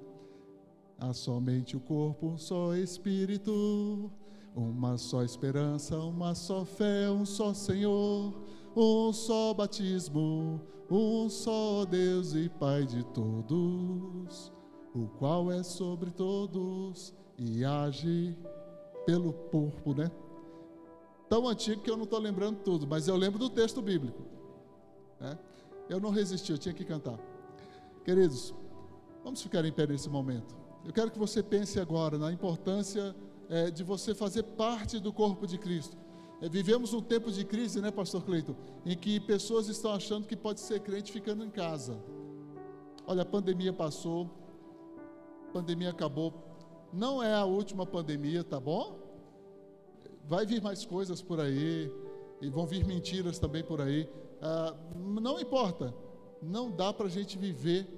Há 0.98 1.12
somente 1.12 1.76
o 1.76 1.80
corpo, 1.80 2.26
um 2.26 2.38
só 2.38 2.74
espírito, 2.74 4.10
uma 4.54 4.96
só 4.96 5.22
esperança, 5.22 5.98
uma 5.98 6.34
só 6.34 6.64
fé, 6.64 7.10
um 7.10 7.24
só 7.24 7.52
Senhor, 7.52 8.32
um 8.76 9.12
só 9.12 9.54
batismo, 9.54 10.60
um 10.90 11.28
só 11.28 11.84
Deus 11.84 12.34
e 12.34 12.48
Pai 12.48 12.84
de 12.84 13.04
todos, 13.06 14.52
o 14.94 15.06
qual 15.18 15.50
é 15.50 15.62
sobre 15.62 16.10
todos 16.10 17.14
e 17.38 17.64
age 17.64 18.36
pelo 19.06 19.32
corpo, 19.32 19.94
né? 19.94 20.10
Tão 21.28 21.48
antigo 21.48 21.82
que 21.82 21.90
eu 21.90 21.96
não 21.96 22.04
estou 22.04 22.18
lembrando 22.18 22.58
tudo, 22.58 22.86
mas 22.86 23.08
eu 23.08 23.16
lembro 23.16 23.38
do 23.38 23.48
texto 23.48 23.80
bíblico. 23.80 24.22
Né? 25.20 25.38
Eu 25.88 26.00
não 26.00 26.10
resisti, 26.10 26.52
eu 26.52 26.58
tinha 26.58 26.74
que 26.74 26.84
cantar. 26.84 27.18
Queridos, 28.04 28.54
vamos 29.22 29.42
ficar 29.42 29.64
em 29.64 29.72
pé 29.72 29.86
nesse 29.86 30.08
momento. 30.08 30.54
Eu 30.84 30.92
quero 30.92 31.10
que 31.10 31.18
você 31.18 31.42
pense 31.42 31.80
agora 31.80 32.18
na 32.18 32.30
importância 32.30 33.16
é, 33.48 33.70
de 33.70 33.82
você 33.82 34.14
fazer 34.14 34.42
parte 34.42 35.00
do 35.00 35.12
corpo 35.12 35.46
de 35.46 35.56
Cristo. 35.58 35.96
É, 36.40 36.48
vivemos 36.48 36.92
um 36.92 37.00
tempo 37.00 37.30
de 37.30 37.44
crise, 37.44 37.80
né, 37.80 37.90
Pastor 37.90 38.24
Cleiton, 38.24 38.54
em 38.84 38.96
que 38.96 39.20
pessoas 39.20 39.68
estão 39.68 39.92
achando 39.92 40.26
que 40.26 40.36
pode 40.36 40.60
ser 40.60 40.80
crente 40.80 41.12
ficando 41.12 41.44
em 41.44 41.50
casa. 41.50 41.98
Olha, 43.06 43.22
a 43.22 43.26
pandemia 43.26 43.72
passou, 43.72 44.30
a 45.48 45.52
pandemia 45.52 45.90
acabou. 45.90 46.32
Não 46.92 47.22
é 47.22 47.34
a 47.34 47.44
última 47.44 47.86
pandemia, 47.86 48.42
tá 48.42 48.58
bom? 48.58 48.98
Vai 50.26 50.46
vir 50.46 50.62
mais 50.62 50.84
coisas 50.84 51.20
por 51.20 51.40
aí, 51.40 51.90
e 52.40 52.48
vão 52.50 52.66
vir 52.66 52.84
mentiras 52.84 53.38
também 53.38 53.62
por 53.64 53.80
aí. 53.80 54.08
Ah, 54.40 54.74
não 54.94 55.40
importa, 55.40 55.94
não 56.42 56.70
dá 56.70 56.92
para 56.92 57.06
a 57.06 57.10
gente 57.10 57.38
viver 57.38 57.88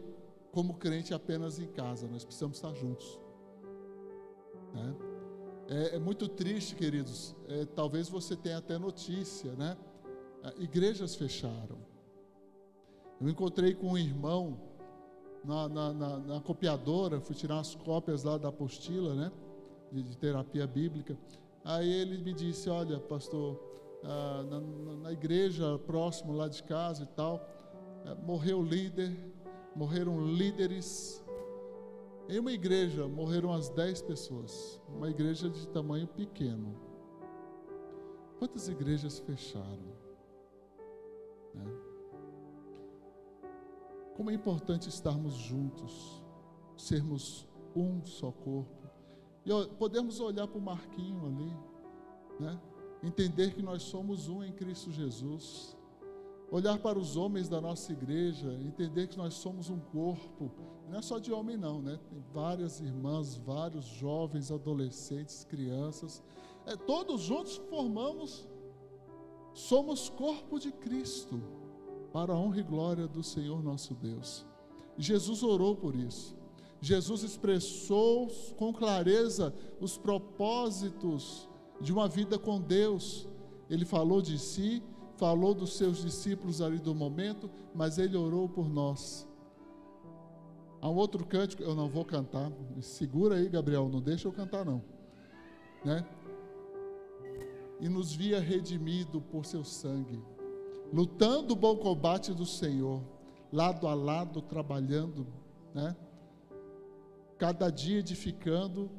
como 0.53 0.75
crente 0.75 1.13
apenas 1.13 1.59
em 1.59 1.67
casa, 1.67 2.07
nós 2.07 2.25
precisamos 2.25 2.57
estar 2.57 2.73
juntos. 2.75 3.19
Né? 4.73 4.95
É, 5.69 5.97
é, 5.97 5.99
muito 5.99 6.29
triste, 6.29 6.77
queridos, 6.77 7.35
é, 7.49 7.65
talvez 7.65 8.09
você 8.09 8.37
tenha 8.37 8.59
até 8.59 8.79
notícia, 8.79 9.53
né? 9.53 9.77
Ah, 10.45 10.53
igrejas 10.59 11.17
fecharam. 11.17 11.79
Eu 13.21 13.29
encontrei 13.29 13.75
com 13.75 13.89
um 13.89 13.99
irmão 13.99 14.61
na, 15.45 15.69
na, 15.69 15.93
na, 15.93 16.19
na 16.19 16.41
copiadora, 16.41 17.21
fui 17.21 17.35
tirar 17.35 17.59
as 17.59 17.75
cópias 17.75 18.23
lá 18.23 18.39
da 18.39 18.49
apostila, 18.49 19.15
né? 19.15 19.33
De, 19.91 20.03
de 20.05 20.17
terapia 20.17 20.67
bíblica. 20.69 21.19
Aí 21.65 21.93
ele 21.93 22.19
me 22.19 22.33
disse: 22.33 22.71
Olha, 22.71 23.01
pastor, 23.01 23.61
ah, 24.05 24.45
na, 24.49 24.61
na, 25.03 25.13
igreja 25.13 25.79
próximo 25.81 26.33
lá 26.33 26.47
de 26.47 26.63
casa 26.63 27.03
e 27.03 27.07
tal, 27.07 27.45
ah, 28.05 28.15
morreu 28.15 28.63
líder, 28.63 29.13
morreram 29.75 30.25
líderes. 30.25 31.25
Em 32.29 32.41
uma 32.41 32.51
igreja 32.51 33.07
morreram 33.07 33.53
as 33.53 33.69
dez 33.69 34.03
pessoas, 34.03 34.83
uma 34.89 35.09
igreja 35.09 35.49
de 35.49 35.69
tamanho 35.69 36.09
pequeno. 36.09 36.75
Quantas 38.39 38.69
igrejas 38.69 39.21
fecharam? 39.21 39.95
Né? 41.55 41.65
Como 44.17 44.31
é 44.31 44.35
importante 44.35 44.89
estarmos 44.89 45.35
juntos, 45.35 46.23
sermos 46.77 47.47
um 47.77 48.05
só 48.05 48.33
corpo. 48.33 48.91
E 49.45 49.51
podemos 49.79 50.19
olhar 50.19 50.49
para 50.49 50.59
o 50.59 50.63
Marquinho 50.63 51.27
ali, 51.27 51.57
né? 52.41 52.61
entender 53.05 53.55
que 53.55 53.63
nós 53.63 53.85
somos 53.85 54.29
um 54.29 54.43
em 54.43 54.53
Cristo 54.53 54.91
Jesus 54.91 55.76
olhar 56.51 56.79
para 56.79 56.99
os 56.99 57.17
homens 57.17 57.49
da 57.49 57.61
nossa 57.61 57.93
igreja, 57.93 58.53
entender 58.63 59.09
que 59.09 59.19
nós 59.19 59.35
somos 59.35 59.69
um 59.69 59.79
corpo, 59.79 60.51
não 60.89 60.99
é 60.99 61.03
só 61.03 61.19
de 61.19 61.33
homem 61.33 61.57
não, 61.57 61.83
né? 61.83 61.99
Tem 62.09 62.23
várias 62.33 62.81
irmãs, 62.81 63.37
vários 63.37 63.85
jovens, 63.85 64.51
adolescentes, 64.51 65.45
crianças, 65.45 66.23
é, 66.65 66.77
todos 66.77 67.23
juntos 67.23 67.57
formamos, 67.69 68.47
somos 69.53 70.09
corpo 70.09 70.59
de 70.59 70.71
Cristo, 70.71 71.43
para 72.13 72.33
a 72.33 72.37
honra 72.37 72.61
e 72.61 72.63
glória 72.63 73.07
do 73.07 73.23
Senhor 73.23 73.63
nosso 73.63 73.95
Deus. 73.95 74.47
Jesus 74.97 75.43
orou 75.43 75.77
por 75.77 75.95
isso. 75.95 76.37
Jesus 76.81 77.23
expressou 77.23 78.29
com 78.57 78.73
clareza 78.73 79.53
os 79.81 79.99
propósitos 79.99 81.49
de 81.81 81.93
uma 81.93 82.09
vida 82.09 82.39
com 82.39 82.61
Deus. 82.61 83.29
Ele 83.69 83.85
falou 83.85 84.23
de 84.23 84.39
si 84.39 84.83
falou 85.17 85.55
dos 85.55 85.77
seus 85.77 85.99
discípulos 85.99 86.61
ali 86.61 86.79
do 86.79 86.95
momento, 86.95 87.51
mas 87.75 87.99
ele 87.99 88.17
orou 88.17 88.49
por 88.49 88.69
nós. 88.69 89.27
Há 90.81 90.89
um 90.89 90.95
outro 90.95 91.27
cântico, 91.27 91.63
eu 91.63 91.75
não 91.75 91.89
vou 91.89 92.05
cantar. 92.05 92.53
Segura 92.81 93.37
aí, 93.37 93.49
Gabriel, 93.49 93.89
não 93.89 94.01
deixa 94.01 94.29
eu 94.29 94.33
cantar 94.33 94.65
não. 94.65 94.83
Né? 95.85 96.07
E 97.81 97.89
nos 97.89 98.15
via 98.15 98.41
redimido 98.41 99.21
por 99.21 99.45
seu 99.45 99.65
sangue, 99.65 100.23
lutando 100.93 101.55
o 101.55 101.57
bom 101.57 101.77
combate 101.77 102.33
do 102.33 102.47
Senhor, 102.47 103.03
lado 103.53 103.87
a 103.87 103.95
lado 103.95 104.41
trabalhando, 104.41 105.27
né? 105.75 105.95
Cada 107.39 107.69
dia 107.69 107.99
edificando, 107.99 108.91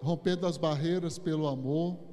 rompendo 0.00 0.46
as 0.46 0.56
barreiras 0.56 1.18
pelo 1.18 1.46
amor 1.46 2.09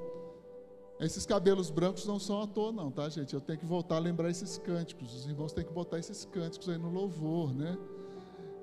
esses 0.99 1.25
cabelos 1.25 1.69
brancos 1.69 2.05
não 2.05 2.19
são 2.19 2.41
à 2.41 2.47
toa, 2.47 2.71
não, 2.71 2.89
tá, 2.89 3.07
gente? 3.07 3.33
Eu 3.33 3.41
tenho 3.41 3.59
que 3.59 3.65
voltar 3.65 3.97
a 3.97 3.99
lembrar 3.99 4.29
esses 4.29 4.57
cânticos. 4.57 5.13
Os 5.13 5.27
irmãos 5.27 5.53
têm 5.53 5.63
que 5.63 5.71
botar 5.71 5.99
esses 5.99 6.25
cânticos 6.25 6.67
aí 6.69 6.77
no 6.77 6.89
louvor, 6.89 7.53
né? 7.53 7.77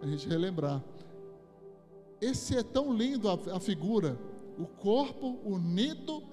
A 0.00 0.06
gente 0.06 0.28
relembrar. 0.28 0.82
Esse 2.20 2.56
é 2.56 2.62
tão 2.62 2.92
lindo 2.92 3.28
a, 3.28 3.38
a 3.54 3.60
figura, 3.60 4.18
o 4.58 4.66
corpo 4.66 5.38
unido, 5.44 6.24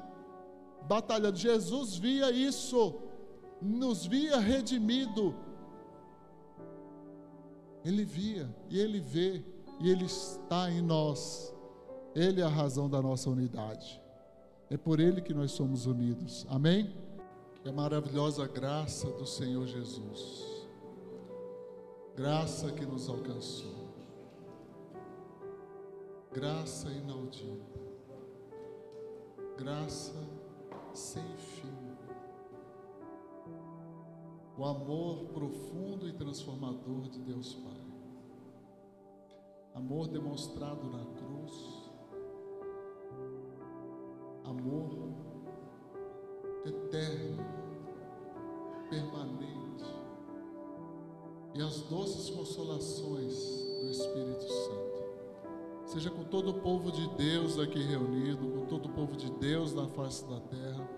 batalhando. 0.87 1.37
Jesus 1.37 1.95
via 1.95 2.31
isso, 2.31 2.95
nos 3.61 4.05
via 4.05 4.39
redimido. 4.39 5.35
Ele 7.85 8.03
via, 8.03 8.49
e 8.69 8.79
ele 8.79 8.99
vê, 8.99 9.43
e 9.79 9.89
ele 9.89 10.05
está 10.05 10.71
em 10.71 10.81
nós. 10.81 11.53
Ele 12.15 12.41
é 12.41 12.43
a 12.43 12.49
razão 12.49 12.89
da 12.89 13.01
nossa 13.01 13.29
unidade. 13.29 14.01
É 14.71 14.77
por 14.77 15.01
Ele 15.01 15.21
que 15.21 15.33
nós 15.33 15.51
somos 15.51 15.85
unidos. 15.85 16.47
Amém? 16.49 16.95
Que 17.61 17.67
a 17.67 17.73
maravilhosa 17.73 18.47
graça 18.47 19.05
do 19.11 19.27
Senhor 19.27 19.67
Jesus, 19.67 20.65
graça 22.15 22.71
que 22.71 22.85
nos 22.85 23.09
alcançou, 23.09 23.89
graça 26.31 26.89
inaudível, 26.89 27.65
graça 29.57 30.15
sem 30.93 31.27
fim, 31.35 31.77
o 34.57 34.63
amor 34.63 35.25
profundo 35.33 36.07
e 36.07 36.13
transformador 36.13 37.09
de 37.09 37.19
Deus 37.19 37.55
Pai, 37.55 37.81
amor 39.75 40.07
demonstrado 40.07 40.89
na 40.89 41.03
cruz 41.17 41.80
amor 44.51 44.91
eterno, 46.65 47.45
permanente 48.89 49.85
e 51.55 51.61
as 51.61 51.81
doces 51.83 52.29
consolações 52.29 53.33
do 53.81 53.89
Espírito 53.89 54.47
Santo. 54.47 54.91
Seja 55.85 56.09
com 56.09 56.23
todo 56.23 56.51
o 56.51 56.53
povo 56.53 56.91
de 56.91 57.07
Deus 57.15 57.59
aqui 57.59 57.81
reunido, 57.81 58.47
com 58.47 58.65
todo 58.65 58.85
o 58.85 58.93
povo 58.93 59.15
de 59.15 59.29
Deus 59.31 59.73
na 59.73 59.87
face 59.87 60.25
da 60.29 60.39
terra, 60.39 60.89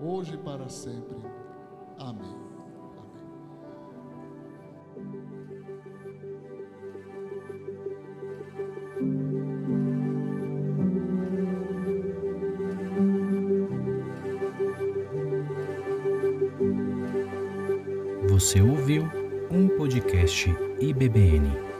hoje 0.00 0.34
e 0.34 0.38
para 0.38 0.68
sempre. 0.68 1.16
Amém. 1.98 2.51
Você 18.52 18.60
ouviu 18.60 19.08
um 19.50 19.66
podcast 19.66 20.54
IBBN. 20.78 21.71